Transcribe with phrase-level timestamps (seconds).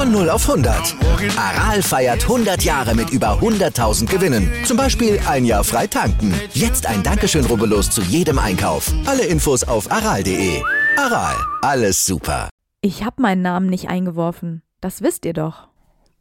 [0.00, 0.96] Von 0 auf 100.
[1.36, 4.50] Aral feiert 100 Jahre mit über 100.000 Gewinnen.
[4.64, 6.32] Zum Beispiel ein Jahr frei tanken.
[6.54, 8.90] Jetzt ein Dankeschön, rubbellos zu jedem Einkauf.
[9.04, 10.62] Alle Infos auf aral.de.
[10.96, 12.48] Aral, alles super.
[12.80, 14.62] Ich habe meinen Namen nicht eingeworfen.
[14.80, 15.68] Das wisst ihr doch.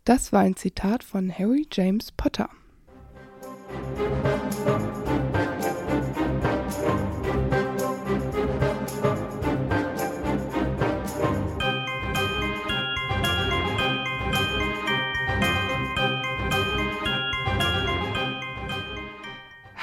[0.03, 2.49] Das war ein Zitat von Harry James Potter.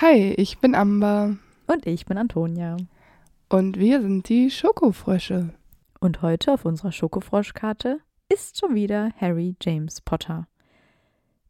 [0.03, 1.39] Hi, ich bin Amber.
[1.67, 2.77] Und ich bin Antonia.
[3.49, 5.55] Und wir sind die Schokofrösche.
[6.01, 10.49] Und heute auf unserer Schokofroschkarte ist schon wieder Harry James Potter.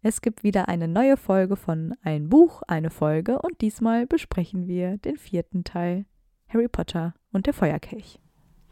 [0.00, 4.98] Es gibt wieder eine neue Folge von Ein Buch, eine Folge und diesmal besprechen wir
[4.98, 6.06] den vierten Teil
[6.48, 8.20] Harry Potter und der Feuerkelch.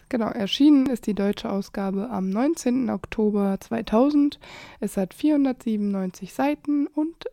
[0.09, 2.91] Genau, erschienen ist die deutsche Ausgabe am 19.
[2.91, 4.39] Oktober 2000.
[4.79, 7.25] Es hat 497 Seiten und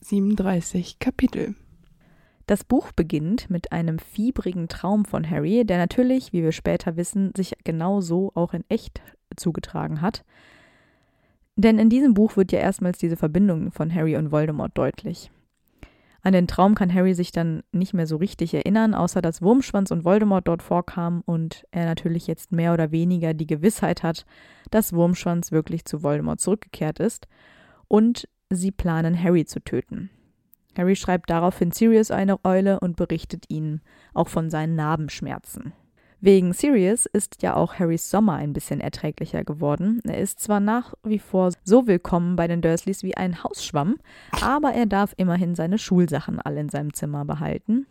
[0.00, 1.54] 37 Kapitel.
[2.46, 7.32] Das Buch beginnt mit einem fiebrigen Traum von Harry, der natürlich, wie wir später wissen,
[7.36, 9.02] sich genau so auch in echt
[9.36, 10.24] zugetragen hat.
[11.56, 15.30] Denn in diesem Buch wird ja erstmals diese Verbindung von Harry und Voldemort deutlich.
[16.22, 19.90] An den Traum kann Harry sich dann nicht mehr so richtig erinnern, außer dass Wurmschwanz
[19.90, 24.26] und Voldemort dort vorkamen und er natürlich jetzt mehr oder weniger die Gewissheit hat,
[24.70, 27.26] dass Wurmschwanz wirklich zu Voldemort zurückgekehrt ist
[27.88, 30.10] und sie planen, Harry zu töten.
[30.76, 33.80] Harry schreibt daraufhin Sirius eine Eule und berichtet ihnen
[34.14, 35.72] auch von seinen Narbenschmerzen.
[36.20, 40.00] Wegen Sirius ist ja auch Harrys Sommer ein bisschen erträglicher geworden.
[40.04, 43.96] Er ist zwar nach wie vor so willkommen bei den Dursleys wie ein Hausschwamm,
[44.40, 47.86] aber er darf immerhin seine Schulsachen alle in seinem Zimmer behalten.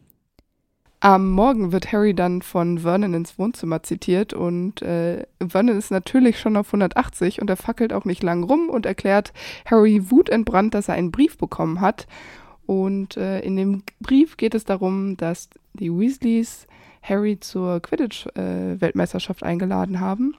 [1.02, 6.40] Am Morgen wird Harry dann von Vernon ins Wohnzimmer zitiert und äh, Vernon ist natürlich
[6.40, 9.32] schon auf 180 und er fackelt auch nicht lang rum und erklärt
[9.70, 12.08] Harry wutentbrannt, dass er einen Brief bekommen hat
[12.66, 16.68] und äh, in dem Brief geht es darum, dass die Weasleys
[17.04, 20.36] Harry zur Quidditch-Weltmeisterschaft äh, eingeladen haben.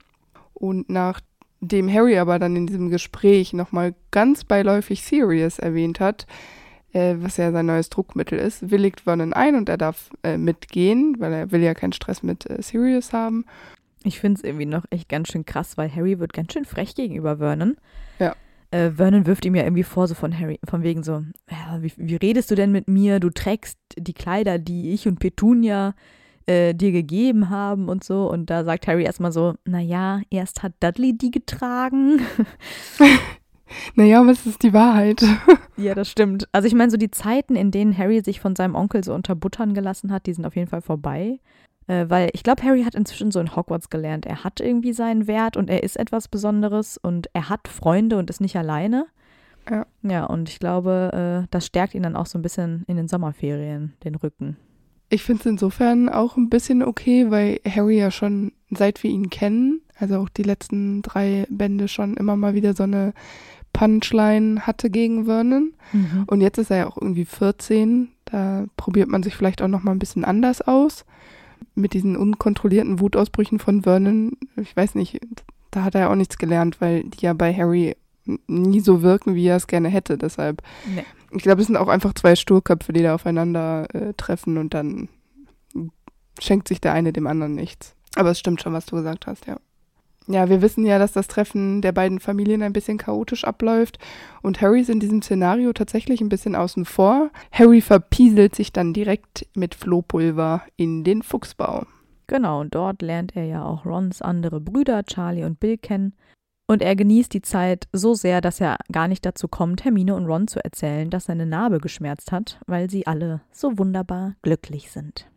[0.54, 6.26] Und nachdem Harry aber dann in diesem Gespräch nochmal ganz beiläufig Sirius erwähnt hat,
[6.92, 11.16] äh, was ja sein neues Druckmittel ist, willigt Vernon ein und er darf äh, mitgehen,
[11.18, 13.44] weil er will ja keinen Stress mit äh, Sirius haben.
[14.02, 16.94] Ich finde es irgendwie noch echt ganz schön krass, weil Harry wird ganz schön frech
[16.94, 17.76] gegenüber Vernon.
[18.18, 18.34] Ja
[18.70, 21.92] äh, Vernon wirft ihm ja irgendwie vor, so von Harry, von wegen so, ja, wie,
[21.96, 23.20] wie, redest du denn mit mir?
[23.20, 25.94] Du trägst die Kleider, die ich und Petunia
[26.46, 28.30] äh, dir gegeben haben und so.
[28.30, 32.20] Und da sagt Harry erstmal so, naja, erst hat Dudley die getragen.
[33.94, 35.24] naja, was ist die Wahrheit?
[35.76, 36.48] ja, das stimmt.
[36.52, 39.74] Also ich meine, so die Zeiten, in denen Harry sich von seinem Onkel so unterbuttern
[39.74, 41.40] gelassen hat, die sind auf jeden Fall vorbei.
[41.86, 44.26] Äh, weil ich glaube, Harry hat inzwischen so in Hogwarts gelernt.
[44.26, 48.30] Er hat irgendwie seinen Wert und er ist etwas Besonderes und er hat Freunde und
[48.30, 49.06] ist nicht alleine.
[49.70, 49.86] Ja.
[50.02, 53.08] Ja, und ich glaube, äh, das stärkt ihn dann auch so ein bisschen in den
[53.08, 54.56] Sommerferien, den Rücken.
[55.08, 59.30] Ich finde es insofern auch ein bisschen okay, weil Harry ja schon, seit wir ihn
[59.30, 63.12] kennen, also auch die letzten drei Bände schon immer mal wieder so eine
[63.72, 65.74] Punchline hatte gegen Vernon.
[65.92, 66.24] Mhm.
[66.26, 68.08] Und jetzt ist er ja auch irgendwie 14.
[68.24, 71.04] Da probiert man sich vielleicht auch noch mal ein bisschen anders aus
[71.74, 75.20] mit diesen unkontrollierten Wutausbrüchen von Vernon, ich weiß nicht,
[75.70, 77.96] da hat er ja auch nichts gelernt, weil die ja bei Harry
[78.46, 80.18] nie so wirken, wie er es gerne hätte.
[80.18, 80.62] Deshalb,
[80.94, 81.04] nee.
[81.30, 85.08] ich glaube, es sind auch einfach zwei Sturköpfe, die da aufeinander äh, treffen und dann
[86.40, 87.94] schenkt sich der eine dem anderen nichts.
[88.16, 89.58] Aber es stimmt schon, was du gesagt hast, ja.
[90.28, 93.98] Ja, wir wissen ja, dass das Treffen der beiden Familien ein bisschen chaotisch abläuft
[94.42, 97.30] und Harry ist in diesem Szenario tatsächlich ein bisschen außen vor.
[97.52, 101.86] Harry verpieselt sich dann direkt mit Flohpulver in den Fuchsbau.
[102.26, 106.14] Genau, und dort lernt er ja auch Rons andere Brüder, Charlie und Bill, kennen.
[106.68, 110.26] Und er genießt die Zeit so sehr, dass er gar nicht dazu kommt, Hermine und
[110.26, 115.28] Ron zu erzählen, dass seine Narbe geschmerzt hat, weil sie alle so wunderbar glücklich sind.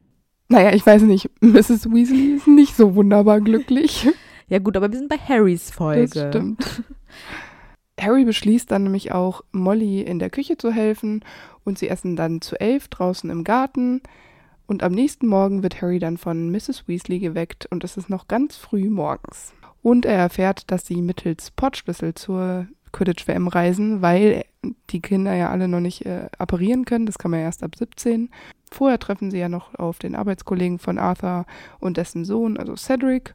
[0.47, 1.91] Naja, ich weiß nicht, Mrs.
[1.91, 4.07] Weasley ist nicht so wunderbar glücklich.
[4.49, 6.09] Ja gut, aber wir sind bei Harrys Folge.
[6.09, 6.83] Das stimmt.
[7.99, 11.23] Harry beschließt dann nämlich auch, Molly in der Küche zu helfen
[11.63, 14.01] und sie essen dann zu elf draußen im Garten.
[14.67, 16.87] Und am nächsten Morgen wird Harry dann von Mrs.
[16.87, 19.53] Weasley geweckt und es ist noch ganz früh morgens.
[19.81, 24.45] Und er erfährt, dass sie mittels Portschlüssel zur Quidditch-WM reisen, weil
[24.89, 27.05] die Kinder ja alle noch nicht äh, apparieren können.
[27.05, 28.29] Das kann man erst ab 17.
[28.71, 31.45] Vorher treffen sie ja noch auf den Arbeitskollegen von Arthur
[31.79, 33.33] und dessen Sohn, also Cedric.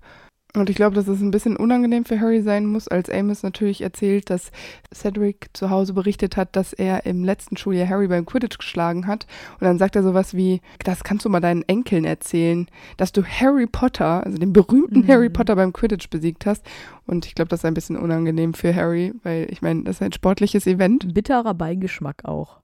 [0.56, 3.81] Und ich glaube, dass es ein bisschen unangenehm für Harry sein muss, als Amos natürlich
[3.81, 4.53] erzählt, dass
[4.95, 9.27] Cedric zu Hause berichtet hat, dass er im letzten Schuljahr Harry beim Quidditch geschlagen hat.
[9.55, 13.25] Und dann sagt er sowas wie, das kannst du mal deinen Enkeln erzählen, dass du
[13.25, 15.09] Harry Potter, also den berühmten mhm.
[15.09, 16.65] Harry Potter beim Quidditch besiegt hast.
[17.05, 20.03] Und ich glaube, das ist ein bisschen unangenehm für Harry, weil ich meine, das ist
[20.03, 21.12] ein sportliches Event.
[21.15, 22.61] Bitterer Beigeschmack auch,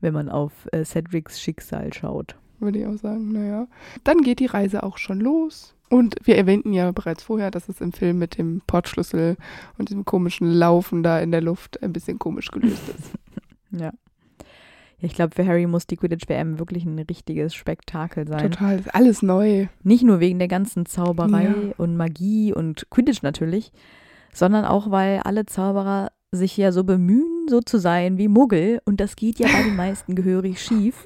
[0.00, 2.36] wenn man auf äh, Cedrics Schicksal schaut.
[2.58, 3.66] Würde ich auch sagen, naja.
[4.02, 5.74] Dann geht die Reise auch schon los.
[5.94, 9.36] Und wir erwähnten ja bereits vorher, dass es im Film mit dem Portschlüssel
[9.78, 13.12] und diesem komischen Laufen da in der Luft ein bisschen komisch gelöst ist.
[13.80, 13.92] ja.
[14.98, 18.50] Ich glaube, für Harry muss die Quidditch WM wirklich ein richtiges Spektakel sein.
[18.50, 19.68] Total, ist alles neu.
[19.84, 21.54] Nicht nur wegen der ganzen Zauberei ja.
[21.76, 23.70] und Magie und Quidditch natürlich,
[24.32, 28.80] sondern auch, weil alle Zauberer sich ja so bemühen, so zu sein wie Muggel.
[28.84, 31.04] Und das geht ja bei den meisten gehörig schief.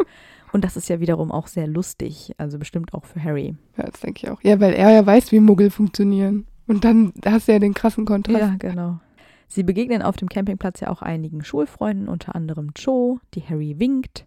[0.52, 3.56] Und das ist ja wiederum auch sehr lustig, also bestimmt auch für Harry.
[3.76, 4.42] Ja, das denke ich auch.
[4.42, 6.46] Ja, weil er ja weiß, wie Muggel funktionieren.
[6.66, 8.38] Und dann hast du ja den krassen Kontrast.
[8.38, 9.00] Ja, genau.
[9.48, 14.26] Sie begegnen auf dem Campingplatz ja auch einigen Schulfreunden, unter anderem Joe, die Harry winkt.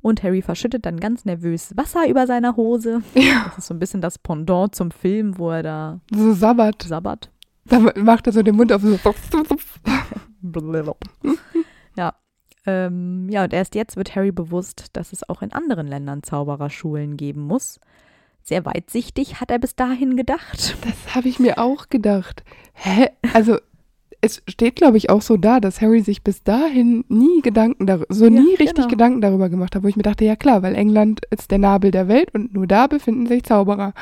[0.00, 3.02] Und Harry verschüttet dann ganz nervös Wasser über seiner Hose.
[3.14, 3.44] Ja.
[3.46, 6.00] Das ist so ein bisschen das Pendant zum Film, wo er da.
[6.12, 6.82] So sabbert.
[6.82, 7.30] Sabbert.
[7.64, 8.98] Da macht er so den Mund auf so.
[11.96, 12.14] ja,
[12.66, 17.16] ähm, ja, und erst jetzt wird Harry bewusst, dass es auch in anderen Ländern Zaubererschulen
[17.16, 17.80] geben muss.
[18.42, 20.76] Sehr weitsichtig hat er bis dahin gedacht.
[20.84, 22.44] Das habe ich mir auch gedacht.
[22.72, 23.08] Hä?
[23.34, 23.58] Also,
[24.20, 28.06] es steht, glaube ich, auch so da, dass Harry sich bis dahin nie Gedanken darüber,
[28.08, 28.88] so nie ja, richtig genau.
[28.88, 31.90] Gedanken darüber gemacht hat, wo ich mir dachte, ja klar, weil England ist der Nabel
[31.90, 33.92] der Welt und nur da befinden sich Zauberer.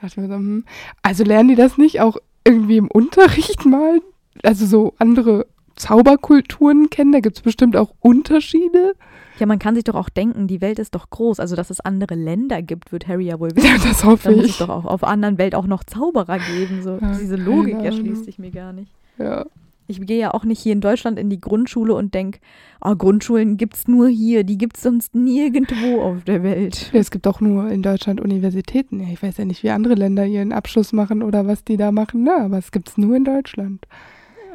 [0.00, 0.64] Da dachte ich mir so, hm,
[1.02, 4.00] also lernen die das nicht auch irgendwie im Unterricht mal?
[4.42, 7.12] Also so andere Zauberkulturen kennen.
[7.12, 8.94] Da gibt es bestimmt auch Unterschiede.
[9.38, 11.40] Ja, man kann sich doch auch denken, die Welt ist doch groß.
[11.40, 13.68] Also, dass es andere Länder gibt, wird Harry ja wohl wissen.
[13.68, 16.82] Ja, das hoffe Dann muss es doch auch auf anderen Welt auch noch Zauberer geben.
[16.82, 16.98] So.
[17.00, 18.90] Ja, Diese Logik erschließt sich mir gar nicht.
[19.18, 19.44] Ja.
[19.88, 22.40] Ich gehe ja auch nicht hier in Deutschland in die Grundschule und denke,
[22.80, 26.90] oh, Grundschulen gibt es nur hier, die gibt es sonst nirgendwo auf der Welt.
[26.92, 28.98] Ja, es gibt auch nur in Deutschland Universitäten.
[29.00, 31.92] Ja, ich weiß ja nicht, wie andere Länder ihren Abschluss machen oder was die da
[31.92, 32.36] machen, ne?
[32.36, 33.86] aber es gibt es nur in Deutschland.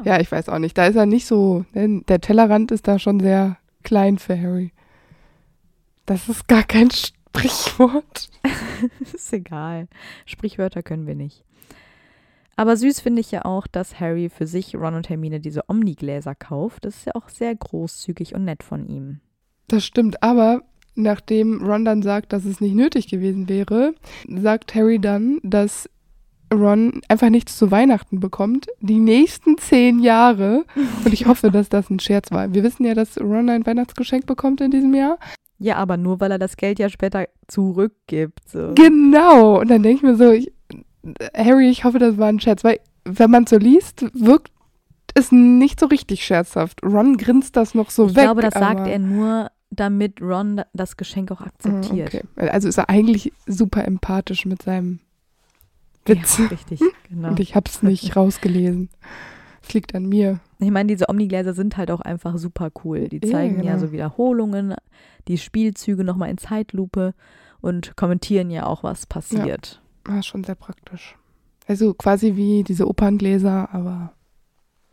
[0.03, 0.77] Ja, ich weiß auch nicht.
[0.77, 1.65] Da ist er nicht so.
[1.73, 2.01] Ne?
[2.07, 4.71] Der Tellerrand ist da schon sehr klein für Harry.
[6.05, 8.29] Das ist gar kein Sprichwort.
[9.13, 9.87] ist egal.
[10.25, 11.43] Sprichwörter können wir nicht.
[12.55, 16.35] Aber süß finde ich ja auch, dass Harry für sich, Ron und Hermine diese Omnigläser
[16.35, 16.85] kauft.
[16.85, 19.19] Das ist ja auch sehr großzügig und nett von ihm.
[19.67, 20.61] Das stimmt, aber
[20.95, 23.93] nachdem Ron dann sagt, dass es nicht nötig gewesen wäre,
[24.27, 25.89] sagt Harry dann, dass
[26.51, 30.65] Ron einfach nichts zu Weihnachten bekommt, die nächsten zehn Jahre.
[31.05, 32.53] Und ich hoffe, dass das ein Scherz war.
[32.53, 35.17] Wir wissen ja, dass Ron ein Weihnachtsgeschenk bekommt in diesem Jahr.
[35.57, 38.49] Ja, aber nur weil er das Geld ja später zurückgibt.
[38.49, 38.73] So.
[38.75, 39.59] Genau.
[39.59, 40.51] Und dann denke ich mir so, ich,
[41.35, 44.51] Harry, ich hoffe, das war ein Scherz, weil wenn man so liest, wirkt
[45.13, 46.83] es nicht so richtig scherzhaft.
[46.83, 48.23] Ron grinst das noch so ich weg.
[48.23, 52.07] Ich glaube, das sagt er nur, damit Ron das Geschenk auch akzeptiert.
[52.13, 52.23] Okay.
[52.35, 54.99] Also ist er eigentlich super empathisch mit seinem
[56.05, 56.37] Witz.
[56.37, 57.29] Ja, richtig, genau.
[57.29, 58.89] Und ich habe es nicht rausgelesen.
[59.63, 60.39] Es liegt an mir.
[60.59, 63.07] Ich meine, diese Omnigläser sind halt auch einfach super cool.
[63.07, 63.73] Die zeigen ja, genau.
[63.73, 64.75] ja so Wiederholungen,
[65.27, 67.13] die Spielzüge nochmal in Zeitlupe
[67.61, 69.81] und kommentieren ja auch, was passiert.
[70.07, 71.15] Ja, ah, schon sehr praktisch.
[71.67, 74.13] Also quasi wie diese Operngläser, aber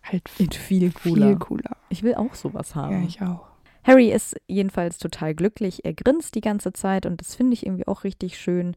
[0.02, 1.28] halt viel, viel cooler.
[1.28, 1.76] Viel cooler.
[1.88, 3.02] Ich will auch sowas haben.
[3.02, 3.46] Ja, ich auch.
[3.84, 5.84] Harry ist jedenfalls total glücklich.
[5.84, 8.76] Er grinst die ganze Zeit und das finde ich irgendwie auch richtig schön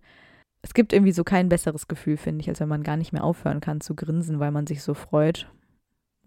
[0.62, 3.24] es gibt irgendwie so kein besseres Gefühl, finde ich, als wenn man gar nicht mehr
[3.24, 5.48] aufhören kann zu grinsen, weil man sich so freut.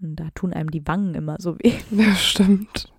[0.03, 1.73] Und da tun einem die Wangen immer so weh.
[1.91, 2.93] Das stimmt.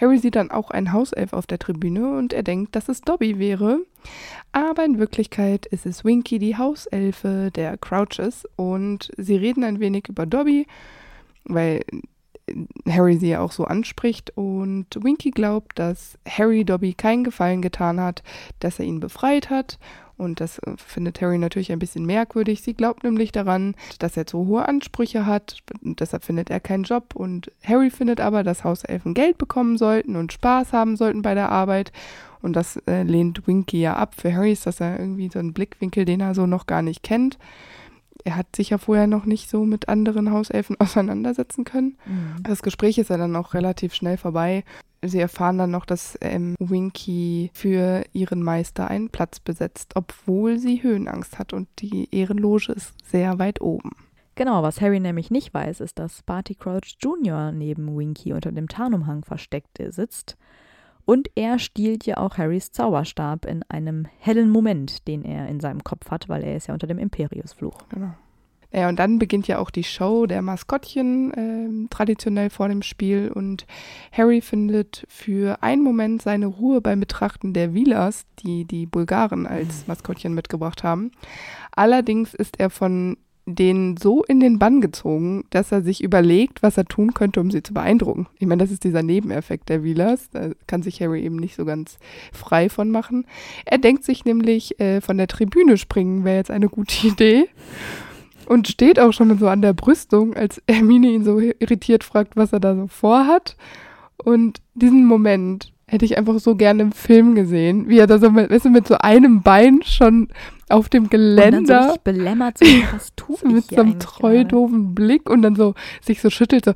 [0.00, 3.38] Harry sieht dann auch einen Hauself auf der Tribüne und er denkt, dass es Dobby
[3.38, 3.78] wäre.
[4.50, 8.44] Aber in Wirklichkeit ist es Winky, die Hauselfe der Crouches.
[8.56, 10.66] Und sie reden ein wenig über Dobby,
[11.44, 11.84] weil
[12.88, 14.36] Harry sie ja auch so anspricht.
[14.36, 18.24] Und Winky glaubt, dass Harry Dobby keinen Gefallen getan hat,
[18.58, 19.78] dass er ihn befreit hat
[20.16, 22.62] und das äh, findet Harry natürlich ein bisschen merkwürdig.
[22.62, 25.62] Sie glaubt nämlich daran, dass er zu hohe Ansprüche hat.
[25.82, 27.14] Und deshalb findet er keinen Job.
[27.14, 31.50] Und Harry findet aber, dass Hauselfen Geld bekommen sollten und Spaß haben sollten bei der
[31.50, 31.92] Arbeit.
[32.42, 34.14] Und das äh, lehnt Winky ja ab.
[34.16, 37.02] Für Harry ist das ja irgendwie so ein Blickwinkel, den er so noch gar nicht
[37.02, 37.38] kennt.
[38.24, 41.98] Er hat sich ja vorher noch nicht so mit anderen Hauselfen auseinandersetzen können.
[42.06, 42.42] Mhm.
[42.42, 44.64] Das Gespräch ist ja dann auch relativ schnell vorbei
[45.08, 50.82] sie erfahren dann noch, dass ähm, Winky für ihren Meister einen Platz besetzt, obwohl sie
[50.82, 53.90] Höhenangst hat und die Ehrenloge ist sehr weit oben.
[54.36, 57.52] Genau, was Harry nämlich nicht weiß, ist, dass Barty Crouch Jr.
[57.52, 60.36] neben Winky unter dem Tarnumhang versteckt sitzt.
[61.04, 65.84] Und er stiehlt ja auch Harrys Zauberstab in einem hellen Moment, den er in seinem
[65.84, 67.78] Kopf hat, weil er ist ja unter dem Imperiusfluch.
[67.90, 68.14] Genau.
[68.72, 73.30] Ja, und dann beginnt ja auch die Show der Maskottchen äh, traditionell vor dem Spiel
[73.32, 73.66] und
[74.10, 79.86] Harry findet für einen Moment seine Ruhe beim Betrachten der Vilas, die die Bulgaren als
[79.86, 81.12] Maskottchen mitgebracht haben.
[81.70, 86.78] Allerdings ist er von denen so in den Bann gezogen, dass er sich überlegt, was
[86.78, 88.26] er tun könnte, um sie zu beeindrucken.
[88.38, 90.30] Ich meine, das ist dieser Nebeneffekt der Vilas.
[90.30, 91.98] Da kann sich Harry eben nicht so ganz
[92.32, 93.26] frei von machen.
[93.66, 97.48] Er denkt sich nämlich, äh, von der Tribüne springen wäre jetzt eine gute Idee
[98.46, 102.52] und steht auch schon so an der Brüstung, als Hermine ihn so irritiert fragt, was
[102.52, 103.56] er da so vorhat.
[104.16, 108.30] Und diesen Moment hätte ich einfach so gerne im Film gesehen, wie er da so
[108.30, 110.28] mit, weißt du, mit so einem Bein schon
[110.68, 111.58] auf dem Geländer.
[111.58, 115.42] Und dann so belämmert, so, was tue ich Mit so einem treu doofen Blick und
[115.42, 116.72] dann so sich so schüttelt, so,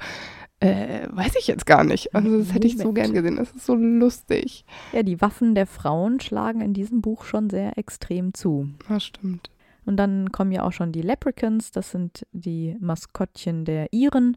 [0.61, 2.15] äh, weiß ich jetzt gar nicht.
[2.15, 3.37] Also das hätte ich so gern gesehen.
[3.37, 4.65] Das ist so lustig.
[4.93, 8.69] Ja, die Waffen der Frauen schlagen in diesem Buch schon sehr extrem zu.
[8.89, 9.51] Das stimmt.
[9.85, 14.37] Und dann kommen ja auch schon die Leprechauns, das sind die Maskottchen der Iren.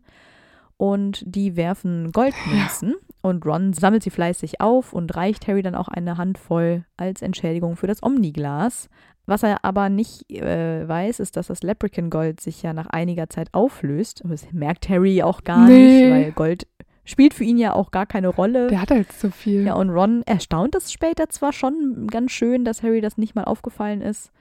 [0.81, 2.89] Und die werfen Goldmünzen.
[2.89, 2.95] Ja.
[3.21, 7.75] Und Ron sammelt sie fleißig auf und reicht Harry dann auch eine Handvoll als Entschädigung
[7.75, 8.89] für das Omniglas.
[9.27, 13.49] Was er aber nicht äh, weiß, ist, dass das Leprechaun-Gold sich ja nach einiger Zeit
[13.51, 14.23] auflöst.
[14.25, 16.01] Das merkt Harry auch gar nee.
[16.01, 16.67] nicht, weil Gold
[17.05, 18.65] spielt für ihn ja auch gar keine Rolle.
[18.65, 19.63] Der hat halt so viel.
[19.67, 23.43] Ja, und Ron erstaunt es später zwar schon ganz schön, dass Harry das nicht mal
[23.43, 24.31] aufgefallen ist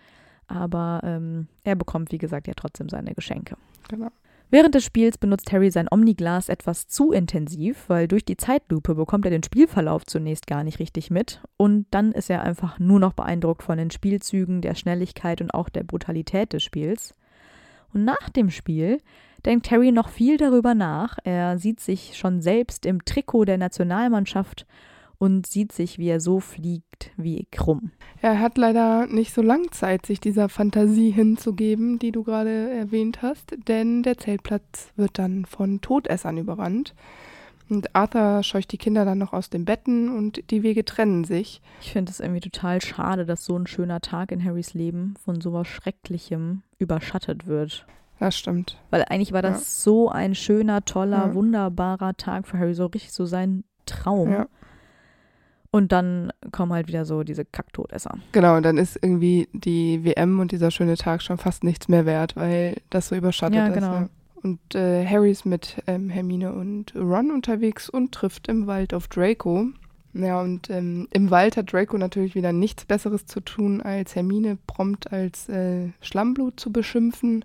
[0.51, 3.57] aber ähm, er bekommt, wie gesagt, ja trotzdem seine Geschenke.
[3.89, 4.09] Genau.
[4.53, 9.25] Während des Spiels benutzt Harry sein Omniglas etwas zu intensiv, weil durch die Zeitlupe bekommt
[9.25, 13.13] er den Spielverlauf zunächst gar nicht richtig mit und dann ist er einfach nur noch
[13.13, 17.15] beeindruckt von den Spielzügen, der Schnelligkeit und auch der Brutalität des Spiels.
[17.95, 18.99] Und nach dem Spiel
[19.47, 21.19] denkt Harry noch viel darüber nach.
[21.23, 24.67] Er sieht sich schon selbst im Trikot der Nationalmannschaft
[25.21, 27.91] und sieht sich, wie er so fliegt wie krumm.
[28.23, 33.21] Er hat leider nicht so lange Zeit, sich dieser Fantasie hinzugeben, die du gerade erwähnt
[33.21, 36.95] hast, denn der Zeltplatz wird dann von Todessern überrannt.
[37.69, 41.61] Und Arthur scheucht die Kinder dann noch aus den Betten und die Wege trennen sich.
[41.83, 45.43] Ich finde es irgendwie total schade, dass so ein schöner Tag in Harrys Leben von
[45.43, 47.87] sowas Schrecklichem überschattet wird.
[48.19, 48.79] Das stimmt.
[48.89, 49.83] Weil eigentlich war das ja.
[49.83, 51.35] so ein schöner, toller, ja.
[51.35, 54.31] wunderbarer Tag für Harry, so richtig so sein Traum.
[54.31, 54.47] Ja.
[55.73, 58.19] Und dann kommen halt wieder so diese Kacktodesser.
[58.33, 62.07] Genau, und dann ist irgendwie die WM und dieser schöne Tag schon fast nichts mehr
[62.07, 63.95] wert, weil das so überschattet ja, genau.
[63.95, 64.01] ist.
[64.01, 64.09] Ja.
[64.43, 69.07] Und äh, Harry ist mit ähm, Hermine und Ron unterwegs und trifft im Wald auf
[69.07, 69.67] Draco.
[70.13, 74.59] Ja, und ähm, im Wald hat Draco natürlich wieder nichts Besseres zu tun, als Hermine
[74.67, 77.45] prompt als äh, Schlammblut zu beschimpfen.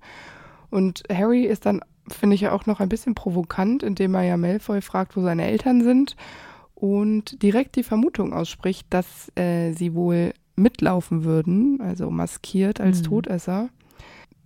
[0.71, 4.37] Und Harry ist dann, finde ich ja auch noch ein bisschen provokant, indem er ja
[4.37, 6.15] Malfoy fragt, wo seine Eltern sind
[6.75, 13.05] und direkt die Vermutung ausspricht, dass äh, sie wohl mitlaufen würden, also maskiert als mhm.
[13.05, 13.69] Todesser.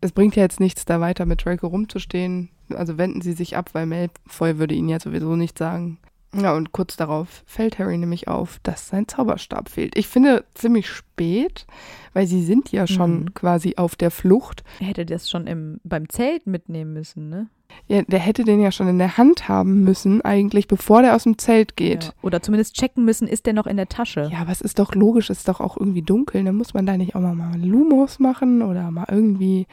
[0.01, 2.50] Es bringt ja jetzt nichts, da weiter mit Draco rumzustehen.
[2.74, 5.98] Also wenden sie sich ab, weil Malfoy würde ihnen ja sowieso nicht sagen.
[6.36, 9.98] Ja, und kurz darauf fällt Harry nämlich auf, dass sein Zauberstab fehlt.
[9.98, 11.65] Ich finde ziemlich spät,
[12.13, 13.33] weil sie sind ja schon mhm.
[13.33, 14.63] quasi auf der Flucht.
[14.79, 17.48] Er hätte das schon im, beim Zelt mitnehmen müssen, ne?
[17.88, 21.24] Ja, der hätte den ja schon in der Hand haben müssen, eigentlich, bevor der aus
[21.24, 22.05] dem Zelt geht.
[22.05, 22.12] Ja.
[22.21, 24.29] Oder zumindest checken müssen, ist der noch in der Tasche.
[24.31, 26.43] Ja, aber es ist doch logisch, es ist doch auch irgendwie dunkel.
[26.43, 29.67] Dann muss man da nicht auch mal, mal Lumos machen oder mal irgendwie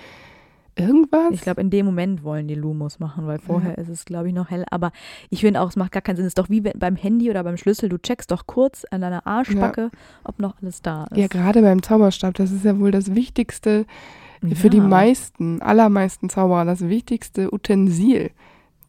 [0.76, 1.32] irgendwas?
[1.32, 3.76] Ich glaube, in dem Moment wollen die Lumos machen, weil vorher ja.
[3.76, 4.64] ist es, glaube ich, noch hell.
[4.70, 4.92] Aber
[5.30, 6.26] ich finde auch, es macht gar keinen Sinn.
[6.26, 7.88] Es ist doch wie beim Handy oder beim Schlüssel.
[7.88, 9.98] Du checkst doch kurz an deiner Arschbacke, ja.
[10.24, 11.16] ob noch alles da ist.
[11.16, 12.34] Ja, gerade beim Zauberstab.
[12.34, 13.86] Das ist ja wohl das Wichtigste
[14.42, 14.54] ja.
[14.54, 18.30] für die meisten, allermeisten Zauberer das wichtigste Utensil.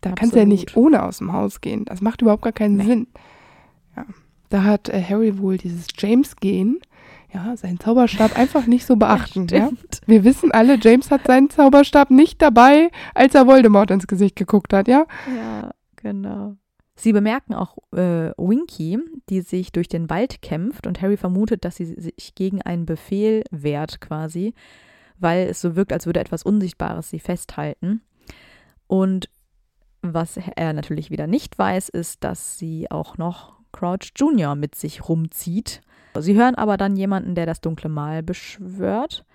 [0.01, 1.85] Da kannst du ja nicht ohne aus dem Haus gehen.
[1.85, 2.83] Das macht überhaupt gar keinen nee.
[2.83, 3.07] Sinn.
[3.95, 4.05] Ja.
[4.49, 6.79] Da hat äh, Harry wohl dieses James-Gen,
[7.33, 9.47] ja, seinen Zauberstab einfach nicht so beachten.
[9.49, 9.69] Ja, ja,
[10.05, 14.73] Wir wissen alle, James hat seinen Zauberstab nicht dabei, als er Voldemort ins Gesicht geguckt
[14.73, 15.05] hat, ja?
[15.35, 16.55] Ja, genau.
[16.95, 18.97] Sie bemerken auch äh, Winky,
[19.29, 23.43] die sich durch den Wald kämpft und Harry vermutet, dass sie sich gegen einen Befehl
[23.51, 24.53] wehrt quasi
[25.19, 28.01] weil es so wirkt, als würde etwas Unsichtbares sie festhalten.
[28.87, 29.29] Und
[30.01, 34.55] was er natürlich wieder nicht weiß, ist, dass sie auch noch Crouch Jr.
[34.55, 35.81] mit sich rumzieht.
[36.21, 39.25] Sie hören aber dann jemanden, der das dunkle Mal beschwört.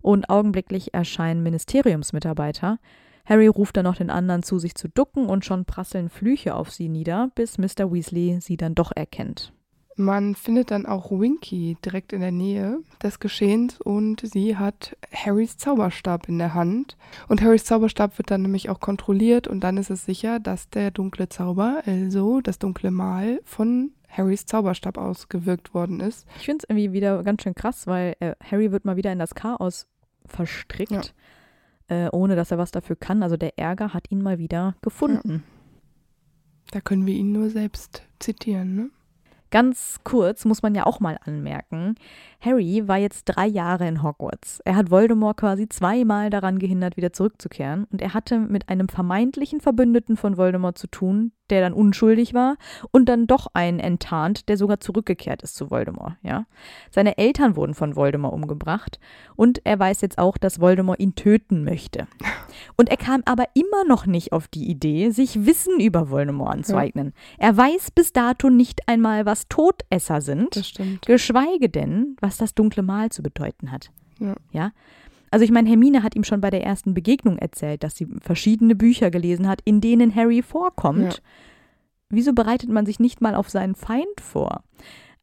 [0.00, 2.78] Und augenblicklich erscheinen Ministeriumsmitarbeiter.
[3.26, 6.70] Harry ruft dann noch den anderen zu, sich zu ducken, und schon prasseln Flüche auf
[6.70, 7.92] sie nieder, bis Mr.
[7.92, 9.52] Weasley sie dann doch erkennt.
[10.00, 15.58] Man findet dann auch Winky direkt in der Nähe des Geschehens und sie hat Harrys
[15.58, 16.96] Zauberstab in der Hand.
[17.28, 20.90] Und Harrys Zauberstab wird dann nämlich auch kontrolliert und dann ist es sicher, dass der
[20.90, 26.26] dunkle Zauber, also das dunkle Mal, von Harrys Zauberstab ausgewirkt worden ist.
[26.36, 29.18] Ich finde es irgendwie wieder ganz schön krass, weil äh, Harry wird mal wieder in
[29.18, 29.86] das Chaos
[30.26, 31.14] verstrickt,
[31.88, 32.06] ja.
[32.06, 33.22] äh, ohne dass er was dafür kann.
[33.22, 35.44] Also der Ärger hat ihn mal wieder gefunden.
[35.46, 36.72] Ja.
[36.72, 38.90] Da können wir ihn nur selbst zitieren, ne?
[39.50, 41.96] Ganz kurz muss man ja auch mal anmerken,
[42.40, 44.60] Harry war jetzt drei Jahre in Hogwarts.
[44.64, 47.84] Er hat Voldemort quasi zweimal daran gehindert, wieder zurückzukehren.
[47.90, 52.56] Und er hatte mit einem vermeintlichen Verbündeten von Voldemort zu tun, der dann unschuldig war
[52.90, 56.46] und dann doch einen enttarnt, der sogar zurückgekehrt ist zu Voldemort, ja.
[56.90, 58.98] Seine Eltern wurden von Voldemort umgebracht
[59.36, 62.06] und er weiß jetzt auch, dass Voldemort ihn töten möchte.
[62.76, 67.14] Und er kam aber immer noch nicht auf die Idee, sich Wissen über Voldemort anzueignen.
[67.38, 67.48] Ja.
[67.48, 70.74] Er weiß bis dato nicht einmal, was Todesser sind,
[71.06, 73.90] geschweige denn, was das dunkle Mal zu bedeuten hat.
[74.18, 74.34] Ja.
[74.52, 74.72] ja?
[75.30, 78.74] Also ich meine, Hermine hat ihm schon bei der ersten Begegnung erzählt, dass sie verschiedene
[78.74, 81.14] Bücher gelesen hat, in denen Harry vorkommt.
[81.14, 81.20] Ja.
[82.08, 84.64] Wieso bereitet man sich nicht mal auf seinen Feind vor?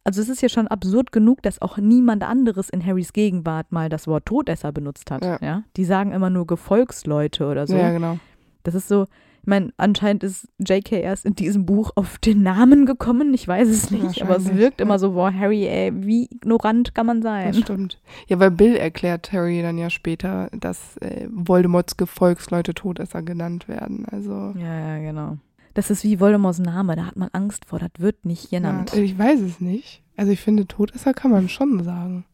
[0.05, 3.89] Also es ist ja schon absurd genug, dass auch niemand anderes in Harrys Gegenwart mal
[3.89, 5.21] das Wort Todesser benutzt hat.
[5.21, 5.37] Ja.
[5.41, 5.63] ja?
[5.75, 7.75] Die sagen immer nur Gefolgsleute oder so.
[7.75, 8.17] Ja, genau.
[8.63, 9.07] Das ist so,
[9.47, 10.99] meine, anscheinend ist J.K.
[10.99, 13.33] erst in diesem Buch auf den Namen gekommen.
[13.33, 14.85] Ich weiß es nicht, aber es wirkt ja.
[14.85, 17.47] immer so, boah, Harry, ey, wie ignorant kann man sein?
[17.47, 17.99] Das stimmt.
[18.27, 24.05] Ja, weil Bill erklärt Harry dann ja später, dass äh, Voldemorts Gefolgsleute Todesser genannt werden.
[24.11, 24.53] Also.
[24.57, 25.37] Ja, ja, genau.
[25.73, 28.93] Das ist wie Voldemorts Name, da hat man Angst vor, das wird nicht genannt.
[28.95, 30.01] Ja, ich weiß es nicht.
[30.15, 32.25] Also ich finde, Todesser kann man schon sagen.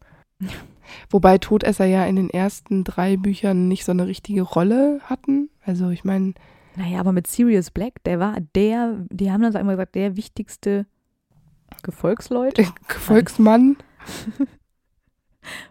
[1.10, 5.50] Wobei Todesser ja in den ersten drei Büchern nicht so eine richtige Rolle hatten.
[5.66, 6.34] Also ich meine,
[6.76, 10.86] naja, aber mit Sirius Black, der war der, die haben dann einmal gesagt, der wichtigste
[11.84, 12.58] Gefolgsleut.
[12.58, 13.78] Der Gefolgsmann.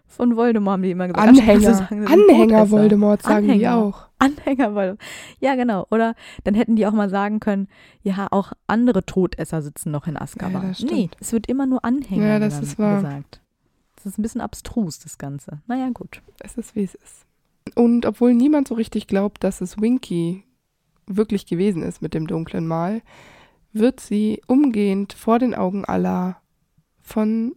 [0.07, 1.27] Von Voldemort haben die immer gesagt.
[1.27, 1.75] Anhänger.
[1.75, 3.59] Sagen, Anhänger Voldemort sagen Anhänger.
[3.59, 4.09] die auch.
[4.19, 5.01] Anhänger Voldemort.
[5.41, 5.87] Ja, genau.
[5.91, 7.67] Oder dann hätten die auch mal sagen können,
[8.03, 10.75] ja, auch andere Todesser sitzen noch in Azkaban.
[10.77, 12.97] Ja, nee, es wird immer nur Anhänger ja, das ist wahr.
[12.97, 13.41] gesagt.
[13.97, 15.63] Das ist ein bisschen abstrus, das Ganze.
[15.67, 16.21] Naja, gut.
[16.41, 17.25] Es ist, wie es ist.
[17.75, 20.45] Und obwohl niemand so richtig glaubt, dass es Winky
[21.07, 23.03] wirklich gewesen ist mit dem dunklen Mal,
[23.73, 26.37] wird sie umgehend vor den Augen aller
[27.01, 27.55] von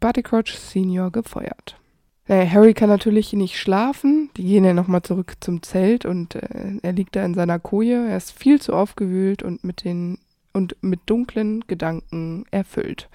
[0.00, 1.78] Barty Crouch Senior gefeuert.
[2.26, 4.30] Äh, Harry kann natürlich nicht schlafen.
[4.36, 8.08] Die gehen ja nochmal zurück zum Zelt und äh, er liegt da in seiner Koje.
[8.08, 10.18] Er ist viel zu aufgewühlt und mit den
[10.52, 13.08] und mit dunklen Gedanken erfüllt.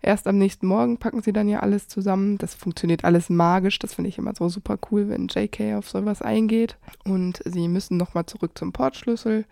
[0.00, 2.38] Erst am nächsten Morgen packen sie dann ja alles zusammen.
[2.38, 3.78] Das funktioniert alles magisch.
[3.78, 6.76] Das finde ich immer so super cool, wenn JK auf sowas eingeht.
[7.04, 9.44] Und sie müssen nochmal zurück zum Portschlüssel.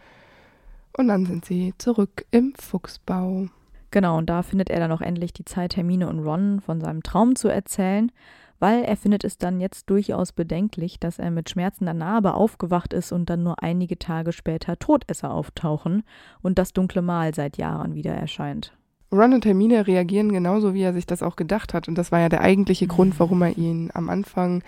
[0.97, 3.49] Und dann sind sie zurück im Fuchsbau.
[3.91, 7.03] Genau, und da findet er dann auch endlich die Zeit, Hermine und Ron von seinem
[7.03, 8.11] Traum zu erzählen,
[8.59, 13.13] weil er findet es dann jetzt durchaus bedenklich, dass er mit schmerzender Narbe aufgewacht ist
[13.13, 16.05] und dann nur einige Tage später Todesser auftauchen
[16.43, 18.76] und das dunkle Mal seit Jahren wieder erscheint.
[19.13, 21.89] Ron und Hermine reagieren genauso, wie er sich das auch gedacht hat.
[21.89, 23.19] Und das war ja der eigentliche Grund, mhm.
[23.19, 24.63] warum er ihn am Anfang,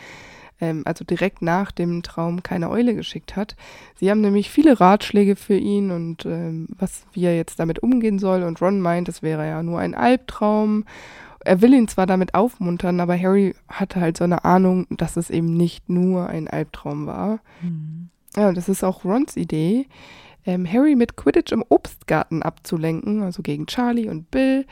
[0.60, 3.56] ähm, also direkt nach dem Traum, keine Eule geschickt hat.
[3.96, 8.18] Sie haben nämlich viele Ratschläge für ihn und ähm, was, wie er jetzt damit umgehen
[8.18, 8.42] soll.
[8.44, 10.84] Und Ron meint, es wäre ja nur ein Albtraum.
[11.44, 15.30] Er will ihn zwar damit aufmuntern, aber Harry hatte halt so eine Ahnung, dass es
[15.30, 17.40] eben nicht nur ein Albtraum war.
[17.62, 18.10] Mhm.
[18.36, 19.86] Ja, das ist auch Rons Idee
[20.48, 24.64] ähm, Harry mit Quidditch im Obstgarten abzulenken, also gegen Charlie und Bill.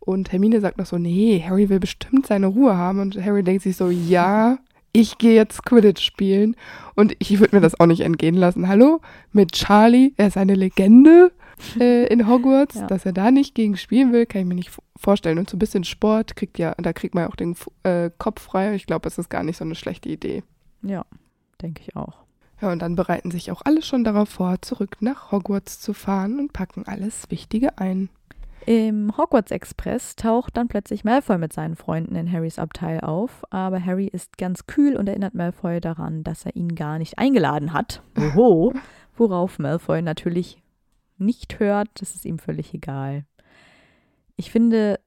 [0.00, 2.98] Und Hermine sagt noch so, nee, Harry will bestimmt seine Ruhe haben.
[2.98, 4.58] Und Harry denkt sich so, ja,
[4.92, 6.56] ich gehe jetzt Quidditch spielen.
[6.96, 8.66] Und ich würde mir das auch nicht entgehen lassen.
[8.66, 9.02] Hallo?
[9.30, 11.30] Mit Charlie, er ist eine Legende
[11.78, 12.86] äh, in Hogwarts, ja.
[12.88, 15.38] dass er da nicht gegen spielen will, kann ich mir nicht vorstellen.
[15.38, 18.42] Und so ein bisschen Sport kriegt ja, da kriegt man ja auch den äh, Kopf
[18.42, 18.74] frei.
[18.74, 20.42] Ich glaube, es ist gar nicht so eine schlechte Idee.
[20.82, 21.04] Ja,
[21.62, 22.29] denke ich auch.
[22.60, 26.38] Ja, und dann bereiten sich auch alle schon darauf vor, zurück nach Hogwarts zu fahren
[26.38, 28.10] und packen alles Wichtige ein.
[28.66, 33.82] Im Hogwarts Express taucht dann plötzlich Malfoy mit seinen Freunden in Harrys Abteil auf, aber
[33.82, 38.02] Harry ist ganz kühl und erinnert Malfoy daran, dass er ihn gar nicht eingeladen hat.
[38.18, 38.74] Oho,
[39.16, 40.62] worauf Malfoy natürlich
[41.16, 43.24] nicht hört, das ist ihm völlig egal.
[44.36, 45.00] Ich finde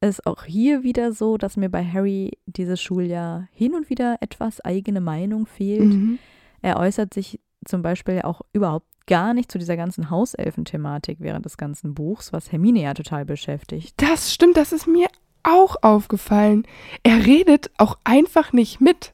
[0.00, 4.60] es auch hier wieder so, dass mir bei Harry dieses Schuljahr hin und wieder etwas
[4.60, 5.92] eigene Meinung fehlt.
[5.92, 6.18] Mhm.
[6.62, 11.56] Er äußert sich zum Beispiel auch überhaupt gar nicht zu dieser ganzen Hauselfen-Thematik während des
[11.56, 13.94] ganzen Buchs, was Hermine ja total beschäftigt.
[14.00, 15.08] Das stimmt, das ist mir
[15.42, 16.66] auch aufgefallen.
[17.02, 19.12] Er redet auch einfach nicht mit.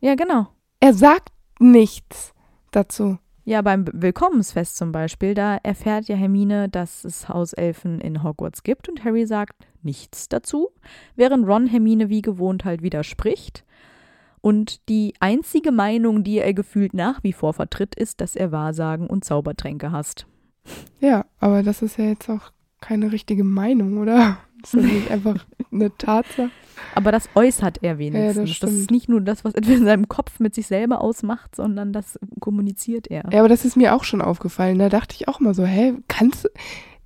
[0.00, 0.48] Ja, genau.
[0.80, 2.34] Er sagt nichts
[2.70, 3.18] dazu.
[3.46, 8.88] Ja, beim Willkommensfest zum Beispiel, da erfährt ja Hermine, dass es Hauselfen in Hogwarts gibt
[8.88, 10.70] und Harry sagt nichts dazu,
[11.14, 13.64] während Ron Hermine wie gewohnt halt widerspricht.
[14.44, 19.06] Und die einzige Meinung, die er gefühlt nach wie vor vertritt, ist, dass er Wahrsagen
[19.06, 20.26] und Zaubertränke hasst.
[21.00, 22.52] Ja, aber das ist ja jetzt auch
[22.82, 24.36] keine richtige Meinung, oder?
[24.60, 26.48] Das ist nicht einfach eine Tatsache.
[26.94, 28.36] Aber das äußert er wenigstens.
[28.36, 31.02] Ja, das das, ist nicht nur das, was er in seinem Kopf mit sich selber
[31.02, 33.24] ausmacht, sondern das kommuniziert er.
[33.30, 34.78] Ja, aber das ist mir auch schon aufgefallen.
[34.78, 36.48] Da dachte ich auch mal so, hä, kannst du,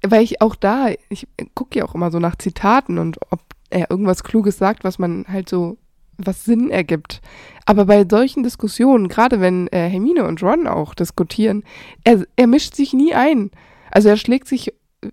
[0.08, 3.90] weil ich auch da, ich gucke ja auch immer so nach Zitaten und ob er
[3.90, 5.78] irgendwas Kluges sagt, was man halt so,
[6.18, 7.20] was Sinn ergibt.
[7.64, 11.62] Aber bei solchen Diskussionen, gerade wenn äh, Hermine und Ron auch diskutieren,
[12.04, 13.50] er, er mischt sich nie ein.
[13.90, 14.68] Also er schlägt sich
[15.02, 15.08] äh,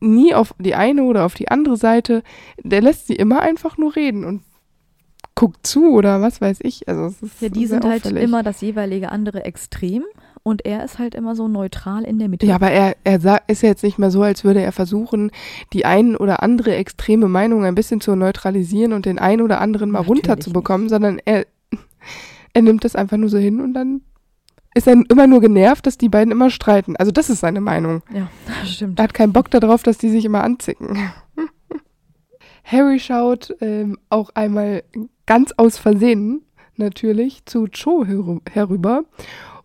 [0.00, 2.22] nie auf die eine oder auf die andere Seite.
[2.62, 4.42] Der lässt sie immer einfach nur reden und
[5.36, 6.88] guckt zu oder was weiß ich.
[6.88, 8.22] Also es ist Ja, die sind halt auffällig.
[8.22, 10.04] immer das jeweilige andere Extrem
[10.44, 12.46] und er ist halt immer so neutral in der Mitte.
[12.46, 15.32] Ja, aber er, er ist ja jetzt nicht mehr so, als würde er versuchen,
[15.72, 19.90] die ein oder andere extreme Meinung ein bisschen zu neutralisieren und den einen oder anderen
[19.90, 21.46] mal Natürlich runterzubekommen, sondern er,
[22.52, 24.02] er nimmt das einfach nur so hin und dann
[24.74, 26.96] ist er immer nur genervt, dass die beiden immer streiten.
[26.96, 28.02] Also das ist seine Meinung.
[28.12, 28.28] ja,
[28.60, 28.98] das stimmt.
[29.00, 30.98] Er hat keinen Bock darauf, dass die sich immer anzicken.
[32.64, 34.82] Harry schaut ähm, auch einmal
[35.26, 36.42] ganz aus Versehen
[36.76, 39.04] natürlich zu Cho herü- herüber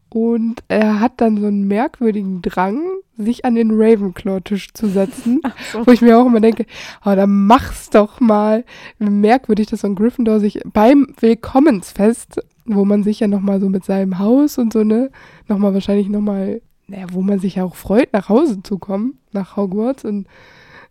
[0.09, 2.81] und er hat dann so einen merkwürdigen Drang,
[3.17, 5.41] sich an den Ravenclaw-Tisch zu setzen,
[5.71, 5.85] so.
[5.85, 6.65] wo ich mir auch immer denke,
[7.05, 8.63] oh, dann mach's doch mal.
[8.97, 13.83] Merkwürdig, dass so ein Gryffindor sich beim Willkommensfest, wo man sich ja nochmal so mit
[13.83, 15.11] seinem Haus und so, ne,
[15.47, 19.57] nochmal wahrscheinlich nochmal, naja, wo man sich ja auch freut, nach Hause zu kommen, nach
[19.57, 20.27] Hogwarts und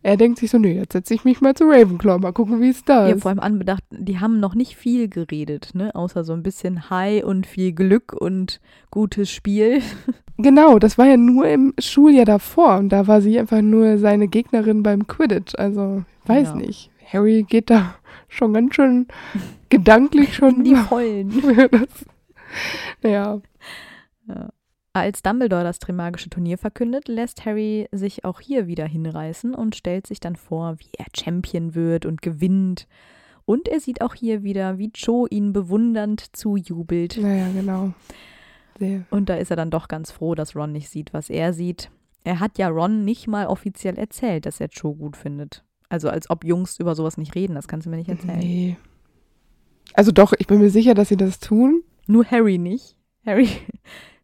[0.03, 2.69] er denkt sich so, nee, jetzt setze ich mich mal zu Ravenclaw, mal gucken, wie
[2.71, 3.23] es da Ja, ist.
[3.23, 5.95] vor allem anbedacht, die haben noch nicht viel geredet, ne?
[5.95, 9.83] Außer so ein bisschen High und viel Glück und gutes Spiel.
[10.41, 14.29] Genau, das war ja nur im Schuljahr davor und da war sie einfach nur seine
[14.29, 15.57] Gegnerin beim Quidditch.
[15.59, 16.55] Also, weiß Ja.
[16.55, 16.93] nicht.
[17.13, 17.97] Harry geht da
[18.29, 19.09] schon ganz schön
[19.69, 20.59] gedanklich schon.
[20.59, 21.31] In die Vollen.
[21.73, 21.89] das,
[23.03, 23.41] ja,
[24.29, 24.49] Ja.
[25.01, 30.07] Als Dumbledore das Trimagische Turnier verkündet, lässt Harry sich auch hier wieder hinreißen und stellt
[30.07, 32.87] sich dann vor, wie er Champion wird und gewinnt.
[33.45, 37.19] Und er sieht auch hier wieder, wie Cho ihn bewundernd zujubelt.
[37.21, 37.93] naja, genau.
[38.79, 39.05] Sehr.
[39.11, 41.91] Und da ist er dann doch ganz froh, dass Ron nicht sieht, was er sieht.
[42.25, 45.65] Er hat ja Ron nicht mal offiziell erzählt, dass er Cho gut findet.
[45.89, 48.39] Also als ob Jungs über sowas nicht reden, das kannst du mir nicht erzählen.
[48.39, 48.77] Nee.
[49.95, 51.83] Also doch, ich bin mir sicher, dass sie das tun.
[52.07, 52.97] Nur Harry nicht.
[53.25, 53.49] Harry,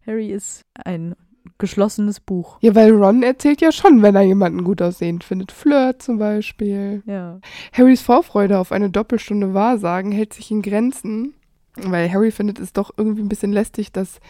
[0.07, 1.15] Harry ist ein
[1.59, 2.59] geschlossenes Buch.
[2.61, 5.53] Ja, weil Ron erzählt ja schon, wenn er jemanden gut aussehend findet.
[5.53, 7.03] Flirt zum Beispiel.
[7.07, 7.41] Ja.
[7.73, 11.35] Harrys Vorfreude auf eine Doppelstunde Wahrsagen hält sich in Grenzen,
[11.77, 14.21] weil Harry findet es doch irgendwie ein bisschen lästig, dass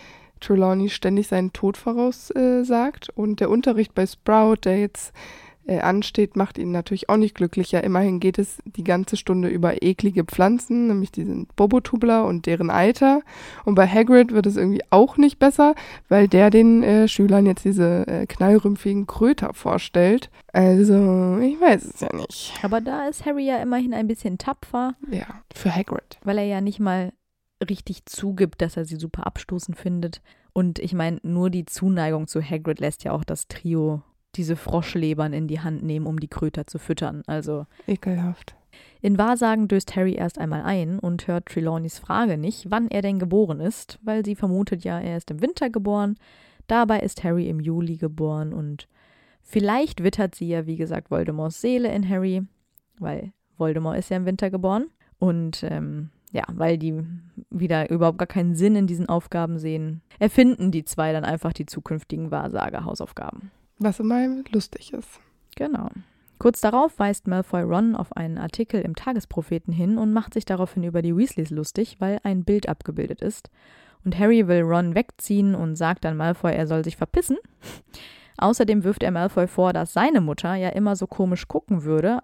[0.41, 3.09] Trelawney ständig seinen Tod voraussagt.
[3.09, 5.13] Äh, und der Unterricht bei Sprout, der jetzt
[5.66, 7.83] äh, ansteht, macht ihn natürlich auch nicht glücklicher.
[7.85, 13.22] Immerhin geht es die ganze Stunde über eklige Pflanzen, nämlich diesen Bobotubler und deren Eiter.
[13.64, 15.74] Und bei Hagrid wird es irgendwie auch nicht besser,
[16.09, 20.31] weil der den äh, Schülern jetzt diese äh, knallrümpfigen Kröter vorstellt.
[20.53, 22.53] Also, ich weiß es ja nicht.
[22.62, 26.18] Aber da ist Harry ja immerhin ein bisschen tapfer, Ja, für Hagrid.
[26.24, 27.12] weil er ja nicht mal
[27.68, 30.20] richtig zugibt, dass er sie super abstoßend findet.
[30.53, 34.03] Und ich meine, nur die Zuneigung zu Hagrid lässt ja auch das Trio
[34.37, 37.23] diese Froschlebern in die Hand nehmen, um die Kröter zu füttern.
[37.27, 38.55] Also Ekelhaft.
[39.01, 43.18] in Wahrsagen döst Harry erst einmal ein und hört Trelawneys Frage nicht, wann er denn
[43.18, 46.16] geboren ist, weil sie vermutet ja, er ist im Winter geboren.
[46.66, 48.88] Dabei ist Harry im Juli geboren und
[49.42, 52.42] vielleicht wittert sie ja, wie gesagt, Voldemorts Seele in Harry,
[52.99, 54.87] weil Voldemort ist ja im Winter geboren.
[55.18, 57.03] Und ähm, ja, weil die
[57.51, 61.66] wieder überhaupt gar keinen Sinn in diesen Aufgaben sehen, erfinden die zwei dann einfach die
[61.66, 63.53] zukünftigen Wahrsager-Hausaufgaben.
[63.79, 65.21] Was immer lustig ist.
[65.57, 65.89] Genau.
[66.39, 70.85] Kurz darauf weist Malfoy Ron auf einen Artikel im Tagespropheten hin und macht sich daraufhin
[70.85, 73.51] über die Weasleys lustig, weil ein Bild abgebildet ist.
[74.05, 77.39] Und Harry will Ron wegziehen und sagt dann Malfoy, er soll sich verpissen.
[78.37, 82.19] Außerdem wirft er Malfoy vor, dass seine Mutter ja immer so komisch gucken würde.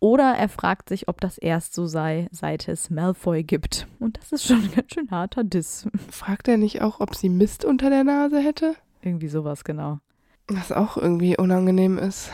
[0.00, 3.86] Oder er fragt sich, ob das erst so sei, seit es Malfoy gibt.
[3.98, 5.86] Und das ist schon ein ganz schön harter Diss.
[6.10, 8.74] Fragt er nicht auch, ob sie Mist unter der Nase hätte?
[9.02, 10.00] Irgendwie sowas, genau.
[10.48, 12.30] Was auch irgendwie unangenehm ist.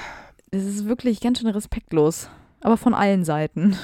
[0.50, 2.28] Es ist wirklich ganz schön respektlos.
[2.60, 3.76] Aber von allen Seiten.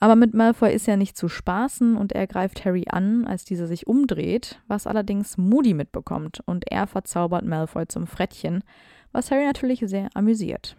[0.00, 3.66] Aber mit Malfoy ist ja nicht zu spaßen und er greift Harry an, als dieser
[3.66, 8.64] sich umdreht, was allerdings Moody mitbekommt und er verzaubert Malfoy zum Frettchen,
[9.12, 10.76] was Harry natürlich sehr amüsiert.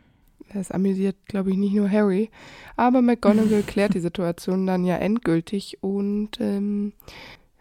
[0.53, 2.29] Das amüsiert, glaube ich, nicht nur Harry.
[2.75, 6.93] Aber McGonagall klärt die Situation dann ja endgültig und ähm,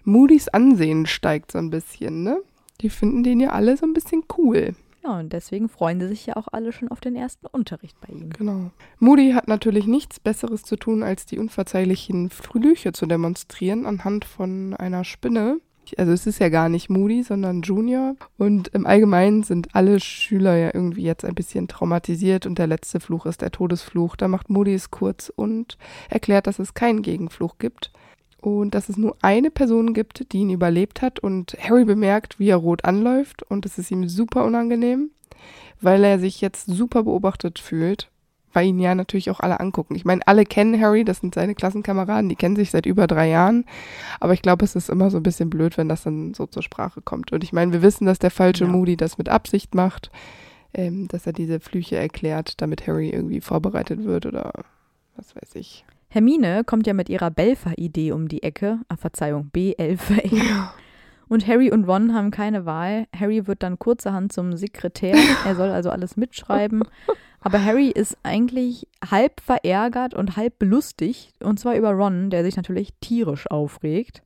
[0.03, 2.39] Moody's Ansehen steigt so ein bisschen, ne?
[2.81, 4.75] Die finden den ja alle so ein bisschen cool.
[5.05, 8.13] Ja, und deswegen freuen sie sich ja auch alle schon auf den ersten Unterricht bei
[8.13, 8.31] ihm.
[8.31, 8.71] Genau.
[8.99, 14.75] Moody hat natürlich nichts Besseres zu tun, als die unverzeihlichen Flüche zu demonstrieren anhand von
[14.75, 15.61] einer Spinne.
[15.99, 18.17] Also es ist ja gar nicht Moody, sondern Junior.
[18.39, 22.99] Und im Allgemeinen sind alle Schüler ja irgendwie jetzt ein bisschen traumatisiert und der letzte
[23.01, 24.17] Fluch ist der Todesfluch.
[24.17, 25.77] Da macht Moody es kurz und
[26.09, 27.93] erklärt, dass es keinen Gegenfluch gibt
[28.45, 32.49] und dass es nur eine Person gibt, die ihn überlebt hat und Harry bemerkt, wie
[32.49, 35.11] er rot anläuft und es ist ihm super unangenehm,
[35.81, 38.11] weil er sich jetzt super beobachtet fühlt,
[38.53, 39.95] weil ihn ja natürlich auch alle angucken.
[39.95, 43.29] Ich meine, alle kennen Harry, das sind seine Klassenkameraden, die kennen sich seit über drei
[43.31, 43.65] Jahren,
[44.21, 46.63] aber ich glaube, es ist immer so ein bisschen blöd, wenn das dann so zur
[46.63, 47.33] Sprache kommt.
[47.33, 48.71] Und ich meine, wir wissen, dass der falsche ja.
[48.71, 50.11] Moody das mit Absicht macht,
[50.75, 54.53] ähm, dass er diese Flüche erklärt, damit Harry irgendwie vorbereitet wird oder
[55.17, 55.85] was weiß ich.
[56.15, 58.79] Hermine kommt ja mit ihrer Belfer-Idee um die Ecke.
[58.87, 60.25] Ah, Verzeihung, B-Elfer.
[60.33, 60.73] Ja.
[61.27, 63.09] Und Harry und Ron haben keine Wahl.
[63.19, 65.17] Harry wird dann kurzerhand zum Sekretär.
[65.45, 66.85] Er soll also alles mitschreiben.
[67.41, 71.33] Aber Harry ist eigentlich halb verärgert und halb belustigt.
[71.43, 74.23] Und zwar über Ron, der sich natürlich tierisch aufregt.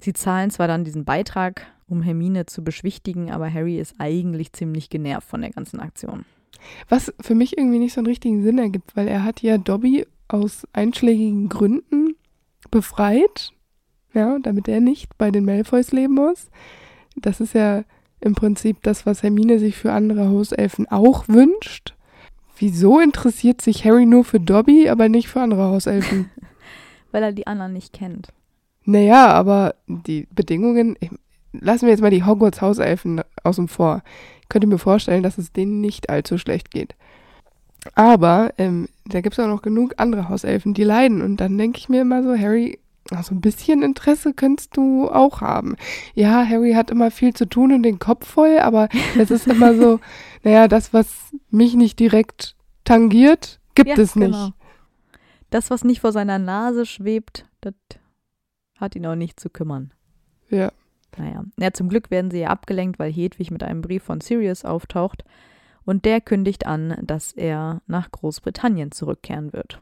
[0.00, 4.88] Sie zahlen zwar dann diesen Beitrag, um Hermine zu beschwichtigen, aber Harry ist eigentlich ziemlich
[4.88, 6.24] genervt von der ganzen Aktion.
[6.88, 10.06] Was für mich irgendwie nicht so einen richtigen Sinn ergibt, weil er hat ja Dobby
[10.32, 12.16] aus einschlägigen Gründen
[12.70, 13.52] befreit,
[14.14, 16.50] ja, damit er nicht bei den Malfoys leben muss.
[17.16, 17.84] Das ist ja
[18.20, 21.94] im Prinzip das, was Hermine sich für andere Hauselfen auch wünscht.
[22.58, 26.30] Wieso interessiert sich Harry nur für Dobby, aber nicht für andere Hauselfen?
[27.10, 28.28] Weil er die anderen nicht kennt.
[28.84, 30.96] Naja, aber die Bedingungen,
[31.52, 34.02] lassen wir jetzt mal die Hogwarts-Hauselfen außen vor.
[34.42, 36.94] Ich könnte mir vorstellen, dass es denen nicht allzu schlecht geht.
[37.94, 41.22] Aber ähm, da gibt es auch noch genug andere Hauselfen, die leiden.
[41.22, 42.78] Und dann denke ich mir immer so, Harry,
[43.22, 45.76] so ein bisschen Interesse könntest du auch haben.
[46.14, 48.88] Ja, Harry hat immer viel zu tun und den Kopf voll, aber
[49.18, 50.00] es ist immer so,
[50.42, 54.32] naja, das, was mich nicht direkt tangiert, gibt ja, es nicht.
[54.32, 54.50] Genau.
[55.50, 57.74] Das, was nicht vor seiner Nase schwebt, das
[58.78, 59.92] hat ihn auch nicht zu kümmern.
[60.48, 60.70] Ja.
[61.16, 61.44] Naja.
[61.58, 65.24] Ja, zum Glück werden sie ja abgelenkt, weil Hedwig mit einem Brief von Sirius auftaucht
[65.84, 69.80] und der kündigt an, dass er nach Großbritannien zurückkehren wird.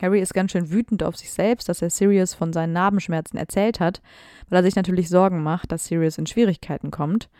[0.00, 3.80] Harry ist ganz schön wütend auf sich selbst, dass er Sirius von seinen Narbenschmerzen erzählt
[3.80, 4.02] hat,
[4.48, 7.30] weil er sich natürlich Sorgen macht, dass Sirius in Schwierigkeiten kommt.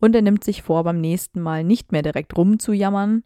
[0.00, 3.22] Und er nimmt sich vor, beim nächsten Mal nicht mehr direkt rumzujammern.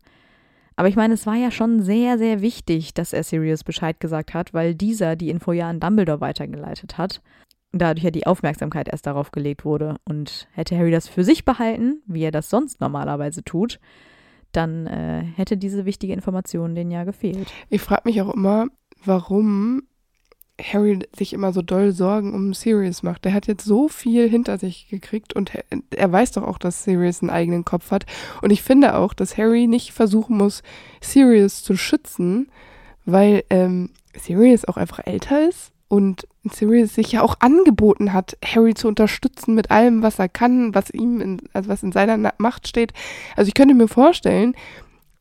[0.76, 4.32] Aber ich meine, es war ja schon sehr, sehr wichtig, dass er Sirius Bescheid gesagt
[4.32, 7.20] hat, weil dieser die Info ja an Dumbledore weitergeleitet hat.
[7.72, 9.96] Dadurch ja die Aufmerksamkeit erst darauf gelegt wurde.
[10.04, 13.78] Und hätte Harry das für sich behalten, wie er das sonst normalerweise tut,
[14.52, 17.52] dann äh, hätte diese wichtige Information denen ja gefehlt.
[17.68, 18.68] Ich frage mich auch immer,
[19.04, 19.82] warum
[20.60, 23.24] Harry sich immer so doll Sorgen um Sirius macht.
[23.24, 25.52] Der hat jetzt so viel hinter sich gekriegt und
[25.90, 28.06] er weiß doch auch, dass Sirius einen eigenen Kopf hat.
[28.42, 30.62] Und ich finde auch, dass Harry nicht versuchen muss,
[31.00, 32.50] Sirius zu schützen,
[33.04, 38.74] weil ähm, Sirius auch einfach älter ist und Sirius sich ja auch angeboten hat, Harry
[38.74, 42.68] zu unterstützen mit allem, was er kann, was ihm, in, also was in seiner Macht
[42.68, 42.92] steht.
[43.36, 44.54] Also ich könnte mir vorstellen,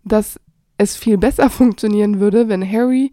[0.03, 0.39] dass
[0.77, 3.11] es viel besser funktionieren würde, wenn Harry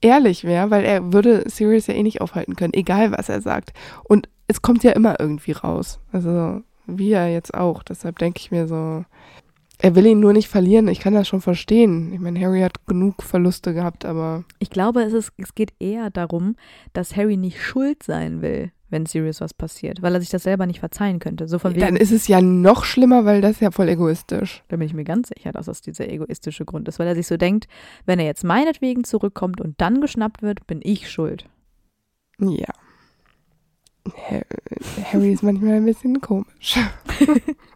[0.00, 3.72] ehrlich wäre, weil er würde Sirius ja eh nicht aufhalten können, egal was er sagt.
[4.04, 5.98] Und es kommt ja immer irgendwie raus.
[6.12, 7.82] Also wie er jetzt auch.
[7.82, 9.04] Deshalb denke ich mir so,
[9.78, 10.88] er will ihn nur nicht verlieren.
[10.88, 12.12] Ich kann das schon verstehen.
[12.12, 14.44] Ich meine, Harry hat genug Verluste gehabt, aber.
[14.58, 16.56] Ich glaube, es, ist, es geht eher darum,
[16.92, 20.66] dass Harry nicht schuld sein will, wenn Sirius was passiert, weil er sich das selber
[20.66, 21.46] nicht verzeihen könnte.
[21.46, 24.62] So von wegen, Dann ist es ja noch schlimmer, weil das ist ja voll egoistisch.
[24.68, 27.26] Da bin ich mir ganz sicher, dass das dieser egoistische Grund ist, weil er sich
[27.26, 27.68] so denkt,
[28.06, 31.46] wenn er jetzt meinetwegen zurückkommt und dann geschnappt wird, bin ich schuld.
[32.38, 32.72] Ja.
[35.12, 36.78] Harry ist manchmal ein bisschen komisch.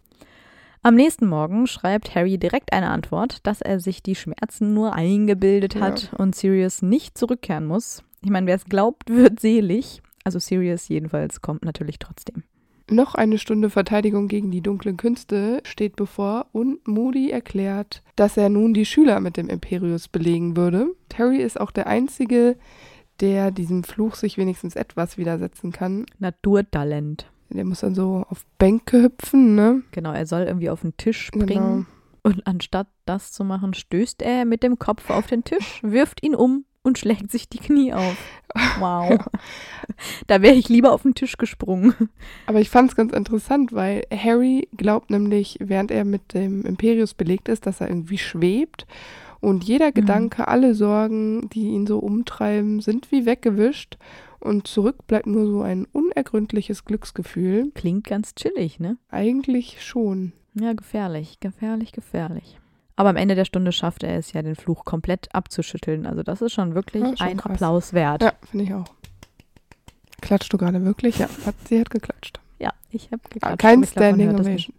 [0.82, 5.76] Am nächsten Morgen schreibt Harry direkt eine Antwort, dass er sich die Schmerzen nur eingebildet
[5.76, 6.18] hat ja.
[6.18, 8.02] und Sirius nicht zurückkehren muss.
[8.22, 10.00] Ich meine, wer es glaubt, wird selig.
[10.24, 12.44] Also Sirius jedenfalls kommt natürlich trotzdem.
[12.88, 18.48] Noch eine Stunde Verteidigung gegen die dunklen Künste steht bevor und Moody erklärt, dass er
[18.48, 20.88] nun die Schüler mit dem Imperius belegen würde.
[21.16, 22.56] Harry ist auch der Einzige,
[23.20, 26.06] der diesem Fluch sich wenigstens etwas widersetzen kann.
[26.18, 27.30] Naturtalent.
[27.50, 29.82] Der muss dann so auf Bänke hüpfen, ne?
[29.90, 31.48] Genau, er soll irgendwie auf den Tisch springen.
[31.48, 31.84] Genau.
[32.22, 36.34] Und anstatt das zu machen, stößt er mit dem Kopf auf den Tisch, wirft ihn
[36.34, 38.16] um und schlägt sich die Knie auf.
[38.80, 39.10] Wow.
[39.10, 39.26] Ja.
[40.26, 41.94] Da wäre ich lieber auf den Tisch gesprungen.
[42.46, 47.14] Aber ich fand es ganz interessant, weil Harry glaubt nämlich, während er mit dem Imperius
[47.14, 48.88] belegt ist, dass er irgendwie schwebt.
[49.38, 49.94] Und jeder mhm.
[49.94, 53.98] Gedanke, alle Sorgen, die ihn so umtreiben, sind wie weggewischt
[54.40, 57.70] und zurück bleibt nur so ein unergründliches Glücksgefühl.
[57.74, 58.96] Klingt ganz chillig, ne?
[59.10, 60.32] Eigentlich schon.
[60.54, 62.58] Ja, gefährlich, gefährlich, gefährlich.
[62.96, 66.06] Aber am Ende der Stunde schafft er es ja, den Fluch komplett abzuschütteln.
[66.06, 67.52] Also das ist schon wirklich Ja, schon ein krass.
[67.52, 68.22] Applaus wert.
[68.22, 68.84] Ja, finde ich auch.
[70.20, 71.18] Klatscht du gerade wirklich?
[71.18, 72.40] Ja, hat, sie hat geklatscht.
[72.58, 73.58] Ja, ich habe Ah, geklatscht.
[73.58, 74.34] Kein glaub, man Standing.
[74.34, 74.74] Ovation.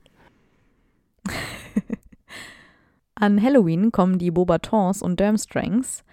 [3.15, 6.03] An Halloween kommen die Beaubatons und Durmstrangs.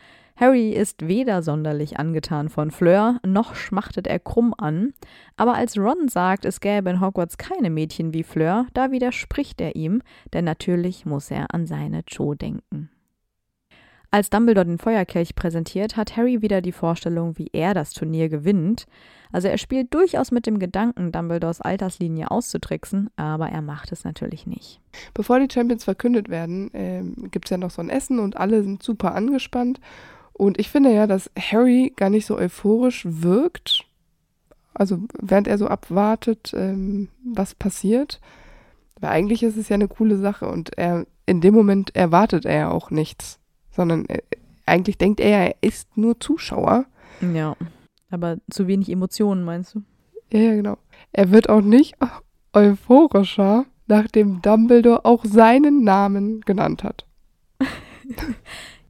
[0.40, 4.94] Harry ist weder sonderlich angetan von Fleur, noch schmachtet er krumm an.
[5.36, 9.74] Aber als Ron sagt, es gäbe in Hogwarts keine Mädchen wie Fleur, da widerspricht er
[9.74, 10.00] ihm,
[10.32, 12.88] denn natürlich muss er an seine Jo denken.
[14.12, 18.86] Als Dumbledore den Feuerkelch präsentiert, hat Harry wieder die Vorstellung, wie er das Turnier gewinnt.
[19.32, 24.46] Also er spielt durchaus mit dem Gedanken, Dumbledores Alterslinie auszutricksen, aber er macht es natürlich
[24.46, 24.80] nicht.
[25.12, 28.62] Bevor die Champions verkündet werden, ähm, gibt es ja noch so ein Essen und alle
[28.62, 29.78] sind super angespannt.
[30.38, 33.84] Und ich finde ja, dass Harry gar nicht so euphorisch wirkt.
[34.72, 38.20] Also während er so abwartet, ähm, was passiert.
[39.00, 42.54] Weil eigentlich ist es ja eine coole Sache und er in dem Moment erwartet er
[42.54, 43.40] ja auch nichts.
[43.72, 44.22] Sondern er,
[44.64, 46.86] eigentlich denkt er, er ist nur Zuschauer.
[47.20, 47.56] Ja,
[48.10, 49.82] aber zu wenig Emotionen, meinst du?
[50.32, 50.78] Ja, ja, genau.
[51.12, 51.96] Er wird auch nicht
[52.52, 57.06] euphorischer, nachdem Dumbledore auch seinen Namen genannt hat.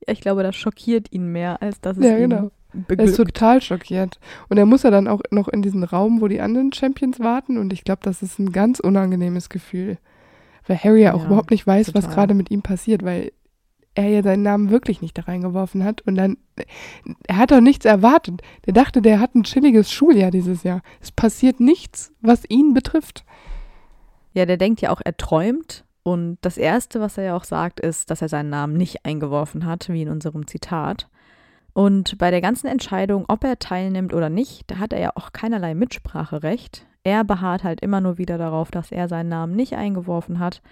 [0.09, 2.51] Ich glaube, das schockiert ihn mehr, als dass es Ja, ihn genau.
[2.73, 3.17] Er ist beglückt.
[3.17, 4.19] total schockiert.
[4.49, 7.57] Und er muss ja dann auch noch in diesen Raum, wo die anderen Champions warten.
[7.59, 9.99] Und ich glaube, das ist ein ganz unangenehmes Gefühl.
[10.67, 12.15] Weil Harry ja auch Ja, überhaupt nicht weiß, was total.
[12.15, 13.33] gerade mit ihm passiert, weil
[13.95, 16.03] er ja seinen Namen wirklich nicht da reingeworfen hat.
[16.03, 16.37] Und dann,
[17.27, 18.43] er hat doch nichts erwartet.
[18.67, 20.83] Der dachte, der hat ein chilliges Schuljahr dieses Jahr.
[21.01, 23.25] Es passiert nichts, was ihn betrifft.
[24.35, 25.85] Ja, der denkt ja auch, er träumt.
[26.09, 29.67] Und das Erste, was er ja auch sagt, ist, dass er seinen Namen nicht eingeworfen
[29.67, 31.07] hat, wie in unserem Zitat.
[31.75, 35.33] Und bei der ganzen Entscheidung, ob er teilnimmt oder nicht, da hat er ja auch
[35.33, 36.87] keinerlei Mitspracherecht.
[37.05, 40.63] Er beharrt halt immer nur wieder darauf, dass er seinen Namen nicht eingeworfen hat.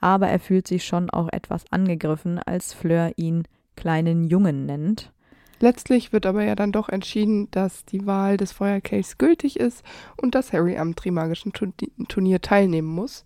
[0.00, 5.10] Aber er fühlt sich schon auch etwas angegriffen, als Fleur ihn kleinen Jungen nennt.
[5.58, 9.82] Letztlich wird aber ja dann doch entschieden, dass die Wahl des Feuerkelchs gültig ist
[10.16, 13.24] und dass Harry am Trimagischen Turni- Turnier teilnehmen muss.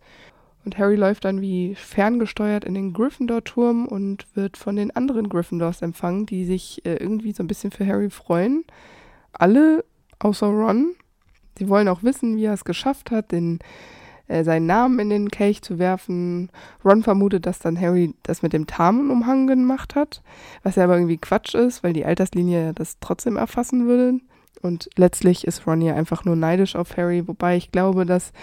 [0.69, 5.81] Und Harry läuft dann wie ferngesteuert in den Gryffindor-Turm und wird von den anderen Gryffindors
[5.81, 8.65] empfangen, die sich äh, irgendwie so ein bisschen für Harry freuen.
[9.33, 9.83] Alle
[10.19, 10.95] außer Ron.
[11.59, 13.61] Sie wollen auch wissen, wie er es geschafft hat, den,
[14.27, 16.51] äh, seinen Namen in den Kelch zu werfen.
[16.85, 20.23] Ron vermutet, dass dann Harry das mit dem Tarnumhang gemacht hat,
[20.65, 24.21] was ja aber irgendwie Quatsch ist, weil die Alterslinie das trotzdem erfassen würde.
[24.61, 28.35] Und letztlich ist Ron ja einfach nur neidisch auf Harry, wobei ich glaube, dass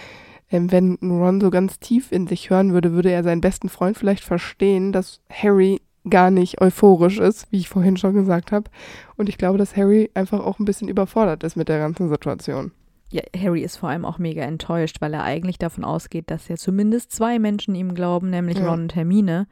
[0.50, 4.24] wenn Ron so ganz tief in sich hören würde, würde er seinen besten Freund vielleicht
[4.24, 8.70] verstehen, dass Harry gar nicht euphorisch ist, wie ich vorhin schon gesagt habe.
[9.18, 12.72] Und ich glaube, dass Harry einfach auch ein bisschen überfordert ist mit der ganzen Situation.
[13.12, 16.56] Ja, Harry ist vor allem auch mega enttäuscht, weil er eigentlich davon ausgeht, dass ja
[16.58, 18.70] zumindest zwei Menschen ihm glauben, nämlich Ja.
[18.70, 19.48] Ron und Hermine.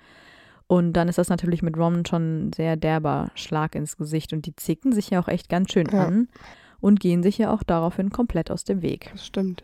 [0.67, 4.45] Und dann ist das natürlich mit Ron schon ein sehr derber Schlag ins Gesicht und
[4.45, 6.05] die zicken sich ja auch echt ganz schön Ja.
[6.05, 6.27] an
[6.79, 9.09] und gehen sich ja auch daraufhin komplett aus dem Weg.
[9.11, 9.63] Das stimmt.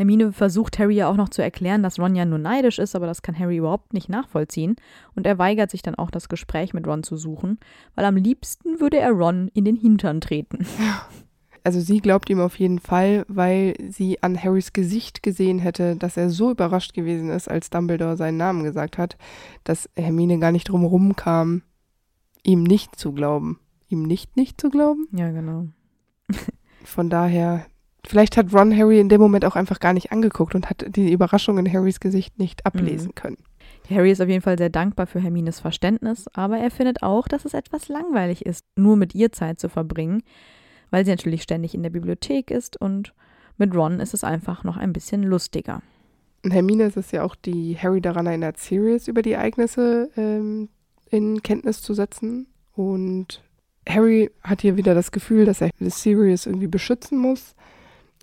[0.00, 3.04] Hermine versucht Harry ja auch noch zu erklären, dass Ron ja nur neidisch ist, aber
[3.04, 4.76] das kann Harry überhaupt nicht nachvollziehen.
[5.14, 7.58] Und er weigert sich dann auch, das Gespräch mit Ron zu suchen,
[7.94, 10.66] weil am liebsten würde er Ron in den Hintern treten.
[11.62, 16.16] Also sie glaubt ihm auf jeden Fall, weil sie an Harrys Gesicht gesehen hätte, dass
[16.16, 19.18] er so überrascht gewesen ist, als Dumbledore seinen Namen gesagt hat,
[19.64, 21.60] dass Hermine gar nicht drum rumkam,
[22.42, 23.60] ihm nicht zu glauben.
[23.90, 25.06] Ihm nicht nicht zu glauben?
[25.12, 25.66] Ja, genau.
[26.84, 27.66] Von daher,
[28.06, 31.12] vielleicht hat Ron Harry in dem Moment auch einfach gar nicht angeguckt und hat die
[31.12, 33.38] Überraschung in Harrys Gesicht nicht ablesen können.
[33.88, 37.44] Harry ist auf jeden Fall sehr dankbar für Hermines Verständnis, aber er findet auch, dass
[37.44, 40.22] es etwas langweilig ist, nur mit ihr Zeit zu verbringen,
[40.90, 43.14] weil sie natürlich ständig in der Bibliothek ist und
[43.58, 45.82] mit Ron ist es einfach noch ein bisschen lustiger.
[46.44, 50.68] Und Hermine ist es ja auch, die Harry daran erinnert, Sirius über die Ereignisse ähm,
[51.10, 52.46] in Kenntnis zu setzen.
[52.72, 53.42] Und
[53.86, 57.54] Harry hat hier wieder das Gefühl, dass er Sirius irgendwie beschützen muss.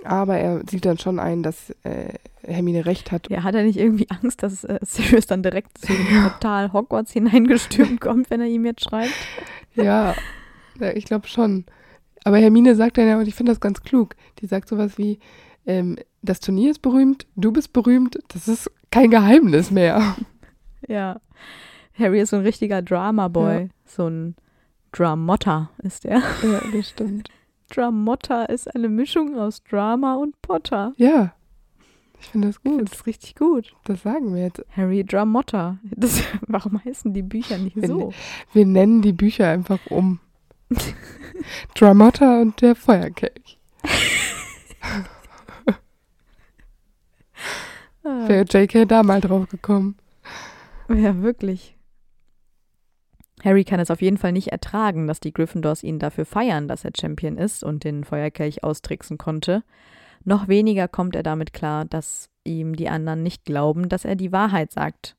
[0.04, 3.30] Aber er sieht dann schon ein, dass äh, Hermine recht hat.
[3.30, 7.12] Ja, hat er nicht irgendwie Angst, dass äh, Sirius dann direkt zu dem Portal Hogwarts
[7.12, 9.14] hineingestürmt kommt, wenn er ihm jetzt schreibt?
[9.76, 10.16] Ja,
[10.80, 11.66] ja ich glaube schon.
[12.24, 15.20] Aber Hermine sagt dann ja, und ich finde das ganz klug, die sagt sowas wie,
[15.68, 20.16] ähm, das Turnier ist berühmt, du bist berühmt, das ist kein Geheimnis mehr.
[20.88, 21.20] Ja.
[21.98, 23.62] Harry ist so ein richtiger Drama-Boy.
[23.64, 23.68] Ja.
[23.84, 24.36] So ein
[24.94, 26.22] Dramotta ist er.
[26.44, 27.30] Ja, das stimmt.
[27.70, 30.94] Dramotta ist eine Mischung aus Drama und Potter.
[30.98, 31.34] Ja,
[32.20, 32.92] ich finde das Ich finde gut.
[32.92, 33.76] das richtig gut.
[33.84, 34.64] Das sagen wir jetzt.
[34.76, 35.78] Harry Dramotta.
[35.84, 38.14] Das, warum heißen die Bücher nicht Wenn- so?
[38.54, 40.20] Wir nennen die Bücher einfach um.
[41.76, 43.60] Dramata und der Feuerkelch.
[48.04, 49.96] Wäre JK da mal drauf gekommen.
[50.90, 51.77] Ja, wirklich.
[53.44, 56.84] Harry kann es auf jeden Fall nicht ertragen, dass die Gryffindors ihn dafür feiern, dass
[56.84, 59.64] er Champion ist und den Feuerkelch austricksen konnte.
[60.24, 64.32] Noch weniger kommt er damit klar, dass ihm die anderen nicht glauben, dass er die
[64.32, 65.16] Wahrheit sagt.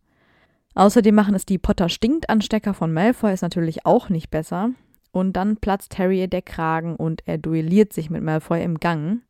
[0.74, 4.70] Außerdem machen es die Potter-Stinkt-Anstecker von Malfoy ist natürlich auch nicht besser.
[5.10, 9.22] Und dann platzt Harry der Kragen und er duelliert sich mit Malfoy im Gang.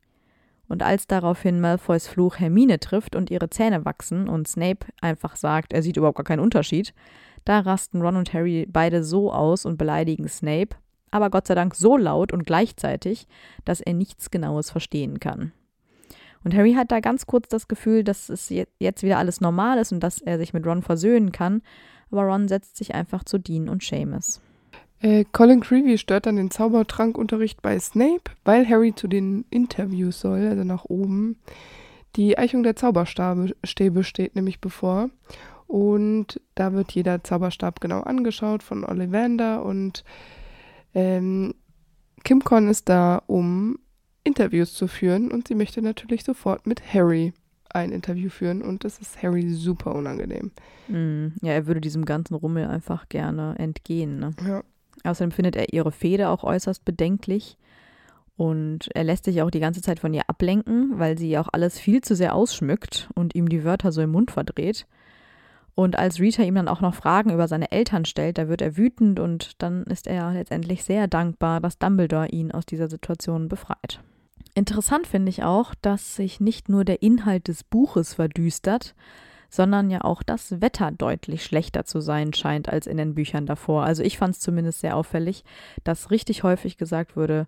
[0.69, 5.73] Und als daraufhin Malfoys Fluch Hermine trifft und ihre Zähne wachsen und Snape einfach sagt,
[5.73, 6.93] er sieht überhaupt gar keinen Unterschied,
[7.45, 10.77] da rasten Ron und Harry beide so aus und beleidigen Snape,
[11.11, 13.27] aber Gott sei Dank so laut und gleichzeitig,
[13.65, 15.53] dass er nichts Genaues verstehen kann.
[16.45, 19.93] Und Harry hat da ganz kurz das Gefühl, dass es jetzt wieder alles normal ist
[19.93, 21.63] und dass er sich mit Ron versöhnen kann,
[22.11, 24.41] aber Ron setzt sich einfach zu Dean und Seamus.
[25.01, 30.47] Äh, Colin Creevy stört dann den Zaubertrankunterricht bei Snape, weil Harry zu den Interviews soll,
[30.47, 31.37] also nach oben.
[32.17, 35.11] Die Eichung der Zauberstäbe steht nämlich bevor.
[35.69, 40.03] Und da wird jeder Zauberstab genau angeschaut von Ollivander und
[40.95, 41.55] ähm,
[42.25, 43.79] Kim Con ist da, um
[44.25, 47.35] Interviews zu führen und sie möchte natürlich sofort mit Harry
[47.71, 50.53] ein Interview führen und das ist Harry super unangenehm.
[50.89, 54.19] Mm, ja, er würde diesem ganzen Rummel einfach gerne entgehen.
[54.19, 54.31] Ne?
[54.47, 54.63] Ja.
[55.05, 57.59] Außerdem findet er ihre Fehde auch äußerst bedenklich.
[58.37, 61.79] Und er lässt sich auch die ganze Zeit von ihr ablenken, weil sie auch alles
[61.79, 64.87] viel zu sehr ausschmückt und ihm die Wörter so im Mund verdreht.
[65.79, 68.77] Und als Rita ihm dann auch noch Fragen über seine Eltern stellt, da wird er
[68.77, 74.01] wütend und dann ist er letztendlich sehr dankbar, dass Dumbledore ihn aus dieser Situation befreit.
[74.57, 78.97] Interessant finde ich auch, dass sich nicht nur der Inhalt des Buches verdüstert,
[79.51, 83.85] sondern ja auch das Wetter deutlich schlechter zu sein scheint als in den Büchern davor.
[83.85, 85.45] Also ich fand es zumindest sehr auffällig,
[85.85, 87.47] dass richtig häufig gesagt wurde,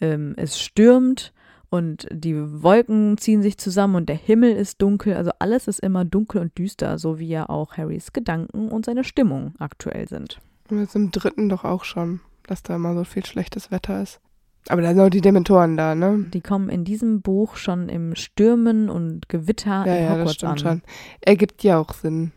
[0.00, 1.34] ähm, es stürmt
[1.70, 5.14] und die Wolken ziehen sich zusammen und der Himmel ist dunkel.
[5.14, 9.04] Also alles ist immer dunkel und düster, so wie ja auch Harrys Gedanken und seine
[9.04, 10.40] Stimmung aktuell sind.
[10.70, 14.20] Und jetzt im dritten doch auch schon, dass da immer so viel schlechtes Wetter ist.
[14.68, 16.26] Aber da sind auch die Dementoren da, ne?
[16.32, 20.34] Die kommen in diesem Buch schon im Stürmen und Gewitter ja, in ja, Hogwarts das
[20.34, 20.58] stimmt an.
[20.58, 20.82] schon.
[21.20, 22.32] Ergibt ja auch Sinn,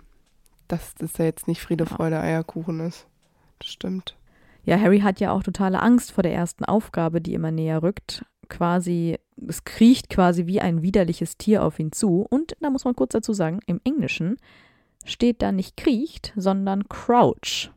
[0.68, 3.08] dass das ja jetzt nicht Friede, Freude, Eierkuchen ist.
[3.60, 4.16] Das stimmt.
[4.64, 8.24] Ja, Harry hat ja auch totale Angst vor der ersten Aufgabe, die immer näher rückt.
[8.52, 12.28] Quasi, es kriecht quasi wie ein widerliches Tier auf ihn zu.
[12.30, 14.38] Und da muss man kurz dazu sagen, im Englischen
[15.06, 17.72] steht da nicht kriecht, sondern crouch.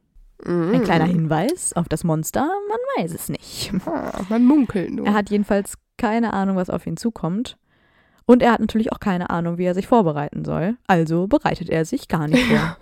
[0.44, 3.72] Ein kleiner Hinweis auf das Monster, man weiß es nicht.
[3.86, 5.06] Ah, man munkelt nur.
[5.06, 7.56] Er hat jedenfalls keine Ahnung, was auf ihn zukommt.
[8.26, 10.76] Und er hat natürlich auch keine Ahnung, wie er sich vorbereiten soll.
[10.86, 12.76] Also bereitet er sich gar nicht vor.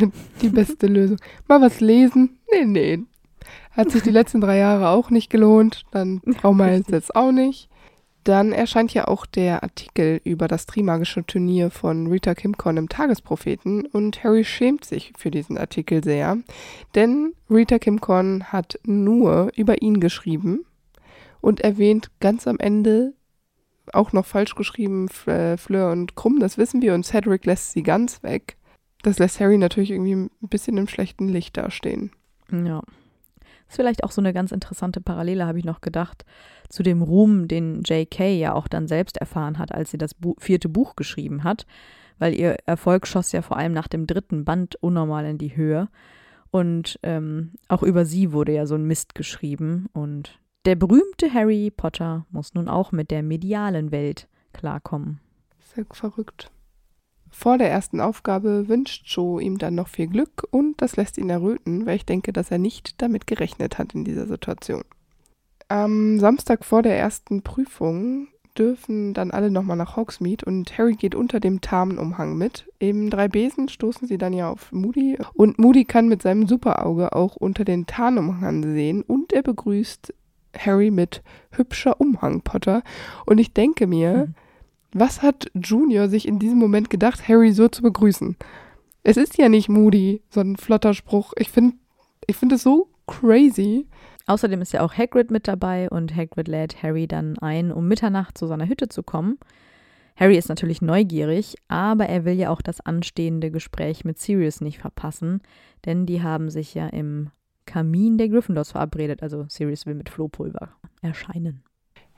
[0.40, 1.18] die beste Lösung.
[1.48, 2.38] Mal was lesen?
[2.50, 2.98] Nee, nee.
[3.72, 5.84] Hat sich die letzten drei Jahre auch nicht gelohnt.
[5.90, 7.68] Dann brauchen wir es jetzt auch nicht.
[8.24, 13.84] Dann erscheint ja auch der Artikel über das Trimagische Turnier von Rita Kimcon im Tagespropheten
[13.86, 16.38] und Harry schämt sich für diesen Artikel sehr,
[16.94, 20.64] denn Rita Kimcon hat nur über ihn geschrieben
[21.40, 23.14] und erwähnt ganz am Ende
[23.92, 27.82] auch noch falsch geschrieben F- Fleur und Krumm, das wissen wir, und Cedric lässt sie
[27.82, 28.56] ganz weg.
[29.02, 32.12] Das lässt Harry natürlich irgendwie ein bisschen im schlechten Licht dastehen.
[32.52, 32.82] Ja.
[33.72, 36.26] Ist vielleicht auch so eine ganz interessante Parallele, habe ich noch gedacht,
[36.68, 38.36] zu dem Ruhm, den J.K.
[38.36, 41.64] ja auch dann selbst erfahren hat, als sie das Bu vierte Buch geschrieben hat,
[42.18, 45.88] weil ihr Erfolg schoss ja vor allem nach dem dritten Band unnormal in die Höhe.
[46.50, 49.88] Und ähm, auch über sie wurde ja so ein Mist geschrieben.
[49.94, 55.18] Und der berühmte Harry Potter muss nun auch mit der medialen Welt klarkommen.
[55.74, 56.50] Sehr verrückt.
[57.32, 61.30] Vor der ersten Aufgabe wünscht Joe ihm dann noch viel Glück und das lässt ihn
[61.30, 64.82] erröten, weil ich denke, dass er nicht damit gerechnet hat in dieser Situation.
[65.68, 71.14] Am Samstag vor der ersten Prüfung dürfen dann alle nochmal nach Hogsmeade und Harry geht
[71.14, 72.68] unter dem Tarnumhang mit.
[72.78, 77.14] Im drei Besen stoßen sie dann ja auf Moody und Moody kann mit seinem Superauge
[77.14, 80.12] auch unter den Tarnumhang sehen und er begrüßt
[80.58, 81.22] Harry mit
[81.52, 82.82] hübscher Umhang, Potter.
[83.24, 84.34] Und ich denke mir, Mhm.
[84.92, 88.36] Was hat Junior sich in diesem Moment gedacht, Harry so zu begrüßen?
[89.02, 91.32] Es ist ja nicht Moody, so ein flotter Spruch.
[91.36, 91.76] Ich finde
[92.26, 93.88] ich find es so crazy.
[94.26, 98.38] Außerdem ist ja auch Hagrid mit dabei und Hagrid lädt Harry dann ein, um Mitternacht
[98.38, 99.38] zu seiner Hütte zu kommen.
[100.14, 104.78] Harry ist natürlich neugierig, aber er will ja auch das anstehende Gespräch mit Sirius nicht
[104.78, 105.40] verpassen,
[105.84, 107.30] denn die haben sich ja im
[107.66, 110.68] Kamin der Gryffindors verabredet, also Sirius will mit Flohpulver
[111.00, 111.64] erscheinen.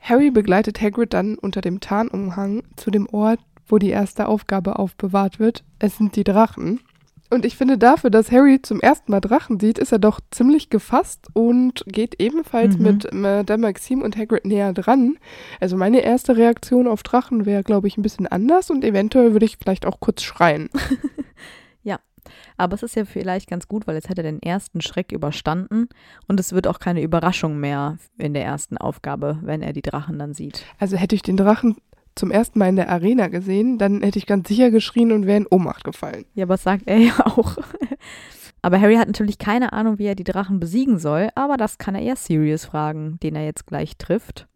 [0.07, 5.39] Harry begleitet Hagrid dann unter dem Tarnumhang zu dem Ort, wo die erste Aufgabe aufbewahrt
[5.39, 5.63] wird.
[5.79, 6.79] Es sind die Drachen.
[7.31, 10.69] Und ich finde dafür, dass Harry zum ersten Mal Drachen sieht, ist er doch ziemlich
[10.69, 12.83] gefasst und geht ebenfalls Mhm.
[12.83, 15.17] mit Madame Maxime und Hagrid näher dran.
[15.59, 19.45] Also meine erste Reaktion auf Drachen wäre, glaube ich, ein bisschen anders und eventuell würde
[19.47, 20.69] ich vielleicht auch kurz schreien.
[22.57, 25.89] Aber es ist ja vielleicht ganz gut, weil jetzt hat er den ersten Schreck überstanden
[26.27, 30.19] und es wird auch keine Überraschung mehr in der ersten Aufgabe, wenn er die Drachen
[30.19, 30.63] dann sieht.
[30.79, 31.77] Also hätte ich den Drachen
[32.15, 35.37] zum ersten Mal in der Arena gesehen, dann hätte ich ganz sicher geschrien und wäre
[35.37, 36.25] in Ohnmacht gefallen.
[36.33, 37.57] Ja, aber das sagt er ja auch.
[38.61, 41.93] Aber Harry hat natürlich keine Ahnung, wie er die Drachen besiegen soll, aber das kann
[41.93, 44.47] er eher Sirius fragen, den er jetzt gleich trifft.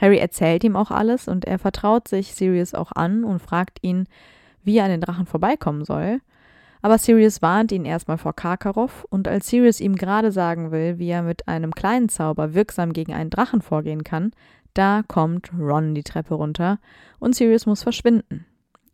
[0.00, 4.06] Harry erzählt ihm auch alles und er vertraut sich Sirius auch an und fragt ihn,
[4.62, 6.20] wie er an den Drachen vorbeikommen soll.
[6.82, 11.08] Aber Sirius warnt ihn erstmal vor Karkaroff und als Sirius ihm gerade sagen will, wie
[11.08, 14.32] er mit einem kleinen Zauber wirksam gegen einen Drachen vorgehen kann,
[14.74, 16.78] da kommt Ron die Treppe runter
[17.18, 18.46] und Sirius muss verschwinden.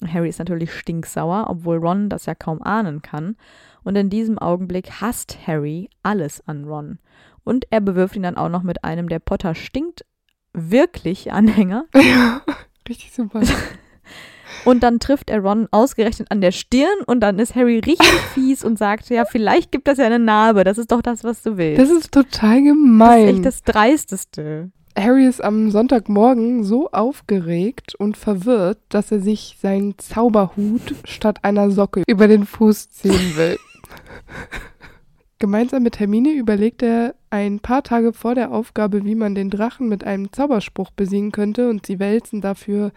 [0.07, 3.37] Harry ist natürlich stinksauer, obwohl Ron das ja kaum ahnen kann.
[3.83, 6.99] Und in diesem Augenblick hasst Harry alles an Ron.
[7.45, 10.05] Und er bewirft ihn dann auch noch mit einem der Potter stinkt
[10.53, 11.87] wirklich Anhänger.
[11.95, 12.43] Ja,
[12.89, 13.43] richtig super.
[14.67, 18.65] Und dann trifft er Ron ausgerechnet an der Stirn und dann ist Harry richtig fies
[18.65, 20.65] und sagt, ja, vielleicht gibt das ja eine Narbe.
[20.65, 21.81] Das ist doch das, was du willst.
[21.81, 23.29] Das ist total Das gemein.
[23.29, 24.71] ist echt das Dreisteste.
[24.99, 31.71] Harry ist am Sonntagmorgen so aufgeregt und verwirrt, dass er sich seinen Zauberhut statt einer
[31.71, 33.59] Socke über den Fuß ziehen will.
[35.39, 39.89] Gemeinsam mit Hermine überlegt er ein paar Tage vor der Aufgabe, wie man den Drachen
[39.89, 42.91] mit einem Zauberspruch besiegen könnte und sie wälzen dafür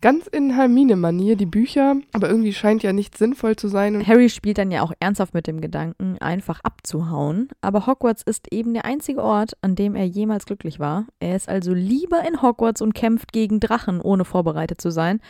[0.00, 4.58] ganz in Hermine-Manier die Bücher, aber irgendwie scheint ja nicht sinnvoll zu sein Harry spielt
[4.58, 7.48] dann ja auch ernsthaft mit dem Gedanken, einfach abzuhauen.
[7.60, 11.06] Aber Hogwarts ist eben der einzige Ort, an dem er jemals glücklich war.
[11.18, 15.20] Er ist also lieber in Hogwarts und kämpft gegen Drachen, ohne vorbereitet zu sein,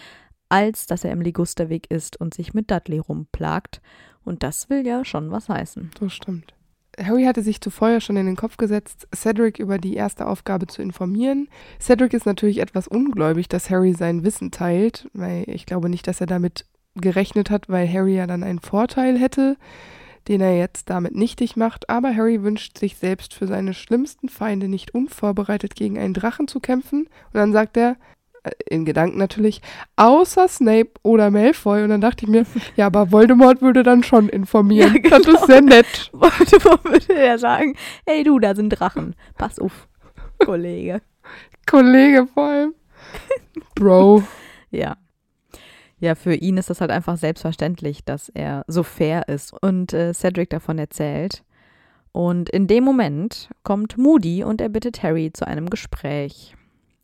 [0.49, 3.81] als dass er im Ligusterweg ist und sich mit Dudley rumplagt.
[4.25, 5.91] Und das will ja schon was heißen.
[5.99, 6.55] So stimmt.
[6.99, 10.67] Harry hatte sich zuvor ja schon in den Kopf gesetzt, Cedric über die erste Aufgabe
[10.67, 11.49] zu informieren.
[11.81, 16.21] Cedric ist natürlich etwas ungläubig, dass Harry sein Wissen teilt, weil ich glaube nicht, dass
[16.21, 16.67] er damit
[16.97, 19.57] gerechnet hat, weil Harry ja dann einen Vorteil hätte,
[20.29, 21.89] den er jetzt damit nichtig macht.
[21.89, 26.61] Aber Harry wünscht sich selbst für seine schlimmsten Feinde nicht unvorbereitet gegen einen Drachen zu
[26.61, 27.07] kämpfen.
[27.07, 27.97] Und dann sagt er,
[28.69, 29.61] in Gedanken natürlich,
[29.97, 31.83] außer Snape oder Malfoy.
[31.83, 32.45] Und dann dachte ich mir,
[32.77, 34.99] ja, aber Voldemort würde dann schon informieren.
[35.03, 36.11] Ja, Das ist sehr nett.
[36.13, 37.77] Voldemort würde er sagen,
[38.07, 39.15] hey du, da sind Drachen.
[39.37, 39.89] Pass auf,
[40.39, 41.03] Kollege.
[41.67, 42.75] Kollege vor allem.
[43.75, 44.23] Bro.
[44.71, 44.97] Ja.
[45.99, 50.15] Ja, für ihn ist das halt einfach selbstverständlich, dass er so fair ist und äh,
[50.15, 51.45] Cedric davon erzählt.
[52.13, 56.57] Und in dem Moment kommt Moody und er bittet Harry zu einem Gespräch.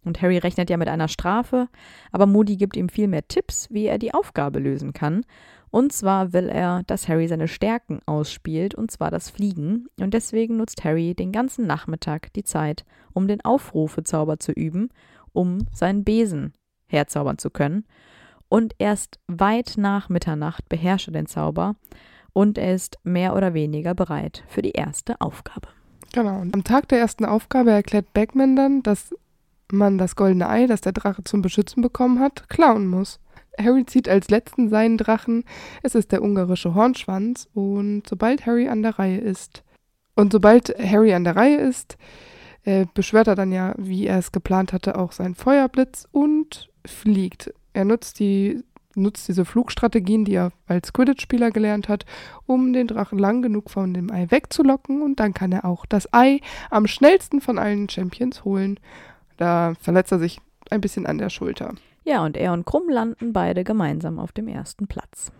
[0.07, 1.69] Und Harry rechnet ja mit einer Strafe,
[2.13, 5.25] aber Moody gibt ihm viel mehr Tipps, wie er die Aufgabe lösen kann.
[5.71, 9.89] Und zwar will er, dass Harry seine Stärken ausspielt, und zwar das Fliegen.
[10.01, 14.89] Und deswegen nutzt Harry den ganzen Nachmittag die Zeit, um den Aufrufezauber zu üben,
[15.33, 16.55] um seinen Besen
[16.87, 17.85] herzaubern zu können.
[18.49, 21.75] Und erst weit nach Mitternacht beherrscht er den Zauber
[22.33, 25.69] und er ist mehr oder weniger bereit für die erste Aufgabe.
[26.13, 26.41] Genau.
[26.41, 29.15] Und am Tag der ersten Aufgabe erklärt Bagman dann, dass
[29.73, 33.21] man das goldene Ei, das der Drache zum Beschützen bekommen hat, klauen muss.
[33.59, 35.45] Harry zieht als letzten seinen Drachen.
[35.83, 37.49] Es ist der ungarische Hornschwanz.
[37.55, 39.63] Und sobald Harry an der Reihe ist,
[40.15, 41.97] und sobald Harry an der Reihe ist,
[42.65, 47.53] äh, beschwört er dann ja, wie er es geplant hatte, auch seinen Feuerblitz und fliegt.
[47.73, 48.63] Er nutzt die
[48.97, 52.07] nutzt diese Flugstrategien, die er als Quidditch-Spieler gelernt hat,
[52.47, 56.13] um den Drachen lang genug von dem Ei wegzulocken und dann kann er auch das
[56.13, 56.41] Ei
[56.71, 58.81] am schnellsten von allen Champions holen.
[59.37, 61.75] Da verletzt er sich ein bisschen an der Schulter.
[62.05, 65.33] Ja, und er und Krumm landen beide gemeinsam auf dem ersten Platz.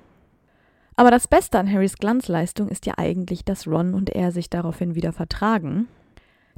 [0.97, 4.95] Aber das Beste an Harrys Glanzleistung ist ja eigentlich, dass Ron und er sich daraufhin
[4.95, 5.89] wieder vertragen.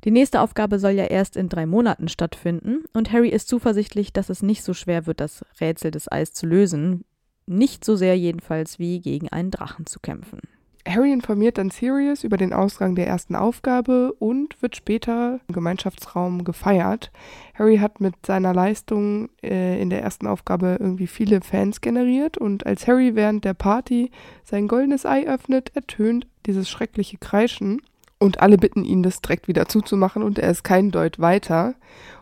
[0.05, 4.29] Die nächste Aufgabe soll ja erst in drei Monaten stattfinden und Harry ist zuversichtlich, dass
[4.29, 7.05] es nicht so schwer wird, das Rätsel des Eis zu lösen.
[7.47, 10.41] Nicht so sehr jedenfalls wie gegen einen Drachen zu kämpfen.
[10.89, 16.45] Harry informiert dann Sirius über den Ausgang der ersten Aufgabe und wird später im Gemeinschaftsraum
[16.45, 17.13] gefeiert.
[17.55, 22.67] Harry hat mit seiner Leistung äh, in der ersten Aufgabe irgendwie viele Fans generiert und
[22.67, 24.11] als Harry während der Party
[24.45, 27.83] sein goldenes Ei öffnet, ertönt dieses schreckliche Kreischen
[28.19, 31.75] und alle bitten ihn, das direkt wieder zuzumachen und er ist kein Deut weiter.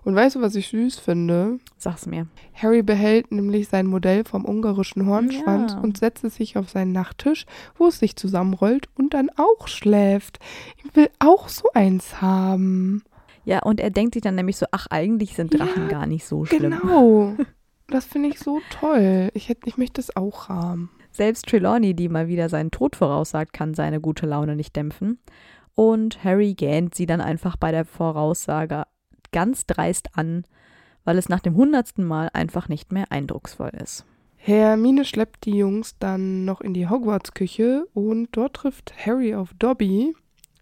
[0.05, 1.59] Und weißt du, was ich süß finde?
[1.78, 2.26] Sag's mir.
[2.55, 5.80] Harry behält nämlich sein Modell vom ungarischen Hornschwanz Ja.
[5.80, 10.38] und setzt es sich auf seinen Nachttisch, wo es sich zusammenrollt und dann auch schläft.
[10.84, 13.03] Ich will auch so eins haben.
[13.44, 16.26] Ja, und er denkt sich dann nämlich so, ach, eigentlich sind Drachen Ja, gar nicht
[16.26, 16.78] so schlimm.
[16.80, 17.34] Genau.
[17.88, 19.30] Das finde ich so toll.
[19.32, 20.90] Ich, hätte, ich möchte es auch haben.
[21.12, 25.20] Selbst Trelawney, die mal wieder seinen Tod voraussagt, kann seine gute Laune nicht dämpfen.
[25.77, 28.85] Und Harry gähnt sie dann einfach bei der Voraussage
[29.31, 30.45] ganz dreist an,
[31.05, 34.05] weil es nach dem hundertsten Mal einfach nicht mehr eindrucksvoll ist.
[34.37, 40.14] Hermine schleppt die Jungs dann noch in die Hogwarts-Küche und dort trifft Harry auf Dobby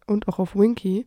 [0.07, 1.07] und auch auf Winky.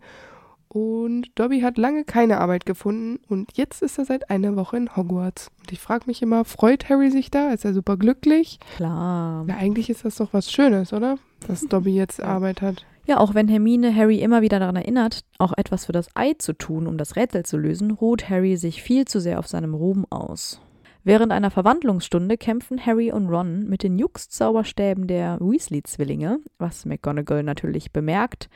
[0.70, 4.96] Und Dobby hat lange keine Arbeit gefunden und jetzt ist er seit einer Woche in
[4.96, 5.50] Hogwarts.
[5.60, 7.50] Und ich frage mich immer, freut Harry sich da?
[7.50, 8.60] Ist er super glücklich?
[8.76, 9.46] Klar.
[9.48, 11.18] Ja, eigentlich ist das doch was Schönes, oder?
[11.48, 12.86] Dass Dobby jetzt Arbeit hat.
[13.08, 16.52] Ja, auch wenn Hermine Harry immer wieder daran erinnert, auch etwas für das Ei zu
[16.52, 20.06] tun, um das Rätsel zu lösen, ruht Harry sich viel zu sehr auf seinem Ruhm
[20.10, 20.60] aus.
[21.06, 27.94] Während einer Verwandlungsstunde kämpfen Harry und Ron mit den Jux-Zauberstäben der Weasley-Zwillinge, was McGonagall natürlich
[27.94, 28.50] bemerkt.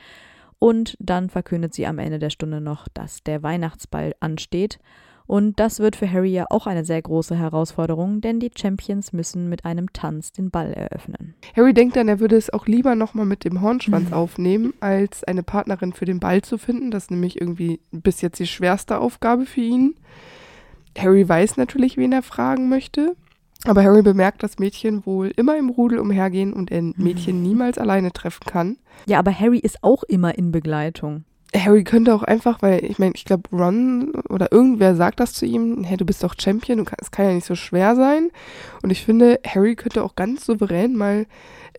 [0.58, 4.78] Und dann verkündet sie am Ende der Stunde noch, dass der Weihnachtsball ansteht.
[5.26, 9.48] Und das wird für Harry ja auch eine sehr große Herausforderung, denn die Champions müssen
[9.48, 11.34] mit einem Tanz den Ball eröffnen.
[11.56, 14.16] Harry denkt dann, er würde es auch lieber nochmal mit dem Hornschwanz mhm.
[14.16, 16.90] aufnehmen, als eine Partnerin für den Ball zu finden.
[16.90, 19.94] Das ist nämlich irgendwie bis jetzt die schwerste Aufgabe für ihn.
[20.98, 23.16] Harry weiß natürlich, wen er fragen möchte.
[23.64, 27.42] Aber Harry bemerkt, dass Mädchen wohl immer im Rudel umhergehen und er Mädchen mhm.
[27.42, 28.76] niemals alleine treffen kann.
[29.06, 31.24] Ja, aber Harry ist auch immer in Begleitung.
[31.54, 35.44] Harry könnte auch einfach, weil ich meine, ich glaube, Ron oder irgendwer sagt das zu
[35.44, 38.30] ihm, hey, du bist doch Champion, es kann ja nicht so schwer sein.
[38.82, 41.26] Und ich finde, Harry könnte auch ganz souverän mal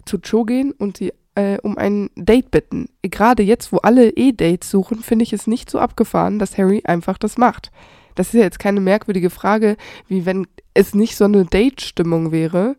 [0.06, 2.90] zu Cho gehen und sie äh, um ein Date bitten.
[3.02, 7.18] Gerade jetzt, wo alle E-Dates suchen, finde ich es nicht so abgefahren, dass Harry einfach
[7.18, 7.72] das macht.
[8.16, 9.76] Das ist ja jetzt keine merkwürdige Frage,
[10.08, 10.46] wie wenn
[10.76, 12.76] es nicht so eine Date-Stimmung wäre.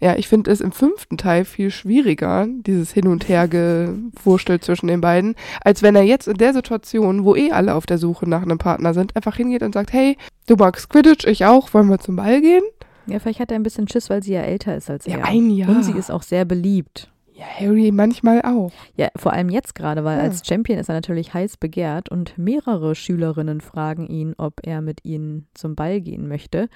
[0.00, 5.02] Ja, ich finde es im fünften Teil viel schwieriger, dieses Hin- und Hergewurstelt zwischen den
[5.02, 8.42] beiden, als wenn er jetzt in der Situation, wo eh alle auf der Suche nach
[8.42, 11.98] einem Partner sind, einfach hingeht und sagt, hey, du magst Quidditch, ich auch, wollen wir
[11.98, 12.62] zum Ball gehen?
[13.06, 15.26] Ja, vielleicht hat er ein bisschen Schiss, weil sie ja älter ist als ja, er.
[15.26, 15.68] Ein Jahr.
[15.68, 17.10] Und sie ist auch sehr beliebt.
[17.40, 18.70] Ja, Harry manchmal auch.
[18.96, 20.24] Ja, vor allem jetzt gerade, weil ja.
[20.24, 25.06] als Champion ist er natürlich heiß begehrt und mehrere Schülerinnen fragen ihn, ob er mit
[25.06, 26.68] ihnen zum Ball gehen möchte.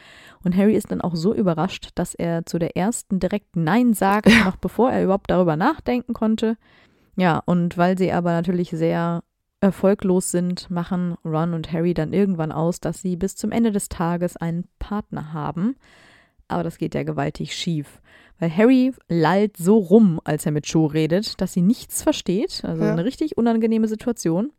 [0.43, 4.31] Und Harry ist dann auch so überrascht, dass er zu der ersten direkt Nein sagt,
[4.31, 4.45] ja.
[4.47, 6.57] noch bevor er überhaupt darüber nachdenken konnte.
[7.15, 9.23] Ja, und weil sie aber natürlich sehr
[9.61, 13.91] erfolglos sind, machen Ron und Harry dann irgendwann aus, dass sie bis zum Ende des
[13.91, 15.77] Tages einen Partner haben.
[16.49, 18.01] Aber das geht ja gewaltig schief.
[18.39, 22.63] Weil Harry lallt so rum, als er mit Cho redet, dass sie nichts versteht.
[22.65, 22.93] Also ja.
[22.93, 24.53] eine richtig unangenehme Situation.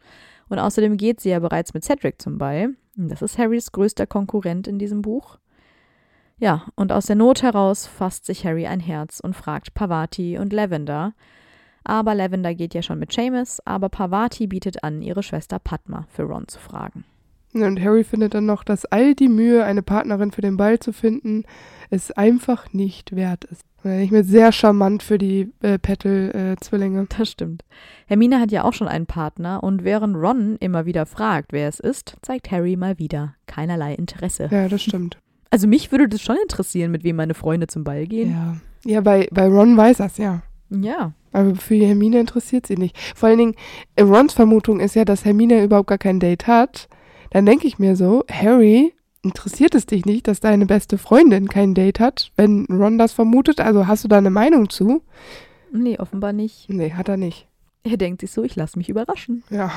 [0.47, 2.75] Und außerdem geht sie ja bereits mit Cedric zum Ball.
[2.95, 5.39] Das ist Harrys größter Konkurrent in diesem Buch.
[6.37, 10.53] Ja, und aus der Not heraus fasst sich Harry ein Herz und fragt Pavati und
[10.53, 11.13] Lavender.
[11.83, 16.23] Aber Lavender geht ja schon mit Seamus, aber Pavati bietet an, ihre Schwester Padma für
[16.23, 17.05] Ron zu fragen.
[17.63, 20.93] Und Harry findet dann noch, dass all die Mühe, eine Partnerin für den Ball zu
[20.93, 21.43] finden,
[21.89, 23.61] es einfach nicht wert ist.
[23.83, 27.03] Ich mir sehr charmant für die äh, Petal-Zwillinge.
[27.03, 27.63] Äh, das stimmt.
[28.07, 31.79] Hermine hat ja auch schon einen Partner und während Ron immer wieder fragt, wer es
[31.79, 34.49] ist, zeigt Harry mal wieder keinerlei Interesse.
[34.51, 35.17] Ja, das stimmt.
[35.51, 38.31] Also mich würde das schon interessieren, mit wem meine Freunde zum Ball gehen.
[38.31, 40.41] Ja, ja bei, bei Ron weiß das, ja.
[40.69, 41.13] Ja.
[41.31, 42.97] Aber für Hermine interessiert sie nicht.
[43.15, 43.55] Vor allen Dingen,
[43.99, 46.89] Rons Vermutung ist ja, dass Hermine überhaupt gar kein Date hat.
[47.31, 51.73] Dann denke ich mir so, Harry, interessiert es dich nicht, dass deine beste Freundin kein
[51.73, 53.59] Date hat, wenn Ron das vermutet?
[53.59, 55.01] Also hast du da eine Meinung zu?
[55.71, 56.69] Nee, offenbar nicht.
[56.69, 57.47] Nee, hat er nicht.
[57.83, 59.43] Er denkt sich so, ich lasse mich überraschen.
[59.49, 59.71] Ja.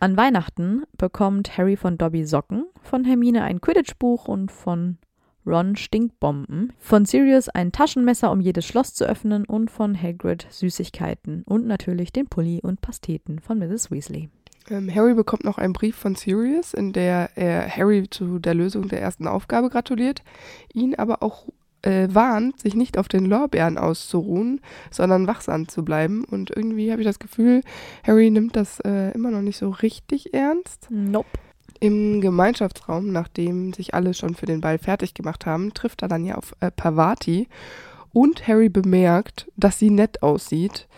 [0.00, 4.98] An Weihnachten bekommt Harry von Dobby Socken, von Hermine ein Quidditch-Buch und von
[5.46, 11.42] Ron Stinkbomben, von Sirius ein Taschenmesser, um jedes Schloss zu öffnen und von Hagrid Süßigkeiten
[11.44, 13.90] und natürlich den Pulli und Pasteten von Mrs.
[13.90, 14.30] Weasley.
[14.70, 18.88] Ähm, Harry bekommt noch einen Brief von Sirius, in der er Harry zu der Lösung
[18.88, 20.22] der ersten Aufgabe gratuliert,
[20.72, 21.46] ihn aber auch
[21.82, 24.60] äh, warnt, sich nicht auf den Lorbeeren auszuruhen,
[24.90, 26.24] sondern wachsam zu bleiben.
[26.24, 27.60] Und irgendwie habe ich das Gefühl,
[28.06, 30.88] Harry nimmt das äh, immer noch nicht so richtig ernst.
[30.90, 31.28] Nope.
[31.80, 36.24] Im Gemeinschaftsraum, nachdem sich alle schon für den Ball fertig gemacht haben, trifft er dann
[36.24, 37.48] ja auf äh, Pavati
[38.12, 40.88] und Harry bemerkt, dass sie nett aussieht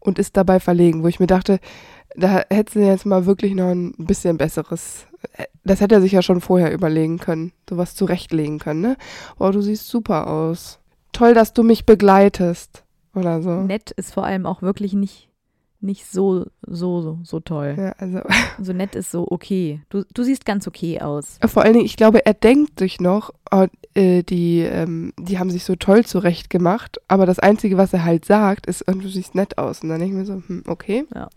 [0.00, 1.60] und ist dabei verlegen, wo ich mir dachte,
[2.16, 5.06] da hätte sie jetzt mal wirklich noch ein bisschen besseres.
[5.64, 8.96] Das hätte er sich ja schon vorher überlegen können, sowas zurechtlegen können, ne?
[9.38, 10.78] Oh, du siehst super aus.
[11.12, 12.84] Toll, dass du mich begleitest.
[13.14, 13.50] Oder so.
[13.50, 15.29] Nett ist vor allem auch wirklich nicht,
[15.80, 17.74] nicht so, so, so, so toll.
[17.76, 18.20] Ja, also.
[18.62, 19.80] So nett ist so okay.
[19.88, 21.38] Du, du siehst ganz okay aus.
[21.46, 25.50] Vor allen Dingen, ich glaube, er denkt sich noch, oh, äh, die, ähm, die haben
[25.50, 29.56] sich so toll zurechtgemacht, aber das Einzige, was er halt sagt, ist, du siehst nett
[29.56, 29.82] aus.
[29.82, 31.06] Und dann denke ich mir so, hm, okay.
[31.14, 31.28] Ja.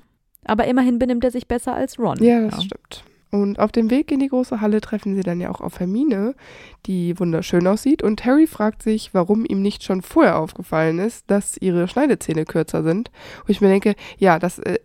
[0.44, 2.22] Aber immerhin benimmt er sich besser als Ron.
[2.22, 2.62] Ja, das ja.
[2.62, 3.04] stimmt.
[3.34, 6.36] Und auf dem Weg in die große Halle treffen sie dann ja auch auf Hermine,
[6.86, 8.04] die wunderschön aussieht.
[8.04, 12.84] Und Harry fragt sich, warum ihm nicht schon vorher aufgefallen ist, dass ihre Schneidezähne kürzer
[12.84, 13.10] sind.
[13.44, 14.78] Wo ich mir denke, ja, das, äh,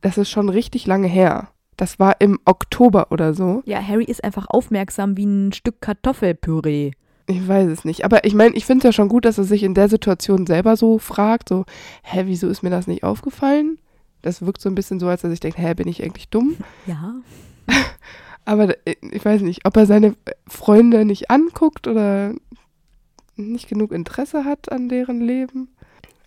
[0.00, 1.48] das ist schon richtig lange her.
[1.76, 3.62] Das war im Oktober oder so.
[3.66, 6.92] Ja, Harry ist einfach aufmerksam wie ein Stück Kartoffelpüree.
[7.26, 8.06] Ich weiß es nicht.
[8.06, 10.46] Aber ich meine, ich finde es ja schon gut, dass er sich in der Situation
[10.46, 11.66] selber so fragt, so,
[12.02, 13.76] hä, wieso ist mir das nicht aufgefallen?
[14.22, 16.56] Das wirkt so ein bisschen so, als er sich denkt, hä, bin ich eigentlich dumm?
[16.86, 17.16] Ja.
[18.44, 20.14] Aber äh, ich weiß nicht, ob er seine
[20.46, 22.34] Freunde nicht anguckt oder
[23.36, 25.68] nicht genug Interesse hat an deren Leben.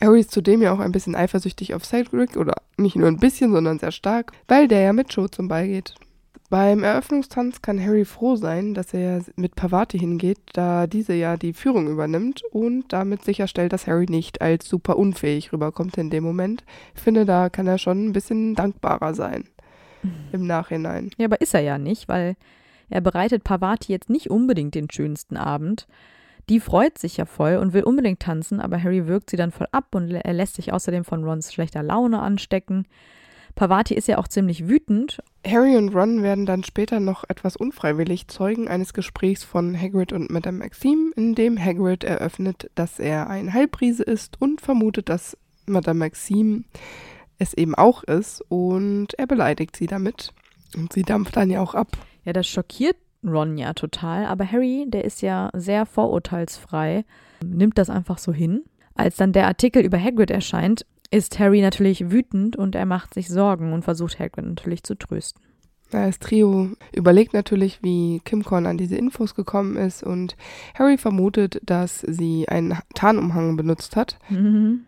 [0.01, 3.51] Harry ist zudem ja auch ein bisschen eifersüchtig auf Cedric oder nicht nur ein bisschen,
[3.51, 5.95] sondern sehr stark, weil der ja mit Joe zum Ball geht.
[6.49, 11.51] Beim Eröffnungstanz kann Harry froh sein, dass er mit Pavati hingeht, da diese ja die
[11.51, 16.63] Führung übernimmt und damit sicherstellt, dass Harry nicht als super unfähig rüberkommt in dem Moment.
[16.95, 19.43] Ich finde, da kann er schon ein bisschen dankbarer sein
[20.31, 21.11] im Nachhinein.
[21.17, 22.35] Ja, aber ist er ja nicht, weil
[22.89, 25.87] er bereitet Pavati jetzt nicht unbedingt den schönsten Abend.
[26.49, 29.67] Die freut sich ja voll und will unbedingt tanzen, aber Harry wirkt sie dann voll
[29.71, 32.87] ab und er lässt sich außerdem von Rons schlechter Laune anstecken.
[33.55, 35.17] Pavati ist ja auch ziemlich wütend.
[35.45, 40.29] Harry und Ron werden dann später noch etwas unfreiwillig Zeugen eines Gesprächs von Hagrid und
[40.29, 45.35] Madame Maxime, in dem Hagrid eröffnet, dass er ein Halbriese ist und vermutet, dass
[45.65, 46.65] Madame Maxime
[47.37, 50.33] es eben auch ist und er beleidigt sie damit.
[50.75, 51.97] Und sie dampft dann ja auch ab.
[52.23, 57.03] Ja, das schockiert Ron ja total, aber Harry, der ist ja sehr vorurteilsfrei,
[57.43, 58.63] nimmt das einfach so hin.
[58.95, 63.29] Als dann der Artikel über Hagrid erscheint, ist Harry natürlich wütend und er macht sich
[63.29, 65.41] Sorgen und versucht Hagrid natürlich zu trösten.
[65.89, 70.35] Das Trio überlegt natürlich, wie Kim Korn an diese Infos gekommen ist und
[70.77, 74.19] Harry vermutet, dass sie einen Tarnumhang benutzt hat.
[74.29, 74.86] Mhm.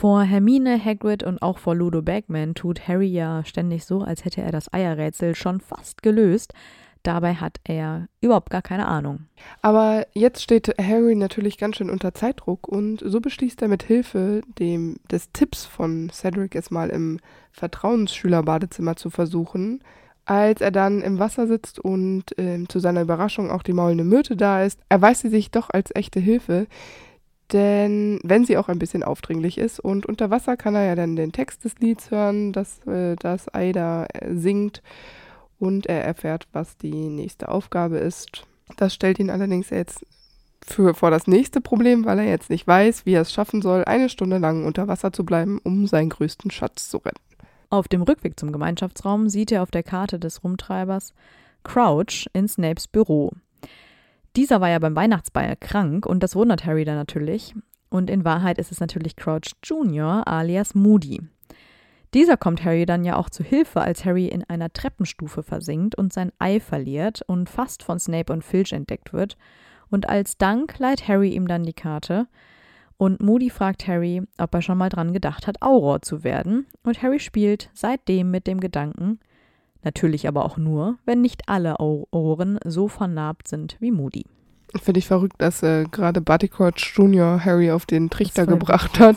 [0.00, 4.40] Vor Hermine, Hagrid und auch vor Ludo Bagman tut Harry ja ständig so, als hätte
[4.40, 6.54] er das Eierrätsel schon fast gelöst.
[7.02, 9.26] Dabei hat er überhaupt gar keine Ahnung.
[9.60, 14.40] Aber jetzt steht Harry natürlich ganz schön unter Zeitdruck und so beschließt er mit Hilfe
[14.58, 17.20] dem, des Tipps von Cedric es mal im
[17.52, 19.84] Vertrauensschülerbadezimmer zu versuchen.
[20.24, 24.34] Als er dann im Wasser sitzt und äh, zu seiner Überraschung auch die maulende Myrte
[24.34, 26.68] da ist, erweist sie sich doch als echte Hilfe,
[27.52, 31.16] denn wenn sie auch ein bisschen aufdringlich ist und unter Wasser kann er ja dann
[31.16, 34.82] den Text des Lieds hören, das, äh, das Aida äh, singt
[35.58, 38.44] und er erfährt, was die nächste Aufgabe ist.
[38.76, 40.04] Das stellt ihn allerdings jetzt
[40.64, 43.84] für, vor das nächste Problem, weil er jetzt nicht weiß, wie er es schaffen soll,
[43.84, 47.20] eine Stunde lang unter Wasser zu bleiben, um seinen größten Schatz zu retten.
[47.70, 51.12] Auf dem Rückweg zum Gemeinschaftsraum sieht er auf der Karte des Rumtreibers
[51.62, 53.32] Crouch in Snapes Büro.
[54.36, 57.54] Dieser war ja beim Weihnachtsball krank und das wundert Harry dann natürlich.
[57.88, 60.26] Und in Wahrheit ist es natürlich Crouch Jr.
[60.26, 61.20] alias Moody.
[62.14, 66.12] Dieser kommt Harry dann ja auch zu Hilfe, als Harry in einer Treppenstufe versinkt und
[66.12, 69.36] sein Ei verliert und fast von Snape und Filch entdeckt wird.
[69.90, 72.26] Und als Dank leiht Harry ihm dann die Karte.
[72.96, 76.66] Und Moody fragt Harry, ob er schon mal dran gedacht hat, Auror zu werden.
[76.82, 79.20] Und Harry spielt seitdem mit dem Gedanken,
[79.82, 84.26] Natürlich aber auch nur, wenn nicht alle Auroren so vernarbt sind wie Moody.
[84.80, 87.44] Finde ich verrückt, dass äh, gerade Crouch Jr.
[87.44, 89.16] Harry auf den Trichter gebracht hat,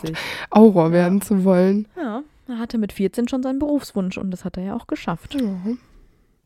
[0.50, 0.92] Auror ja.
[0.92, 1.86] werden zu wollen.
[1.96, 5.34] Ja, er hatte mit 14 schon seinen Berufswunsch und das hat er ja auch geschafft.
[5.34, 5.40] Ja.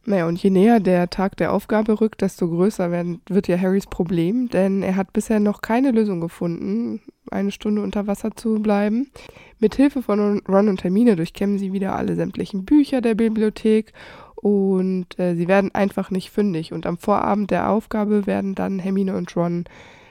[0.09, 3.85] Naja, und je näher der Tag der Aufgabe rückt, desto größer werden, wird ja Harrys
[3.85, 9.11] Problem, denn er hat bisher noch keine Lösung gefunden, eine Stunde unter Wasser zu bleiben.
[9.59, 13.93] Mit Hilfe von Ron und Hermine durchkämmen sie wieder alle sämtlichen Bücher der Bibliothek
[14.35, 16.73] und äh, sie werden einfach nicht fündig.
[16.73, 19.65] Und am Vorabend der Aufgabe werden dann Hermine und Ron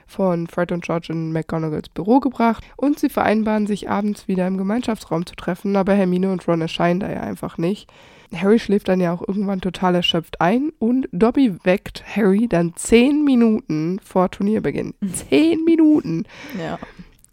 [0.06, 4.58] von Fred und George in McGonagalls Büro gebracht und sie vereinbaren sich abends wieder im
[4.58, 7.91] Gemeinschaftsraum zu treffen, aber Hermine und Ron erscheinen da ja einfach nicht.
[8.34, 13.23] Harry schläft dann ja auch irgendwann total erschöpft ein und Dobby weckt Harry dann zehn
[13.23, 14.93] Minuten vor Turnierbeginn.
[15.13, 16.25] Zehn Minuten.
[16.59, 16.80] Ja,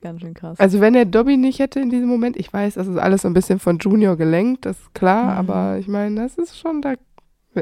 [0.00, 0.58] ganz schön krass.
[0.60, 3.28] Also wenn er Dobby nicht hätte in diesem Moment, ich weiß, das ist alles so
[3.28, 5.50] ein bisschen von Junior gelenkt, das ist klar, mhm.
[5.50, 6.94] aber ich meine, das ist schon da.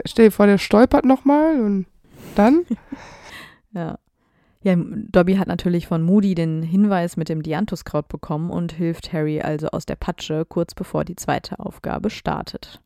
[0.06, 1.86] Stell dir vor, der stolpert nochmal und
[2.34, 2.62] dann.
[3.72, 3.98] ja.
[4.64, 9.40] Ja, Dobby hat natürlich von Moody den Hinweis mit dem Dianthuskraut bekommen und hilft Harry
[9.40, 12.80] also aus der Patsche kurz bevor die zweite Aufgabe startet.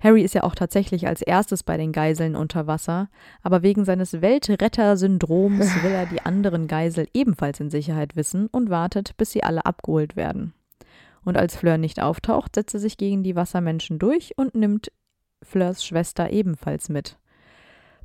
[0.00, 3.08] Harry ist ja auch tatsächlich als erstes bei den Geiseln unter Wasser,
[3.42, 9.16] aber wegen seines Weltretter-Syndroms will er die anderen Geisel ebenfalls in Sicherheit wissen und wartet,
[9.18, 10.54] bis sie alle abgeholt werden.
[11.22, 14.90] Und als Fleur nicht auftaucht, setzt er sich gegen die Wassermenschen durch und nimmt
[15.42, 17.18] Fleurs Schwester ebenfalls mit.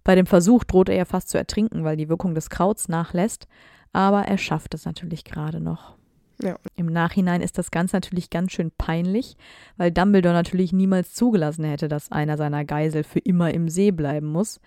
[0.03, 3.47] Bei dem Versuch droht er ja fast zu ertrinken, weil die Wirkung des Krauts nachlässt,
[3.93, 5.95] aber er schafft es natürlich gerade noch.
[6.41, 6.57] Ja.
[6.75, 9.37] Im Nachhinein ist das Ganze natürlich ganz schön peinlich,
[9.77, 14.27] weil Dumbledore natürlich niemals zugelassen hätte, dass einer seiner Geisel für immer im See bleiben
[14.27, 14.59] muss.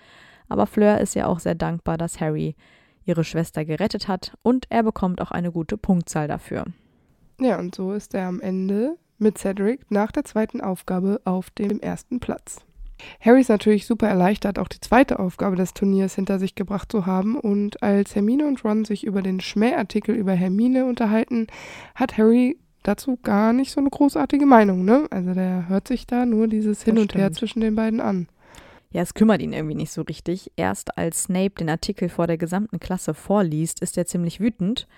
[0.49, 2.57] Aber Fleur ist ja auch sehr dankbar, dass Harry
[3.05, 6.65] ihre Schwester gerettet hat und er bekommt auch eine gute Punktzahl dafür.
[7.41, 11.81] Ja, und so ist er am Ende mit Cedric nach der zweiten Aufgabe auf dem
[11.81, 12.65] ersten Platz.
[13.21, 17.07] Harry ist natürlich super erleichtert, auch die zweite Aufgabe des Turniers hinter sich gebracht zu
[17.07, 17.39] haben.
[17.39, 21.47] Und als Hermine und Ron sich über den Schmähartikel über Hermine unterhalten,
[21.95, 25.07] hat Harry dazu gar nicht so eine großartige Meinung, ne?
[25.11, 27.37] Also der hört sich da nur dieses Hin Das und Her stimmt.
[27.37, 28.29] zwischen den beiden an.
[28.91, 30.51] Ja, es kümmert ihn irgendwie nicht so richtig.
[30.57, 34.89] Erst als Snape den Artikel vor der gesamten Klasse vorliest, ist er ziemlich wütend.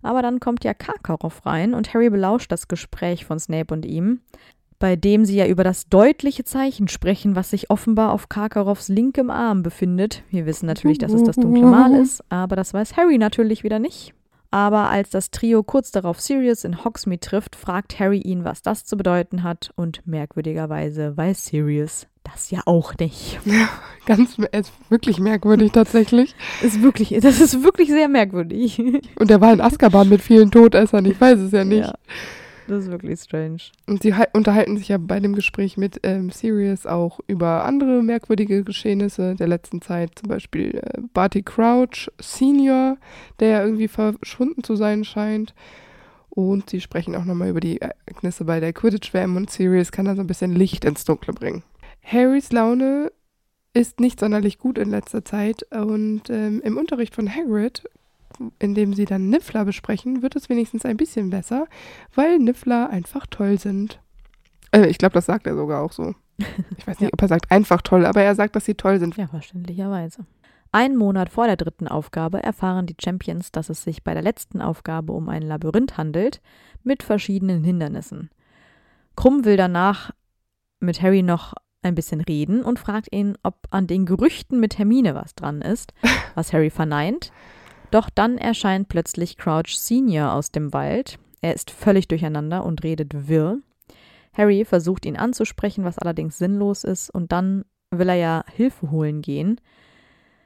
[0.00, 4.20] Aber dann kommt ja Karkaroff rein und Harry belauscht das Gespräch von Snape und ihm,
[4.78, 9.30] bei dem sie ja über das deutliche Zeichen sprechen, was sich offenbar auf Karkaroffs linkem
[9.30, 10.22] Arm befindet.
[10.30, 13.78] Wir wissen natürlich, dass es das dunkle Mal ist, aber das weiß Harry natürlich wieder
[13.78, 14.14] nicht.
[14.50, 18.84] Aber als das Trio kurz darauf Sirius in Hogsmeade trifft, fragt Harry ihn, was das
[18.84, 23.40] zu bedeuten hat und merkwürdigerweise weiß Sirius das ja auch nicht.
[24.06, 26.34] Ganz mer- ist wirklich merkwürdig tatsächlich.
[26.62, 28.78] Ist wirklich, das ist wirklich sehr merkwürdig.
[29.18, 31.86] Und er war in Azkaban mit vielen Todessern, ich weiß es ja nicht.
[31.86, 31.94] Ja,
[32.68, 33.58] das ist wirklich strange.
[33.86, 38.02] Und sie hal- unterhalten sich ja bei dem Gespräch mit ähm, Sirius auch über andere
[38.02, 40.12] merkwürdige Geschehnisse der letzten Zeit.
[40.16, 42.96] Zum Beispiel äh, Barty Crouch Senior,
[43.40, 45.54] der ja irgendwie verschwunden zu sein scheint.
[46.30, 50.14] Und sie sprechen auch nochmal über die Ereignisse bei der Quidditch-WM und Sirius kann da
[50.14, 51.64] so ein bisschen Licht ins Dunkle bringen.
[52.04, 53.10] Harrys Laune
[53.74, 57.82] ist nicht sonderlich gut in letzter Zeit und ähm, im Unterricht von Hagrid,
[58.58, 61.66] in dem sie dann Niffler besprechen, wird es wenigstens ein bisschen besser,
[62.14, 64.00] weil Niffler einfach toll sind.
[64.72, 66.14] Äh, ich glaube, das sagt er sogar auch so.
[66.76, 67.12] Ich weiß nicht, Ja.
[67.12, 69.16] ob er sagt einfach toll, aber er sagt, dass sie toll sind.
[69.16, 70.24] Ja, verständlicherweise.
[70.70, 74.60] Einen Monat vor der dritten Aufgabe erfahren die Champions, dass es sich bei der letzten
[74.60, 76.40] Aufgabe um ein Labyrinth handelt,
[76.84, 78.30] mit verschiedenen Hindernissen.
[79.16, 80.10] Krumm will danach
[80.80, 85.14] mit Harry noch ein bisschen reden und fragt ihn, ob an den Gerüchten mit Hermine
[85.14, 85.94] was dran ist,
[86.34, 87.32] was Harry verneint.
[87.90, 91.18] Doch dann erscheint plötzlich Crouch Senior aus dem Wald.
[91.40, 93.58] Er ist völlig durcheinander und redet wirr.
[94.34, 99.22] Harry versucht ihn anzusprechen, was allerdings sinnlos ist, und dann will er ja Hilfe holen
[99.22, 99.60] gehen.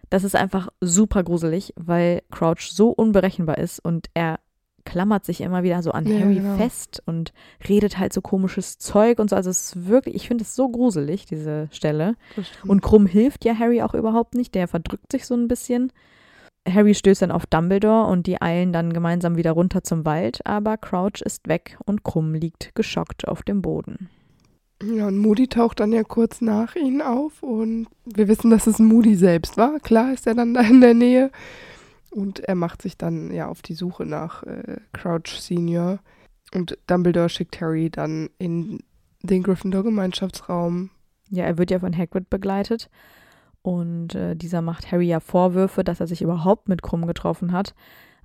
[0.08, 4.38] Das ist einfach super gruselig, weil Crouch so unberechenbar ist und er
[4.84, 6.56] klammert sich immer wieder so an Ja, Harry genau.
[6.56, 7.32] fest und
[7.68, 9.36] redet halt so komisches Zeug und so.
[9.36, 12.14] Also es ist wirklich, ich finde es so gruselig, diese Stelle.
[12.66, 15.92] Und Krumm hilft ja Harry auch überhaupt nicht, der verdrückt sich so ein bisschen.
[16.68, 20.76] Harry stößt dann auf Dumbledore und die eilen dann gemeinsam wieder runter zum Wald, aber
[20.76, 24.08] Crouch ist weg und Krumm liegt geschockt auf dem Boden.
[24.82, 28.78] Ja, und Moody taucht dann ja kurz nach ihnen auf und wir wissen, dass es
[28.78, 29.78] Moody selbst war.
[29.78, 31.30] Klar ist er dann da in der Nähe.
[32.10, 36.00] Und er macht sich dann ja auf die Suche nach äh, Crouch Senior.
[36.52, 38.80] Und Dumbledore schickt Harry dann in
[39.22, 40.90] den Gryffindor-Gemeinschaftsraum.
[41.30, 42.90] Ja, er wird ja von Hagrid begleitet
[43.62, 47.74] und äh, dieser macht Harry ja Vorwürfe, dass er sich überhaupt mit Krumm getroffen hat.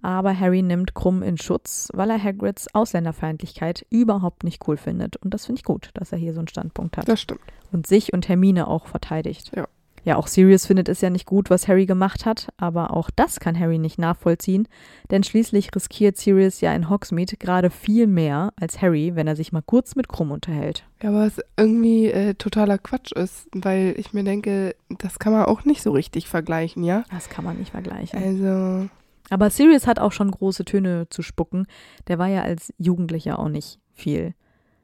[0.02, 5.18] Aber Harry nimmt Krumm in Schutz, weil er Hagrids Ausländerfeindlichkeit überhaupt nicht cool findet.
[5.18, 7.08] Und das finde ich gut, dass er hier so einen Standpunkt hat.
[7.08, 7.42] Das stimmt.
[7.72, 9.52] und sich und Hermine auch verteidigt.
[9.56, 9.68] Ja.
[10.04, 13.40] Ja, auch Sirius findet es ja nicht gut, was Harry gemacht hat, aber auch das
[13.40, 14.68] kann Harry nicht nachvollziehen,
[15.12, 19.52] denn schließlich riskiert Sirius ja in Hogsmeade gerade viel mehr als Harry, wenn er sich
[19.52, 20.86] mal kurz mit Krumm unterhält.
[21.02, 25.46] Ja, aber was irgendwie äh, totaler Quatsch ist, weil ich mir denke, das kann man
[25.46, 27.04] auch nicht so richtig vergleichen, ja?
[27.12, 28.18] Das kann man nicht vergleichen.
[28.18, 28.90] Also,
[29.30, 31.68] Aber Sirius hat auch schon große Töne zu spucken.
[32.08, 34.34] Der war ja als Jugendlicher auch nicht viel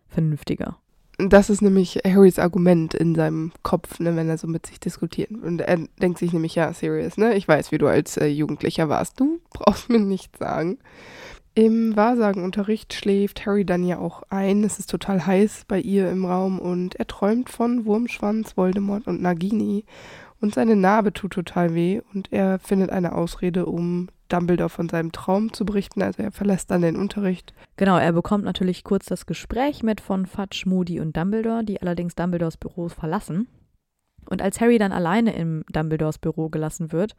[0.07, 0.77] vernünftiger.
[1.17, 5.31] Das ist nämlich Harrys Argument in seinem Kopf, ne, wenn er so mit sich diskutiert.
[5.31, 8.89] Und er denkt sich nämlich, ja, Sirius, ne, ich weiß, wie du als äh, Jugendlicher
[8.89, 9.19] warst.
[9.19, 10.79] Du brauchst mir nichts sagen.
[11.55, 14.63] Im Wahrsagenunterricht schläft Harry dann ja auch ein.
[14.63, 19.21] Es ist total heiß bei ihr im Raum und er träumt von Wurmschwanz, Voldemort und
[19.21, 19.85] Nagini.
[20.43, 25.13] Und seine Narbe tut total weh und er findet eine Ausrede, um Dumbledore von seinem
[25.13, 26.01] Traum zu berichten.
[26.01, 27.53] Also er verlässt dann den Unterricht.
[27.77, 32.15] Genau, er bekommt natürlich kurz das Gespräch mit von Fudge, Moody und Dumbledore, die allerdings
[32.15, 33.47] Dumbledores Büro verlassen.
[34.29, 37.15] Und als Harry dann alleine im Dumbledores Büro gelassen wird,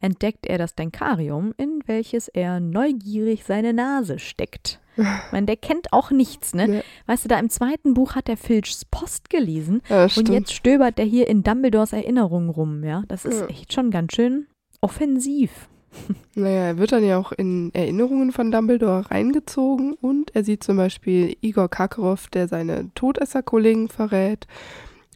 [0.00, 4.80] entdeckt er das Denkarium, in welches er neugierig seine Nase steckt.
[4.96, 6.76] Ich meine, der kennt auch nichts, ne?
[6.76, 6.80] Ja.
[7.06, 11.00] Weißt du, da im zweiten Buch hat er Filchs Post gelesen Ja, und jetzt stöbert
[11.00, 13.02] er hier in Dumbledores Erinnerungen rum, ja?
[13.08, 13.46] Das ist Ja.
[13.46, 14.46] echt schon ganz schön
[14.80, 15.68] offensiv.
[16.36, 20.76] Naja, er wird dann ja auch in Erinnerungen von Dumbledore reingezogen und er sieht zum
[20.76, 24.48] Beispiel Igor Karkaroff, der seine Todesserkollegen verrät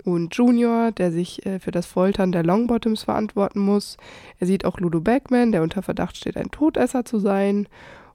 [0.08, 3.96] und Junior, der sich äh, für das Foltern der Longbottoms verantworten muss.
[4.38, 7.68] Er sieht auch Ludo Bagman, der unter Verdacht steht, ein Todesser zu sein.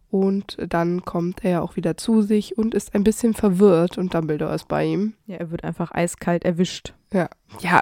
[0.09, 4.53] Und dann kommt er auch wieder zu sich und ist ein bisschen verwirrt und Dumbledore
[4.53, 5.13] ist bei ihm.
[5.25, 6.93] Ja, er wird einfach eiskalt erwischt.
[7.11, 7.29] Ja,
[7.61, 7.81] ja,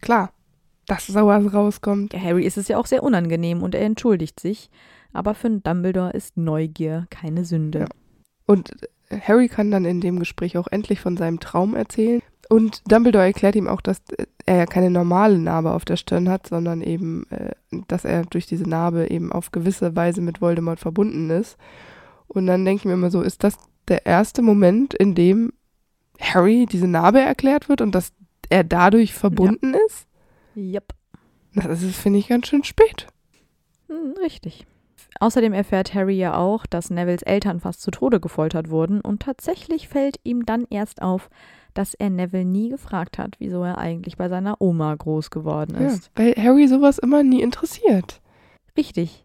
[0.00, 0.32] klar,
[0.86, 2.12] dass sowas rauskommt.
[2.12, 4.68] Ja, Harry ist es ja auch sehr unangenehm und er entschuldigt sich.
[5.12, 7.80] Aber für Dumbledore ist Neugier keine Sünde.
[7.80, 7.86] Ja.
[8.46, 8.72] Und
[9.10, 12.20] Harry kann dann in dem Gespräch auch endlich von seinem Traum erzählen.
[12.48, 14.02] Und Dumbledore erklärt ihm auch, dass
[14.46, 17.52] er ja keine normale Narbe auf der Stirn hat, sondern eben, äh,
[17.88, 21.56] dass er durch diese Narbe eben auf gewisse Weise mit Voldemort verbunden ist.
[22.28, 23.56] Und dann denke ich mir immer so, ist das
[23.88, 25.52] der erste Moment, in dem
[26.20, 28.12] Harry diese Narbe erklärt wird und dass
[28.48, 29.80] er dadurch verbunden ja.
[29.86, 30.06] ist?
[30.56, 30.92] Yep.
[31.54, 33.06] Das ist, finde ich, ganz schön spät.
[33.88, 34.66] Hm, richtig.
[35.20, 39.88] Außerdem erfährt Harry ja auch, dass Nevilles Eltern fast zu Tode gefoltert wurden und tatsächlich
[39.88, 41.30] fällt ihm dann erst auf,
[41.74, 46.10] dass er Neville nie gefragt hat, wieso er eigentlich bei seiner Oma groß geworden ist.
[46.16, 48.20] Ja, weil Harry sowas immer nie interessiert.
[48.76, 49.24] Richtig.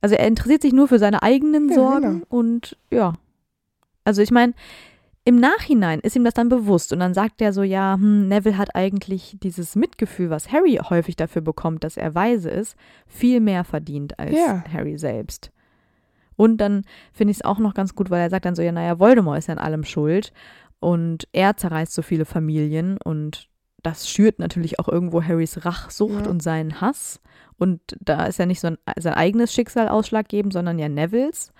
[0.00, 2.26] Also er interessiert sich nur für seine eigenen ja, Sorgen genau.
[2.28, 3.12] und ja.
[4.04, 4.54] Also ich meine,
[5.24, 8.56] im Nachhinein ist ihm das dann bewusst und dann sagt er so, ja, hm, Neville
[8.56, 12.76] hat eigentlich dieses Mitgefühl, was Harry häufig dafür bekommt, dass er weise ist,
[13.06, 14.64] viel mehr verdient als ja.
[14.72, 15.50] Harry selbst.
[16.36, 18.72] Und dann finde ich es auch noch ganz gut, weil er sagt dann so, ja,
[18.72, 20.32] naja, Voldemort ist ja an allem schuld
[20.80, 23.48] und er zerreißt so viele Familien und
[23.82, 26.30] das schürt natürlich auch irgendwo Harrys Rachsucht ja.
[26.30, 27.20] und seinen Hass.
[27.56, 31.52] Und da ist ja nicht so ein, sein eigenes Schicksal ausschlaggebend, sondern ja Nevilles.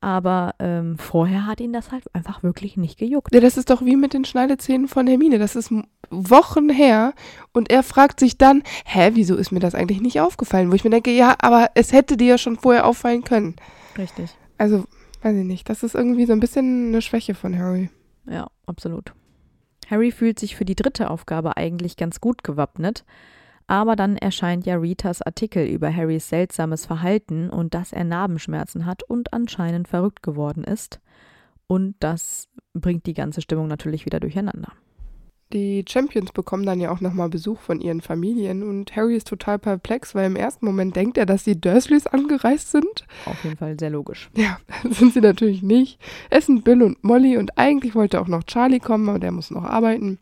[0.00, 3.34] Aber ähm, vorher hat ihn das halt einfach wirklich nicht gejuckt.
[3.34, 5.38] Ja, das ist doch wie mit den Schneidezähnen von Hermine.
[5.38, 5.72] Das ist
[6.10, 7.14] Wochen her
[7.52, 10.70] und er fragt sich dann, hä, wieso ist mir das eigentlich nicht aufgefallen?
[10.70, 13.56] Wo ich mir denke, ja, aber es hätte dir ja schon vorher auffallen können.
[13.96, 14.30] Richtig.
[14.56, 14.84] Also,
[15.22, 15.68] weiß ich nicht.
[15.68, 17.90] Das ist irgendwie so ein bisschen eine Schwäche von Harry.
[18.28, 19.12] Ja, absolut.
[19.88, 23.04] Harry fühlt sich für die dritte Aufgabe eigentlich ganz gut gewappnet.
[23.66, 29.02] Aber dann erscheint ja Ritas Artikel über Harrys seltsames Verhalten und dass er Narbenschmerzen hat
[29.02, 31.00] und anscheinend verrückt geworden ist.
[31.66, 34.72] Und das bringt die ganze Stimmung natürlich wieder durcheinander.
[35.52, 39.58] Die Champions bekommen dann ja auch nochmal Besuch von ihren Familien und Harry ist total
[39.58, 43.06] perplex, weil im ersten Moment denkt er, dass die Dursleys angereist sind.
[43.24, 44.28] Auf jeden Fall sehr logisch.
[44.36, 44.58] Ja,
[44.90, 45.98] sind sie natürlich nicht.
[46.28, 49.50] Es sind Bill und Molly und eigentlich wollte auch noch Charlie kommen, aber der muss
[49.50, 50.18] noch arbeiten.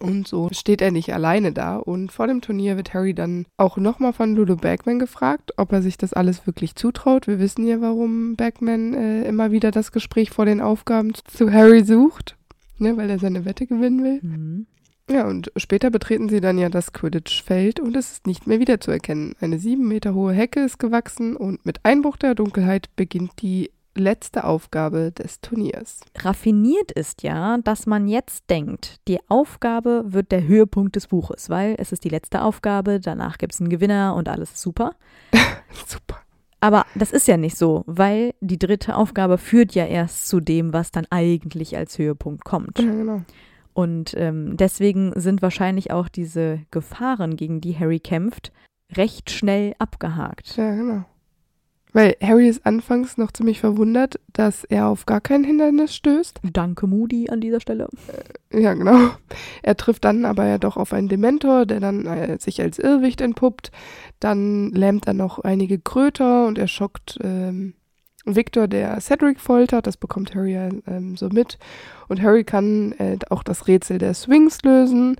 [0.00, 1.76] Und so steht er nicht alleine da.
[1.76, 5.82] Und vor dem Turnier wird Harry dann auch nochmal von Ludo Bagman gefragt, ob er
[5.82, 7.26] sich das alles wirklich zutraut.
[7.26, 11.84] Wir wissen ja, warum Bagman äh, immer wieder das Gespräch vor den Aufgaben zu Harry
[11.84, 12.35] sucht,
[12.78, 14.20] ne, weil er seine Wette gewinnen will.
[14.22, 14.66] Mhm.
[15.08, 19.36] Ja, und später betreten sie dann ja das Quidditch-Feld und es ist nicht mehr wiederzuerkennen.
[19.40, 24.44] Eine sieben Meter hohe Hecke ist gewachsen und mit Einbruch der Dunkelheit beginnt die letzte
[24.44, 26.00] Aufgabe des Turniers.
[26.18, 31.76] Raffiniert ist ja, dass man jetzt denkt, die Aufgabe wird der Höhepunkt des Buches, weil
[31.78, 34.94] es ist die letzte Aufgabe, danach gibt es einen Gewinner und alles ist super.
[35.86, 36.18] super.
[36.60, 40.72] Aber das ist ja nicht so, weil die dritte Aufgabe führt ja erst zu dem,
[40.72, 42.78] was dann eigentlich als Höhepunkt kommt.
[42.78, 43.22] Ja, genau.
[43.74, 48.52] Und ähm, deswegen sind wahrscheinlich auch diese Gefahren, gegen die Harry kämpft,
[48.96, 50.56] recht schnell abgehakt.
[50.56, 51.04] Ja, genau.
[51.96, 56.40] Weil Harry ist anfangs noch ziemlich verwundert, dass er auf gar kein Hindernis stößt.
[56.42, 57.88] Danke, Moody, an dieser Stelle.
[58.52, 59.12] Äh, ja, genau.
[59.62, 63.22] Er trifft dann aber ja doch auf einen Dementor, der dann äh, sich als Irrwicht
[63.22, 63.70] entpuppt.
[64.20, 67.72] Dann lähmt er noch einige Kröter und er schockt ähm,
[68.26, 69.86] Victor, der Cedric foltert.
[69.86, 71.58] Das bekommt Harry ja ähm, so mit.
[72.08, 75.16] Und Harry kann äh, auch das Rätsel der Swings lösen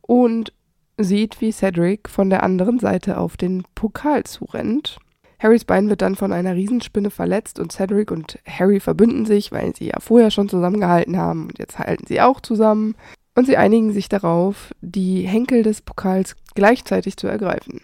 [0.00, 0.52] und
[0.96, 4.98] sieht, wie Cedric von der anderen Seite auf den Pokal zurennt.
[5.40, 9.74] Harrys Bein wird dann von einer Riesenspinne verletzt und Cedric und Harry verbünden sich, weil
[9.74, 12.96] sie ja vorher schon zusammengehalten haben und jetzt halten sie auch zusammen.
[13.36, 17.80] Und sie einigen sich darauf, die Henkel des Pokals gleichzeitig zu ergreifen.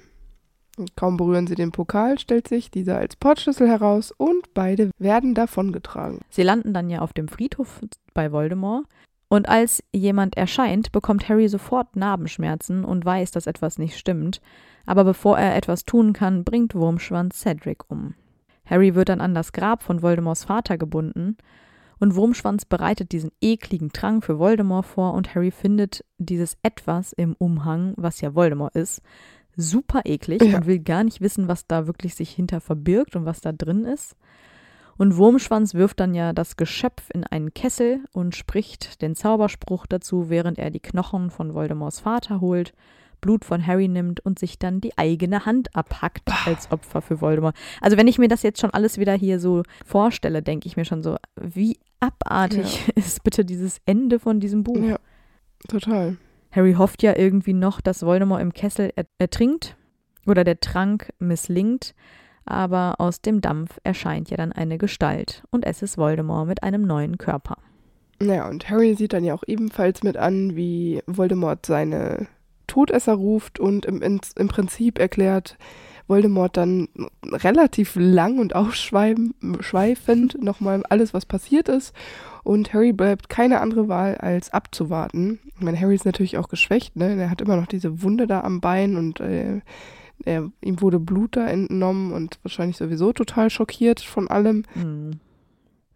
[0.96, 6.22] Kaum berühren sie den Pokal, stellt sich dieser als Portschlüssel heraus und beide werden davongetragen.
[6.30, 7.80] Sie landen dann ja auf dem Friedhof
[8.12, 8.84] bei Voldemort.
[9.28, 14.40] Und als jemand erscheint, bekommt Harry sofort Narbenschmerzen und weiß, dass etwas nicht stimmt
[14.86, 18.14] aber bevor er etwas tun kann, bringt Wurmschwanz Cedric um.
[18.66, 21.36] Harry wird dann an das Grab von Voldemorts Vater gebunden
[21.98, 27.34] und Wurmschwanz bereitet diesen ekligen Trank für Voldemort vor und Harry findet dieses Etwas im
[27.38, 29.02] Umhang, was ja Voldemort ist,
[29.56, 30.56] super eklig ja.
[30.56, 33.84] und will gar nicht wissen, was da wirklich sich hinter verbirgt und was da drin
[33.84, 34.16] ist.
[34.96, 40.30] Und Wurmschwanz wirft dann ja das Geschöpf in einen Kessel und spricht den Zauberspruch dazu,
[40.30, 42.74] während er die Knochen von Voldemorts Vater holt
[43.24, 47.56] Blut von Harry nimmt und sich dann die eigene Hand abhackt als Opfer für Voldemort.
[47.80, 50.84] Also wenn ich mir das jetzt schon alles wieder hier so vorstelle, denke ich mir
[50.84, 52.92] schon so, wie abartig ja.
[52.96, 54.76] ist bitte dieses Ende von diesem Buch.
[54.76, 54.98] Ja,
[55.68, 56.18] total.
[56.52, 59.74] Harry hofft ja irgendwie noch, dass Voldemort im Kessel ertrinkt
[60.26, 61.94] oder der Trank misslingt.
[62.44, 66.82] Aber aus dem Dampf erscheint ja dann eine Gestalt und es ist Voldemort mit einem
[66.82, 67.56] neuen Körper.
[68.20, 72.28] Naja, und Harry sieht dann ja auch ebenfalls mit an, wie Voldemort seine
[72.66, 75.56] Todesser ruft und im, im Prinzip erklärt
[76.06, 76.88] Voldemort dann
[77.24, 81.94] relativ lang und ausschweifend nochmal alles, was passiert ist.
[82.42, 85.40] Und Harry bleibt keine andere Wahl, als abzuwarten.
[85.56, 87.16] Ich meine, Harry ist natürlich auch geschwächt, ne?
[87.16, 89.62] Er hat immer noch diese Wunde da am Bein und äh,
[90.24, 94.64] er, ihm wurde Blut da entnommen und wahrscheinlich sowieso total schockiert von allem.
[94.74, 95.20] Mhm.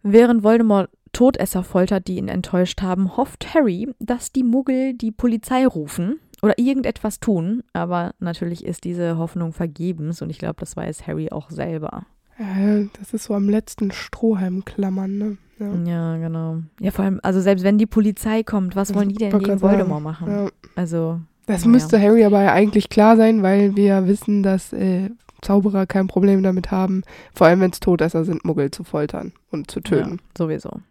[0.01, 5.65] Während Voldemort Todesser foltert, die ihn enttäuscht haben, hofft Harry, dass die Muggel die Polizei
[5.65, 7.63] rufen oder irgendetwas tun.
[7.73, 12.05] Aber natürlich ist diese Hoffnung vergebens und ich glaube, das weiß Harry auch selber.
[12.39, 15.37] Ja, das ist so am letzten Strohhalm klammern, ne?
[15.59, 15.73] Ja.
[15.85, 16.17] ja.
[16.17, 16.61] genau.
[16.79, 20.03] Ja, vor allem, also selbst wenn die Polizei kommt, was wollen die denn gegen Voldemort
[20.03, 20.27] machen?
[20.27, 20.49] Ja.
[20.75, 21.19] Also.
[21.47, 21.69] Das ja.
[21.69, 25.09] müsste Harry aber ja eigentlich klar sein, weil wir wissen, dass äh,
[25.41, 29.71] Zauberer kein Problem damit haben, vor allem wenn es Todesser sind, Muggel zu foltern und
[29.71, 30.11] zu töten.
[30.11, 30.81] Ja, sowieso.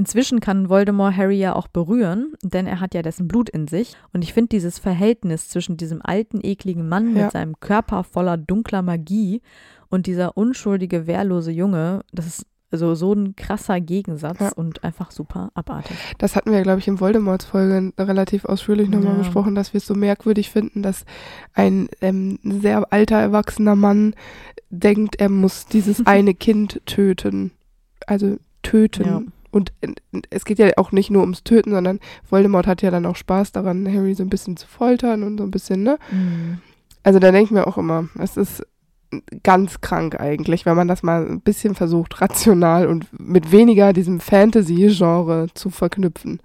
[0.00, 3.98] Inzwischen kann Voldemort Harry ja auch berühren, denn er hat ja dessen Blut in sich.
[4.14, 7.24] Und ich finde dieses Verhältnis zwischen diesem alten, ekligen Mann ja.
[7.24, 9.42] mit seinem Körper voller dunkler Magie
[9.90, 14.52] und dieser unschuldige, wehrlose Junge, das ist also so ein krasser Gegensatz ja.
[14.54, 15.98] und einfach super abartig.
[16.16, 19.18] Das hatten wir, glaube ich, in Voldemorts Folge relativ ausführlich nochmal ja.
[19.18, 21.04] besprochen, dass wir es so merkwürdig finden, dass
[21.52, 24.14] ein ähm, sehr alter, erwachsener Mann
[24.70, 27.50] denkt, er muss dieses eine Kind töten.
[28.06, 29.04] Also töten.
[29.04, 29.20] Ja.
[29.50, 29.72] Und
[30.30, 33.52] es geht ja auch nicht nur ums Töten, sondern Voldemort hat ja dann auch Spaß
[33.52, 35.98] daran, Harry so ein bisschen zu foltern und so ein bisschen, ne?
[36.10, 36.58] Mhm.
[37.02, 38.64] Also da denke ich mir auch immer, es ist
[39.42, 44.20] ganz krank eigentlich, wenn man das mal ein bisschen versucht, rational und mit weniger diesem
[44.20, 46.40] Fantasy-Genre zu verknüpfen.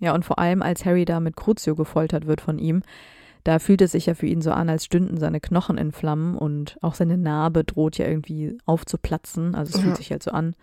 [0.00, 2.82] Ja, und vor allem, als Harry da mit Crucio gefoltert wird von ihm,
[3.44, 6.36] da fühlt es sich ja für ihn so an, als stünden seine Knochen in Flammen
[6.36, 9.54] und auch seine Narbe droht ja irgendwie aufzuplatzen.
[9.54, 9.82] Also es ja.
[9.82, 10.54] fühlt sich halt so an.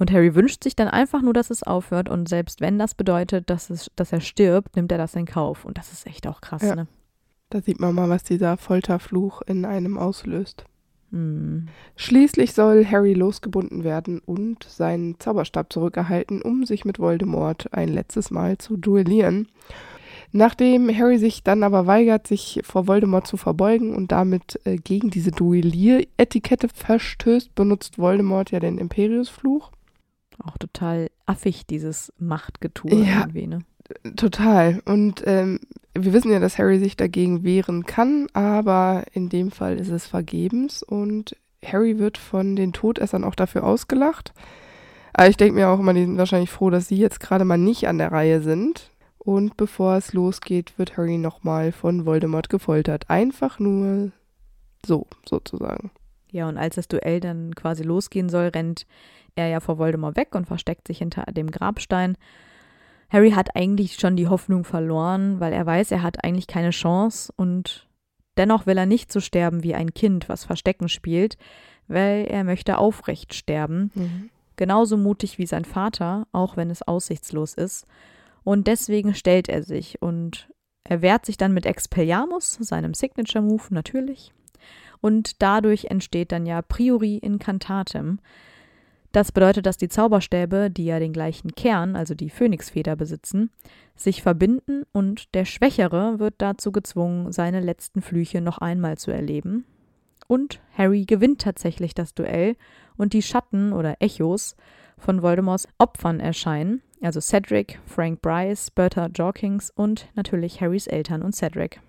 [0.00, 2.08] Und Harry wünscht sich dann einfach nur, dass es aufhört.
[2.08, 5.66] Und selbst wenn das bedeutet, dass, es, dass er stirbt, nimmt er das in Kauf.
[5.66, 6.74] Und das ist echt auch krass, ja.
[6.74, 6.88] ne?
[7.50, 10.64] Da sieht man mal, was dieser Folterfluch in einem auslöst.
[11.10, 11.68] Hm.
[11.96, 18.30] Schließlich soll Harry losgebunden werden und seinen Zauberstab zurückerhalten, um sich mit Voldemort ein letztes
[18.30, 19.48] Mal zu duellieren.
[20.32, 25.10] Nachdem Harry sich dann aber weigert, sich vor Voldemort zu verbeugen und damit äh, gegen
[25.10, 29.72] diese Duellieretikette verstößt, benutzt Voldemort ja den Imperiusfluch.
[30.44, 33.60] Auch total affig, dieses Machtgetue ja, irgendwie, ne?
[34.16, 34.80] Total.
[34.84, 35.60] Und ähm,
[35.94, 40.06] wir wissen ja, dass Harry sich dagegen wehren kann, aber in dem Fall ist es
[40.06, 44.32] vergebens und Harry wird von den Todessern auch dafür ausgelacht.
[45.12, 47.58] Aber ich denke mir auch immer, die sind wahrscheinlich froh, dass sie jetzt gerade mal
[47.58, 48.90] nicht an der Reihe sind.
[49.18, 53.10] Und bevor es losgeht, wird Harry nochmal von Voldemort gefoltert.
[53.10, 54.12] Einfach nur
[54.86, 55.90] so, sozusagen.
[56.30, 58.86] Ja, und als das Duell dann quasi losgehen soll, rennt
[59.34, 62.16] er ja vor Voldemort weg und versteckt sich hinter dem Grabstein.
[63.10, 67.32] Harry hat eigentlich schon die Hoffnung verloren, weil er weiß, er hat eigentlich keine Chance
[67.36, 67.88] und
[68.36, 71.36] dennoch will er nicht so sterben wie ein Kind, was Verstecken spielt,
[71.88, 73.90] weil er möchte aufrecht sterben.
[73.94, 74.30] Mhm.
[74.54, 77.86] Genauso mutig wie sein Vater, auch wenn es aussichtslos ist.
[78.44, 80.48] Und deswegen stellt er sich und
[80.84, 84.32] er wehrt sich dann mit Expelliarmus, seinem Signature Move natürlich.
[85.00, 88.18] Und dadurch entsteht dann ja Priori Incantatem,
[89.12, 93.50] das bedeutet, dass die Zauberstäbe, die ja den gleichen Kern, also die Phönixfeder besitzen,
[93.96, 99.64] sich verbinden und der Schwächere wird dazu gezwungen, seine letzten Flüche noch einmal zu erleben.
[100.28, 102.54] Und Harry gewinnt tatsächlich das Duell
[102.96, 104.54] und die Schatten oder Echos
[104.96, 111.34] von Voldemorts Opfern erscheinen, also Cedric, Frank Bryce, Bertha Jorkins und natürlich Harrys Eltern und
[111.34, 111.80] Cedric.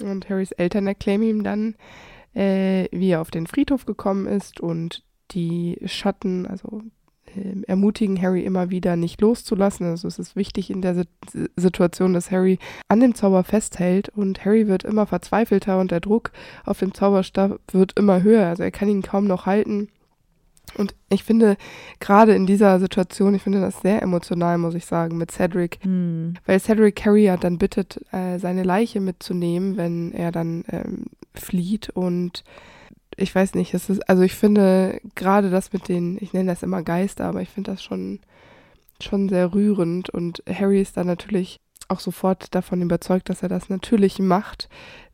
[0.00, 1.74] Und Harrys Eltern erklären ihm dann,
[2.34, 5.02] äh, wie er auf den Friedhof gekommen ist und
[5.32, 6.82] die Schatten, also
[7.36, 9.86] äh, ermutigen Harry immer wieder nicht loszulassen.
[9.86, 11.06] Also es ist wichtig in der S
[11.56, 12.58] Situation, dass Harry
[12.88, 16.32] an dem Zauber festhält und Harry wird immer verzweifelter und der Druck
[16.64, 18.46] auf dem Zauberstab wird immer höher.
[18.46, 19.88] Also er kann ihn kaum noch halten.
[20.76, 21.56] Und ich finde,
[21.98, 25.84] gerade in dieser Situation, ich finde das sehr emotional, muss ich sagen, mit Cedric.
[25.84, 26.34] Mhm.
[26.46, 32.44] Weil Cedric ja dann bittet, äh, seine Leiche mitzunehmen, wenn er dann ähm, flieht und
[33.16, 36.62] ich weiß nicht, es ist, also ich finde gerade das mit den, ich nenne das
[36.62, 38.20] immer Geister, aber ich finde das schon,
[39.00, 43.68] schon sehr rührend und Harry ist da natürlich auch sofort davon überzeugt, dass er das
[43.68, 44.68] natürlich macht.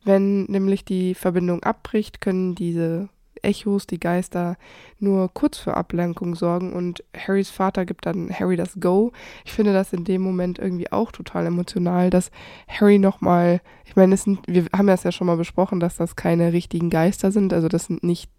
[0.05, 3.09] Wenn nämlich die Verbindung abbricht, können diese
[3.47, 4.57] Echos, die Geister,
[4.99, 9.13] nur kurz für Ablenkung sorgen und Harrys Vater gibt dann Harry das Go.
[9.45, 12.31] Ich finde das in dem Moment irgendwie auch total emotional, dass
[12.69, 14.17] Harry nochmal, ich meine,
[14.47, 17.87] wir haben das ja schon mal besprochen, dass das keine richtigen Geister sind, also das
[17.87, 18.31] sind nicht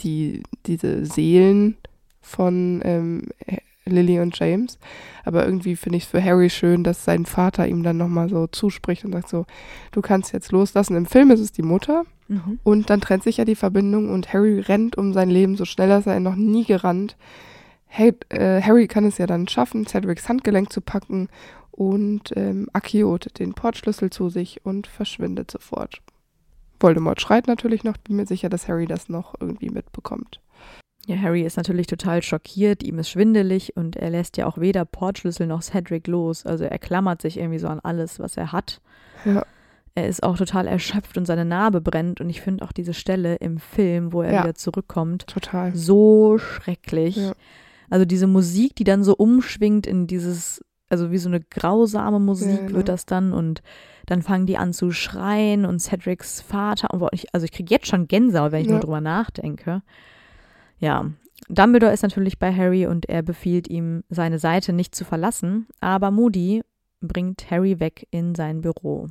[0.00, 1.76] die, diese Seelen
[2.20, 3.28] von ähm,
[3.84, 4.78] Lily und James.
[5.24, 8.46] Aber irgendwie finde ich es für Harry schön, dass sein Vater ihm dann nochmal so
[8.46, 9.46] zuspricht und sagt so,
[9.92, 10.96] du kannst jetzt loslassen.
[10.96, 12.04] Im Film ist es die Mutter.
[12.30, 12.60] Mhm.
[12.62, 15.90] Und dann trennt sich ja die Verbindung und Harry rennt um sein Leben so schnell,
[15.90, 17.16] als er noch nie gerannt.
[17.86, 21.28] Hey, äh, Harry kann es ja dann schaffen, Cedrics Handgelenk zu packen
[21.72, 26.02] und ähm, Akio den Portschlüssel zu sich und verschwindet sofort.
[26.78, 30.40] Voldemort schreit natürlich noch, bin mir sicher, dass Harry das noch irgendwie mitbekommt.
[31.06, 34.84] Ja, Harry ist natürlich total schockiert, ihm ist schwindelig und er lässt ja auch weder
[34.84, 36.46] Portschlüssel noch Cedric los.
[36.46, 38.80] Also er klammert sich irgendwie so an alles, was er hat.
[39.24, 39.44] Ja.
[39.94, 42.20] Er ist auch total erschöpft und seine Narbe brennt.
[42.20, 44.42] Und ich finde auch diese Stelle im Film, wo er ja.
[44.42, 45.74] wieder zurückkommt, total.
[45.74, 47.16] so schrecklich.
[47.16, 47.32] Ja.
[47.88, 52.60] Also diese Musik, die dann so umschwingt in dieses, also wie so eine grausame Musik
[52.60, 52.76] ja, genau.
[52.76, 53.62] wird das dann und
[54.06, 58.52] dann fangen die an zu schreien und Cedrics Vater, also ich kriege jetzt schon Gänsehaut,
[58.52, 59.82] wenn ich nur drüber nachdenke.
[60.78, 61.10] Ja,
[61.48, 66.10] Dumbledore ist natürlich bei Harry und er befiehlt ihm, seine Seite nicht zu verlassen, aber
[66.10, 66.62] Moody
[67.00, 69.08] bringt Harry weg in sein Büro.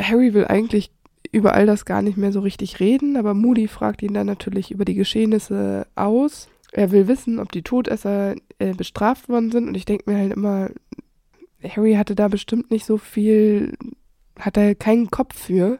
[0.00, 0.90] Harry will eigentlich
[1.30, 4.70] über all das gar nicht mehr so richtig reden, aber Moody fragt ihn dann natürlich
[4.70, 6.48] über die Geschehnisse aus.
[6.72, 10.32] Er will wissen, ob die Todesser äh, bestraft worden sind und ich denke mir halt
[10.32, 10.70] immer,
[11.62, 13.76] Harry hatte da bestimmt nicht so viel,
[14.38, 15.78] hat er keinen Kopf für.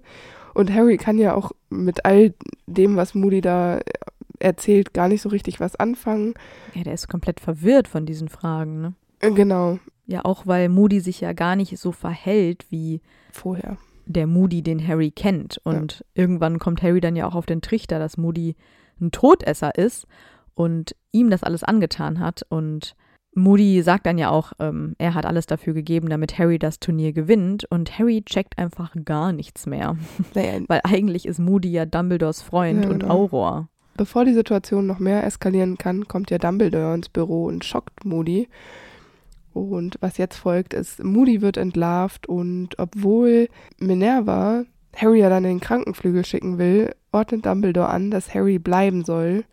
[0.54, 2.34] Und Harry kann ja auch mit all
[2.66, 3.80] dem, was Moody da
[4.40, 6.34] erzählt, gar nicht so richtig was anfangen.
[6.74, 8.94] Ja, der ist komplett verwirrt von diesen Fragen, ne?
[9.20, 9.78] Äh, genau.
[10.06, 13.00] Ja, auch weil Moody sich ja gar nicht so verhält wie
[13.30, 13.76] vorher.
[14.10, 15.60] Der Moody, den Harry kennt.
[15.64, 16.22] Und ja.
[16.22, 18.56] irgendwann kommt Harry dann ja auch auf den Trichter, dass Moody
[19.01, 20.06] ein Todesser ist
[20.55, 22.44] und ihm das alles angetan hat.
[22.48, 22.97] Und
[23.35, 27.12] Moody sagt dann ja auch, ähm, er hat alles dafür gegeben, damit Harry das Turnier
[27.12, 27.64] gewinnt.
[27.70, 29.97] Und Harry checkt einfach gar nichts mehr.
[30.35, 30.60] Naja.
[30.66, 33.14] Weil eigentlich ist Moody ja Dumbledores Freund ja, und genau.
[33.14, 33.68] Auror.
[33.97, 38.48] Bevor die Situation noch mehr eskalieren kann, kommt ja Dumbledore ins Büro und schockt Moody.
[39.62, 43.48] Und was jetzt folgt, ist, Moody wird entlarvt und obwohl
[43.78, 44.64] Minerva
[44.97, 49.44] Harry ja dann in den Krankenflügel schicken will, ordnet Dumbledore an, dass Harry bleiben soll,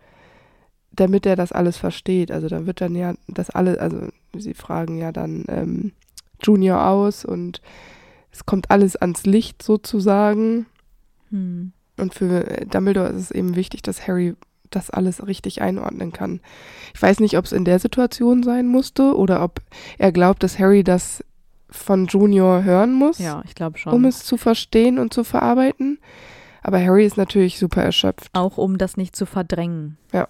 [0.91, 2.31] damit er das alles versteht.
[2.31, 5.91] Also dann wird dann ja das alles, also sie fragen ja dann ähm,
[6.41, 7.61] Junior aus und
[8.31, 10.65] es kommt alles ans Licht sozusagen.
[11.29, 11.71] Hm.
[11.97, 14.35] Und für Dumbledore ist es eben wichtig, dass Harry
[14.69, 16.41] das alles richtig einordnen kann.
[16.93, 19.61] Ich weiß nicht, ob es in der Situation sein musste oder ob
[19.97, 21.23] er glaubt, dass Harry das
[21.69, 23.19] von Junior hören muss.
[23.19, 23.93] Ja, ich glaube schon.
[23.93, 25.99] Um es zu verstehen und zu verarbeiten.
[26.61, 28.29] Aber Harry ist natürlich super erschöpft.
[28.33, 29.97] Auch um das nicht zu verdrängen.
[30.11, 30.27] Ja.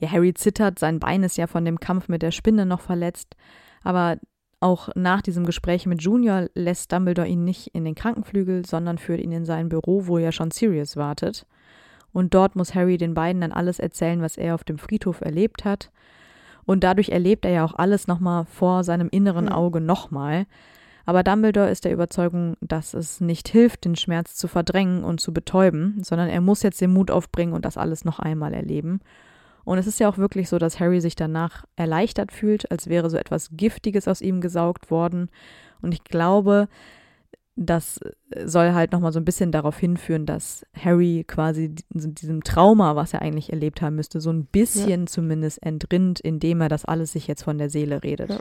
[0.00, 3.36] Ja, Harry zittert, sein Bein ist ja von dem Kampf mit der Spinne noch verletzt.
[3.82, 4.18] Aber
[4.60, 9.20] auch nach diesem Gespräch mit Junior lässt Dumbledore ihn nicht in den Krankenflügel, sondern führt
[9.20, 11.46] ihn in sein Büro, wo ja schon Sirius wartet.
[12.12, 15.64] Und dort muss Harry den beiden dann alles erzählen, was er auf dem Friedhof erlebt
[15.64, 15.90] hat.
[16.64, 19.52] Und dadurch erlebt er ja auch alles nochmal vor seinem inneren hm.
[19.52, 20.46] Auge nochmal.
[21.06, 25.32] Aber Dumbledore ist der Überzeugung, dass es nicht hilft, den Schmerz zu verdrängen und zu
[25.32, 29.00] betäuben, sondern er muss jetzt den Mut aufbringen und das alles noch einmal erleben.
[29.64, 33.08] Und es ist ja auch wirklich so, dass Harry sich danach erleichtert fühlt, als wäre
[33.08, 35.30] so etwas Giftiges aus ihm gesaugt worden.
[35.80, 36.68] Und ich glaube,
[37.58, 37.98] das
[38.44, 43.22] soll halt nochmal so ein bisschen darauf hinführen, dass Harry quasi diesem Trauma, was er
[43.22, 45.06] eigentlich erlebt haben müsste, so ein bisschen ja.
[45.06, 48.30] zumindest entrinnt, indem er das alles sich jetzt von der Seele redet.
[48.30, 48.40] Ja.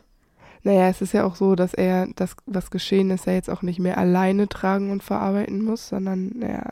[0.63, 3.63] Naja, es ist ja auch so, dass er das, was geschehen ist, ja jetzt auch
[3.63, 6.69] nicht mehr alleine tragen und verarbeiten muss, sondern naja,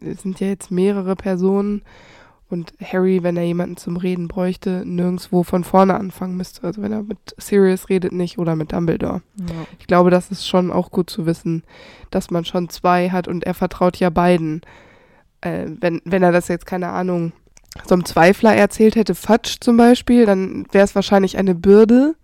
[0.00, 1.82] es sind ja jetzt mehrere Personen
[2.52, 6.64] und Harry, wenn er jemanden zum Reden bräuchte, nirgendwo von vorne anfangen müsste.
[6.64, 9.22] Also wenn er mit Sirius redet nicht oder mit Dumbledore.
[9.40, 9.66] Ja.
[9.78, 11.64] Ich glaube, das ist schon auch gut zu wissen,
[12.10, 14.60] dass man schon zwei hat und er vertraut ja beiden.
[15.40, 17.32] Äh, wenn, wenn er das jetzt, keine Ahnung,
[17.86, 22.14] so einem Zweifler erzählt hätte, Fatsch zum Beispiel, dann wäre es wahrscheinlich eine Bürde.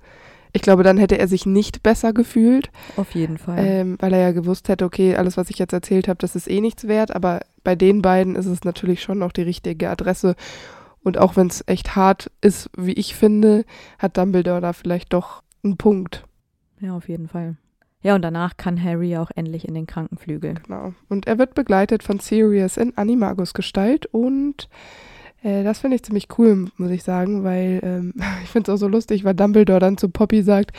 [0.52, 2.70] Ich glaube, dann hätte er sich nicht besser gefühlt.
[2.96, 3.58] Auf jeden Fall.
[3.58, 6.50] Ähm, weil er ja gewusst hätte, okay, alles, was ich jetzt erzählt habe, das ist
[6.50, 7.14] eh nichts wert.
[7.14, 10.34] Aber bei den beiden ist es natürlich schon noch die richtige Adresse.
[11.02, 13.64] Und auch wenn es echt hart ist, wie ich finde,
[13.98, 16.24] hat Dumbledore da vielleicht doch einen Punkt.
[16.80, 17.56] Ja, auf jeden Fall.
[18.00, 20.54] Ja, und danach kann Harry auch endlich in den Krankenflügel.
[20.66, 20.94] Genau.
[21.08, 24.68] Und er wird begleitet von Sirius in Animagus Gestalt und
[25.42, 28.80] äh, das finde ich ziemlich cool, muss ich sagen, weil ähm, ich finde es auch
[28.80, 30.76] so lustig, weil Dumbledore dann zu Poppy sagt,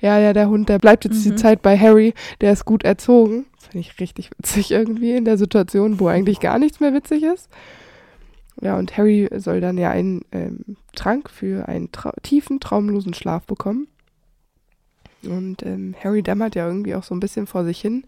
[0.00, 1.30] ja, ja, der Hund, der bleibt jetzt mhm.
[1.30, 3.46] die Zeit bei Harry, der ist gut erzogen.
[3.58, 7.48] Finde ich richtig witzig irgendwie in der Situation, wo eigentlich gar nichts mehr witzig ist.
[8.60, 13.46] Ja, und Harry soll dann ja einen ähm, Trank für einen trau tiefen, traumlosen Schlaf
[13.46, 13.88] bekommen.
[15.24, 18.04] Und ähm, Harry dämmert ja irgendwie auch so ein bisschen vor sich hin,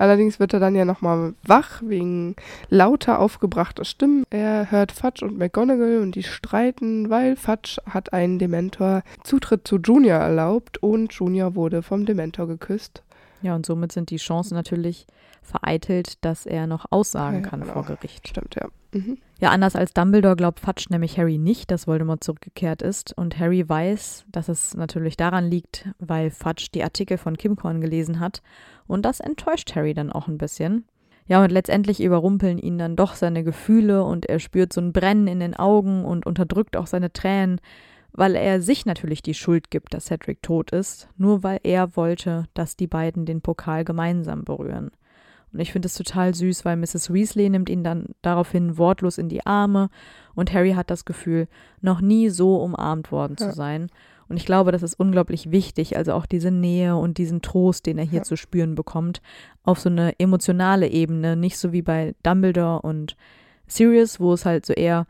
[0.00, 2.34] Allerdings wird er dann ja nochmal wach wegen
[2.70, 4.24] lauter aufgebrachter Stimmen.
[4.30, 9.76] Er hört Fudge und McGonagall und die streiten, weil Fudge hat einen Dementor Zutritt zu
[9.76, 13.02] Junior erlaubt und Junior wurde vom Dementor geküsst.
[13.42, 15.06] Ja, und somit sind die Chancen natürlich
[15.42, 17.74] vereitelt, dass er noch aussagen Ja, kann genau.
[17.74, 18.26] vor Gericht.
[18.26, 18.68] Stimmt, ja.
[18.92, 19.18] Mhm.
[19.40, 23.16] Ja, anders als Dumbledore glaubt Fudge nämlich Harry nicht, dass Voldemort zurückgekehrt ist.
[23.16, 28.20] Und Harry weiß, dass es natürlich daran liegt, weil Fudge die Artikel von Kimcorn gelesen
[28.20, 28.42] hat.
[28.86, 30.84] Und das enttäuscht Harry dann auch ein bisschen.
[31.26, 35.28] Ja, und letztendlich überrumpeln ihn dann doch seine Gefühle und er spürt so ein Brennen
[35.28, 37.60] in den Augen und unterdrückt auch seine Tränen,
[38.12, 42.46] weil er sich natürlich die Schuld gibt, dass Cedric tot ist, nur weil er wollte,
[42.54, 44.90] dass die beiden den Pokal gemeinsam berühren.
[45.52, 47.12] Und ich finde es total süß, weil Mrs.
[47.12, 49.90] Weasley nimmt ihn dann daraufhin wortlos in die Arme
[50.34, 51.48] und Harry hat das Gefühl,
[51.80, 53.52] noch nie so umarmt worden zu Ja.
[53.52, 53.88] sein.
[54.28, 57.98] Und ich glaube, das ist unglaublich wichtig, also auch diese Nähe und diesen Trost, den
[57.98, 58.22] er hier Ja.
[58.24, 59.22] zu spüren bekommt,
[59.64, 63.16] auf so eine emotionale Ebene, nicht so wie bei Dumbledore und
[63.66, 65.06] Sirius, wo es halt so eher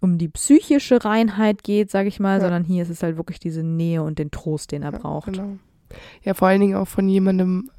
[0.00, 2.40] um die psychische Reinheit geht, sage ich mal, Ja.
[2.40, 5.32] sondern hier ist es halt wirklich diese Nähe und den Trost, den er braucht.
[5.32, 5.56] Genau.
[6.22, 7.70] Ja, vor allen Dingen auch von jemandem,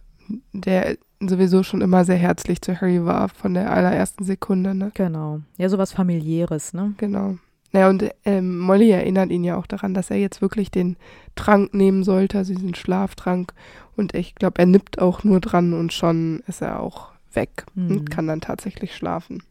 [0.53, 4.91] der sowieso schon immer sehr herzlich zu Harry war, von der allerersten Sekunde, ne?
[4.93, 5.41] Genau.
[5.57, 6.93] Ja, sowas familiäres, ne?
[6.97, 7.37] Genau.
[7.73, 10.95] Naja, und ähm, Molly erinnert ihn ja auch daran, dass er jetzt wirklich den
[11.35, 13.53] Trank nehmen sollte, also diesen Schlaftrank.
[13.97, 17.91] Und ich glaube, er nippt auch nur dran und schon ist er auch weg Mhm.
[17.91, 19.43] und kann dann tatsächlich schlafen.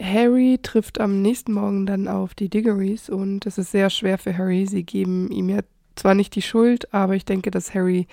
[0.00, 4.36] Harry trifft am nächsten Morgen dann auf die Diggories und es ist sehr schwer für
[4.36, 4.66] Harry.
[4.66, 5.60] Sie geben ihm ja
[5.96, 8.06] zwar nicht die Schuld, aber ich denke, dass Harry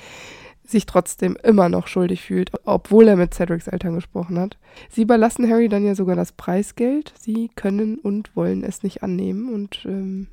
[0.71, 4.57] sich trotzdem immer noch schuldig fühlt, obwohl er mit Cedrics Eltern gesprochen hat.
[4.89, 7.13] Sie überlassen Harry dann ja sogar das Preisgeld.
[7.19, 10.27] Sie können und wollen es nicht annehmen und ähm,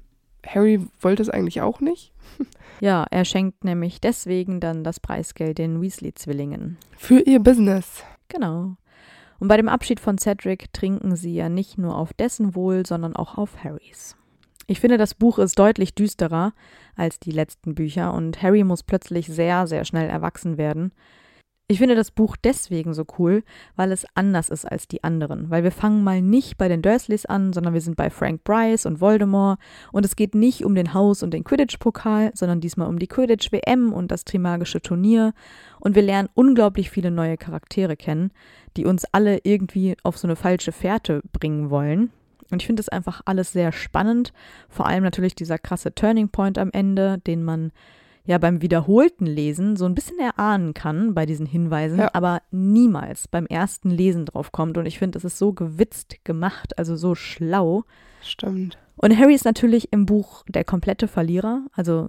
[0.47, 2.13] Harry wollte es eigentlich auch nicht.
[2.79, 6.77] Ja, er schenkt nämlich deswegen dann das Preisgeld den Weasley-Zwillingen.
[6.99, 8.05] Für ihr Business.
[8.29, 8.77] Genau.
[9.39, 13.17] Und bei dem Abschied von Cedric trinken sie ja nicht nur auf dessen Wohl, sondern
[13.17, 14.15] auch auf Harrys.
[14.69, 16.53] Ich finde, das Buch ist deutlich düsterer
[16.97, 20.93] als die letzten Bücher und Harry muss plötzlich sehr, sehr schnell erwachsen werden.
[21.69, 23.43] Ich finde das Buch deswegen so cool,
[23.75, 25.51] weil es anders ist als die anderen.
[25.51, 28.87] Weil wir fangen mal nicht bei den Dursleys an, sondern wir sind bei Frank Bryce
[28.87, 29.59] und Voldemort.
[29.91, 33.93] Und es geht nicht um den Haus- und den Quidditch-Pokal, sondern diesmal um die Quidditch-WM
[33.93, 35.33] und das Trimagische Turnier.
[35.81, 38.31] Und wir lernen unglaublich viele neue Charaktere kennen,
[38.77, 42.13] die uns alle irgendwie auf so eine falsche Fährte bringen wollen.
[42.51, 44.33] Und ich finde es einfach alles sehr spannend.
[44.69, 47.73] Vor allem natürlich dieser krasse Turning Point am Ende, den man
[48.25, 52.11] ja beim wiederholten Lesen so ein bisschen erahnen kann bei diesen Hinweisen, Ja.
[52.13, 54.77] aber niemals beim ersten Lesen drauf kommt.
[54.79, 57.85] Und ich finde, es ist so gewitzt gemacht, also so schlau.
[58.23, 58.79] Stimmt.
[58.97, 61.63] Und Harry ist natürlich im Buch der komplette Verlierer.
[61.73, 62.09] Also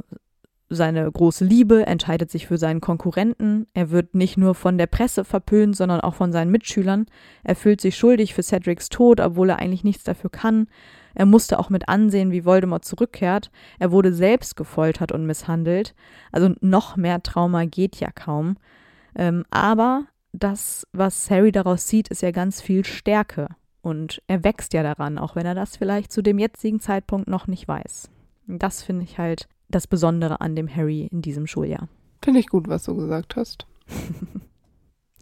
[0.69, 3.67] seine große Liebe entscheidet sich für seinen Konkurrenten.
[3.73, 7.05] Er wird nicht nur von der Presse verpönt, sondern auch von seinen Mitschülern.
[7.43, 10.67] Er fühlt sich schuldig für Cedrics Tod, obwohl er eigentlich nichts dafür kann.
[11.15, 13.49] Er musste auch mit ansehen, wie Voldemort zurückkehrt.
[13.79, 15.95] Er wurde selbst gefoltert und misshandelt.
[16.31, 18.57] Also noch mehr Trauma geht ja kaum.
[19.15, 23.47] Ähm, aber das, was Harry daraus sieht, ist ja ganz viel Stärke.
[23.81, 27.47] Und er wächst ja daran, auch wenn er das vielleicht zu dem jetzigen Zeitpunkt noch
[27.47, 28.09] nicht weiß.
[28.47, 31.87] Das finde ich halt das Besondere an dem Harry in diesem Schuljahr.
[32.23, 33.65] Finde ich gut, was du gesagt hast.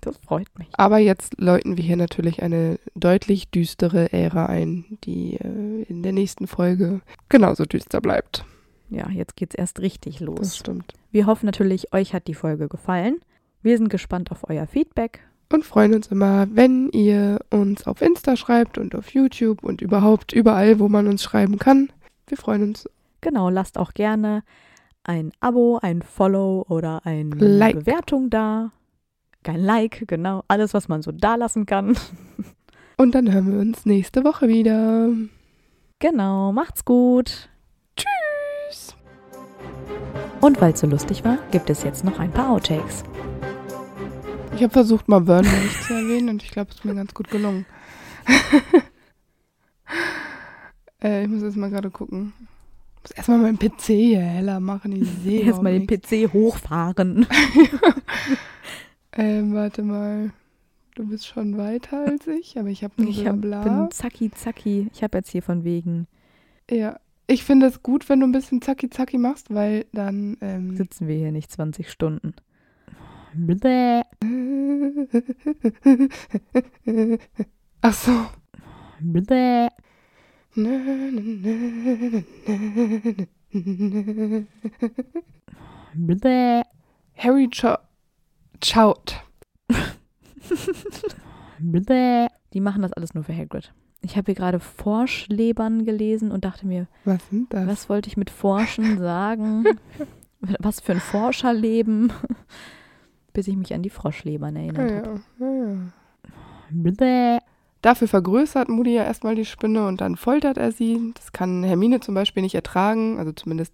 [0.01, 0.67] Das freut mich.
[0.73, 6.11] Aber jetzt läuten wir hier natürlich eine deutlich düstere Ära ein, die äh, in der
[6.11, 8.45] nächsten Folge genauso düster bleibt.
[8.91, 10.57] Ja, jetzt geht's erst richtig Das los.
[10.57, 10.93] stimmt.
[11.11, 13.19] Wir hoffen natürlich, euch hat die Folge gefallen.
[13.63, 15.21] Wir sind gespannt auf euer Feedback.
[15.51, 20.33] Und freuen uns immer, wenn ihr uns auf Insta schreibt und auf YouTube und überhaupt
[20.33, 21.91] überall, wo man uns schreiben kann.
[22.27, 22.87] Wir freuen uns.
[23.25, 24.43] Genau, lasst auch gerne
[25.03, 27.79] ein Abo, ein Follow oder eine Like.
[27.79, 28.69] Bewertung da.
[29.41, 30.43] Kein Like, genau.
[30.47, 31.97] Alles, was man so da lassen kann.
[32.97, 35.09] Und dann hören wir uns nächste Woche wieder.
[35.97, 37.49] Genau, macht's gut.
[37.97, 38.95] Tschüss.
[40.39, 43.03] Und weil es so lustig war, gibt es jetzt noch ein paar Outtakes.
[44.55, 47.11] Ich habe versucht, mal Burn nicht zu erwähnen und ich glaube, es ist mir ganz
[47.15, 47.65] gut gelungen.
[51.03, 52.33] äh, ich muss jetzt mal gerade gucken.
[53.05, 54.91] Muss erstmal meinen PC hier heller machen.
[54.99, 56.09] Ich sehe Erstmal den nichts.
[56.09, 57.27] PC hochfahren.
[59.17, 60.31] Ähm, warte mal.
[60.95, 63.63] Du bist schon weiter als ich, aber ich habe nur Ich hab, bla.
[63.63, 64.89] bin zacki zacki.
[64.93, 66.05] Ich habe jetzt hier von wegen,
[66.69, 70.75] Ja, ich finde es gut, wenn du ein bisschen zacki zacki machst, weil dann ähm,
[70.75, 72.33] sitzen wir hier nicht 20 Stunden.
[73.33, 74.01] Bläh.
[77.81, 78.25] Ach so.
[78.99, 79.69] Bläh.
[87.17, 87.77] Harry Cho
[88.61, 89.15] Chout.
[92.53, 93.73] Die machen das alles nur für Hagrid.
[94.01, 97.67] Ich habe hier gerade Forschlebern gelesen und dachte mir, Was sind das?
[97.67, 99.65] was wollte ich mit Forschen sagen?
[100.59, 102.13] Was für ein Forscherleben?
[103.33, 105.21] Bis ich mich an die Froschlebern Ja, erinnert habe.
[105.39, 105.77] ja, ja.
[107.85, 111.13] Dafür vergrößert Moody ja erstmal die Spinne und dann foltert er sie.
[111.13, 113.19] Das kann Hermine zum Beispiel nicht ertragen.
[113.19, 113.71] Also zumindest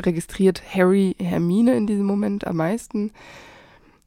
[0.00, 3.10] registriert Harry Hermine in diesem Moment am meisten.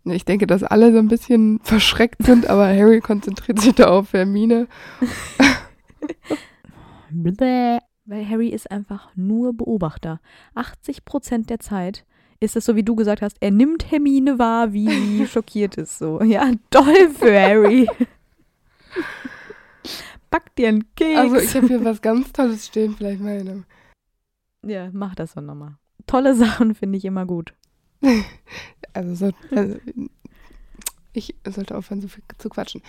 [0.05, 4.13] Ich denke, dass alle so ein bisschen verschreckt sind, aber Harry konzentriert sich da auf
[4.13, 4.69] Hermine.
[7.11, 10.21] Weil Harry ist einfach nur Beobachter.
[10.55, 12.05] 80 Prozent der Zeit
[12.39, 15.99] ist es so, wie du gesagt hast, er nimmt Hermine wahr, wie schockiert ist.
[15.99, 17.85] So, ja, toll für Harry.
[20.29, 21.19] Back dir einen Keks.
[21.19, 23.65] Also ich habe hier was ganz Tolles stehen, vielleicht einem.
[24.65, 25.75] ja, mach das doch nochmal.
[26.07, 27.53] Tolle Sachen finde ich immer gut.
[28.91, 29.77] Also, so, also
[31.13, 32.81] ich sollte aufhören, so viel zu quatschen.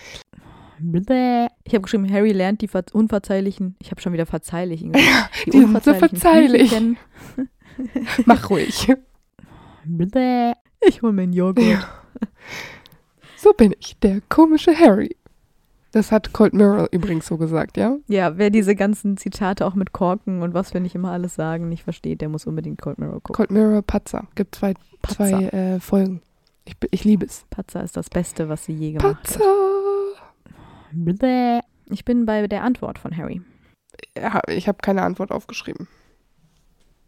[0.79, 5.29] Ich habe geschrieben, Harry lernt die Ver unverzeihlichen, ich habe schon wieder verzeihlichen gesagt.
[5.45, 6.71] die sind so unverzeihlichen verzeihlich.
[6.71, 8.87] Knete Mach ruhig.
[10.81, 11.87] Ich hole mir einen Joghurt.
[13.37, 15.15] So bin ich, der komische Harry.
[15.91, 17.97] Das hat Cold Mirror übrigens so gesagt, ja?
[18.07, 21.67] Ja, wer diese ganzen Zitate auch mit Korken und was wir nicht immer alles sagen,
[21.67, 23.35] nicht versteht, der muss unbedingt Cold Mirror gucken.
[23.35, 24.27] Cold Mirror Patzer.
[24.35, 25.29] Gibt zwei, Patzer.
[25.29, 26.21] zwei äh, Folgen.
[26.63, 27.45] Ich, ich liebe es.
[27.49, 29.39] Patzer ist das Beste, was sie je gemacht Patzer!
[29.39, 29.45] hat.
[31.89, 33.41] Ich bin bei der Antwort von Harry.
[34.17, 35.87] Ja, ich habe keine Antwort aufgeschrieben.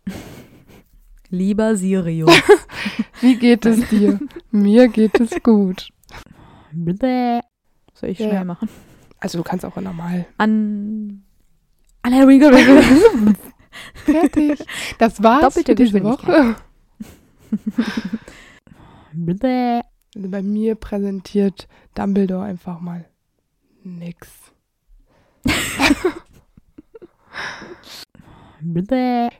[1.29, 2.31] Lieber Sirius.
[3.21, 4.19] Wie geht es dir?
[4.51, 5.89] Mir geht es gut.
[8.03, 8.67] Soll ich Ja, schnell machen?
[9.21, 10.25] Also du kannst auch normal.
[10.37, 11.23] An,
[12.01, 12.37] an Harry.
[13.93, 14.65] Fertig.
[14.97, 16.03] Das war's Doppelte für diese.
[16.03, 16.57] Woche.
[20.15, 23.05] Also bei mir präsentiert Dumbledore einfach mal
[23.85, 24.27] nix.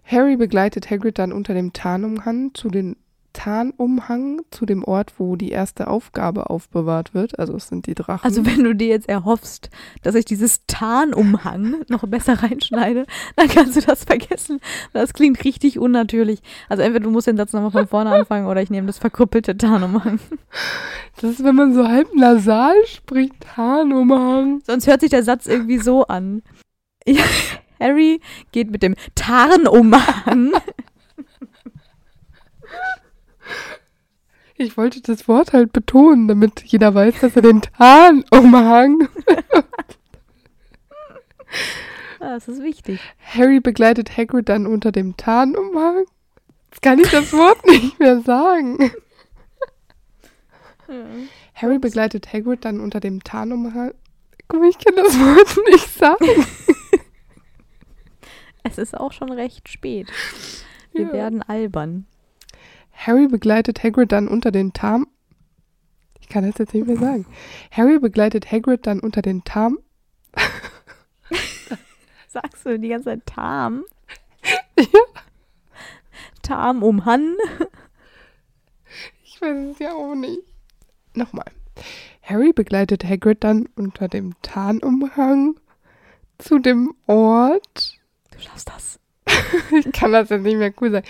[0.06, 2.95] Harry begleitet Hagrid dann unter dem Tarnumhang zu den
[3.34, 7.38] Tarnumhang zu dem Ort, wo die erste Aufgabe aufbewahrt wird.
[7.39, 8.23] Also es sind die Drachen.
[8.23, 9.69] Also wenn du dir jetzt erhoffst,
[10.03, 13.05] dass ich dieses Tarnumhang noch besser reinschneide,
[13.35, 14.60] dann kannst du das vergessen.
[14.93, 16.41] Das klingt richtig unnatürlich.
[16.69, 19.57] Also entweder du musst den Satz nochmal von vorne anfangen oder ich nehme das verkrüppelte
[19.57, 20.19] Tarnumhang.
[21.19, 24.61] das ist, wenn man so halb nasal spricht, Tarnumhang.
[24.65, 26.43] Sonst hört sich der Satz irgendwie so an.
[27.05, 27.23] Ja,
[27.80, 30.53] Harry geht mit dem Tarnumhang.
[34.64, 39.10] Ich wollte das Wort halt betonen, damit jeder weiß, dass er den Tarnumhang.
[42.19, 42.99] Ah, Das ist wichtig.
[43.19, 46.06] Harry begleitet Hagrid dann unter dem Tarnumhang.
[46.72, 48.91] Jetzt kann ich das Wort nicht mehr sagen.
[51.56, 53.94] Harry begleitet Hagrid dann unter dem Tarnumhang.
[54.48, 56.26] Guck mal, ich kann das Wort nicht sagen.
[58.64, 60.07] Es ist auch schon recht spät.
[60.94, 61.14] Wir Ja.
[61.14, 62.06] werden albern.
[63.06, 65.08] Harry begleitet Hagrid dann unter den Tarn.
[66.22, 67.26] Ich kann das jetzt nicht mehr sagen.
[67.70, 69.78] Harry begleitet Hagrid dann unter den Tarn.
[72.30, 73.84] Sagst du die ganze Zeit Tarm?
[74.78, 75.00] Ja.
[76.42, 77.36] Tarm um Han?
[79.26, 80.42] Ich weiß es ja auch nicht.
[81.14, 81.52] Nochmal.
[82.22, 85.60] Harry begleitet Hagrid dann unter dem Tarnumhang
[86.38, 88.00] zu dem Ort.
[88.32, 89.00] Du schaffst das.
[89.72, 91.06] Ich kann das jetzt nicht mehr cool sagen.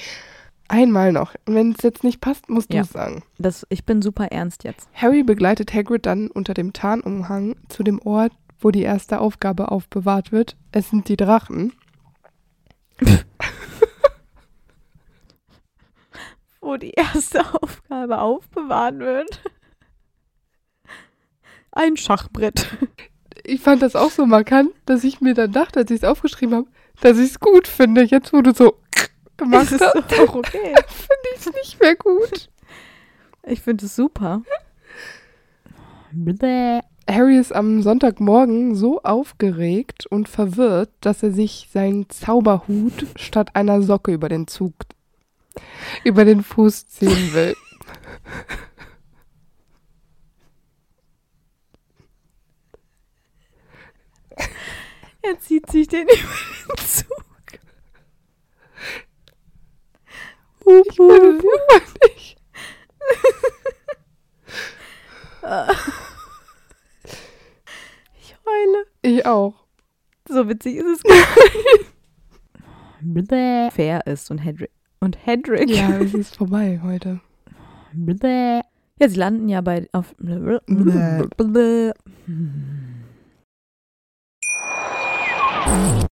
[0.73, 1.35] Einmal noch.
[1.45, 2.81] Wenn es jetzt nicht passt, musst du Ja.
[2.81, 3.21] es sagen.
[3.37, 3.63] das.
[3.69, 4.89] Ich bin super ernst jetzt.
[4.95, 10.31] Harry begleitet Hagrid dann unter dem Tarnumhang zu dem Ort, wo die erste Aufgabe aufbewahrt
[10.31, 10.57] wird.
[10.71, 11.73] Es sind die Drachen.
[16.61, 19.41] Wo die erste Aufgabe aufbewahrt wird.
[21.71, 22.67] Ein Schachbrett.
[23.43, 26.55] Ich fand das auch so markant, dass ich mir dann dachte, als ich es aufgeschrieben
[26.55, 26.67] habe,
[27.01, 28.03] dass ich es gut finde.
[28.03, 28.79] Jetzt, wo du so
[29.43, 30.73] gemacht Das hast, ist doch okay.
[30.87, 32.49] finde ich es nicht mehr gut.
[33.45, 34.41] Ich finde es super.
[37.09, 43.81] Harry ist am Sonntagmorgen so aufgeregt und verwirrt, dass er sich seinen Zauberhut statt einer
[43.81, 44.73] Socke über den Zug,
[46.03, 47.55] über den Fuß ziehen will.
[55.25, 57.25] Er zieht sich den über den Zug.
[60.65, 62.37] Ich immer nicht.
[68.19, 68.85] Ich heule.
[69.01, 69.55] Ich auch.
[70.27, 71.15] So witzig ist es gar
[73.01, 73.29] nicht.
[73.73, 74.71] Fair ist und Hedrick.
[75.01, 75.69] Und Hedrick.
[75.69, 77.19] Ja, es ist vorbei heute.
[77.93, 78.61] Ja,
[78.99, 80.15] Ja, sie landen ja bei auf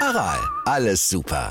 [0.00, 1.48] Aral, alles super.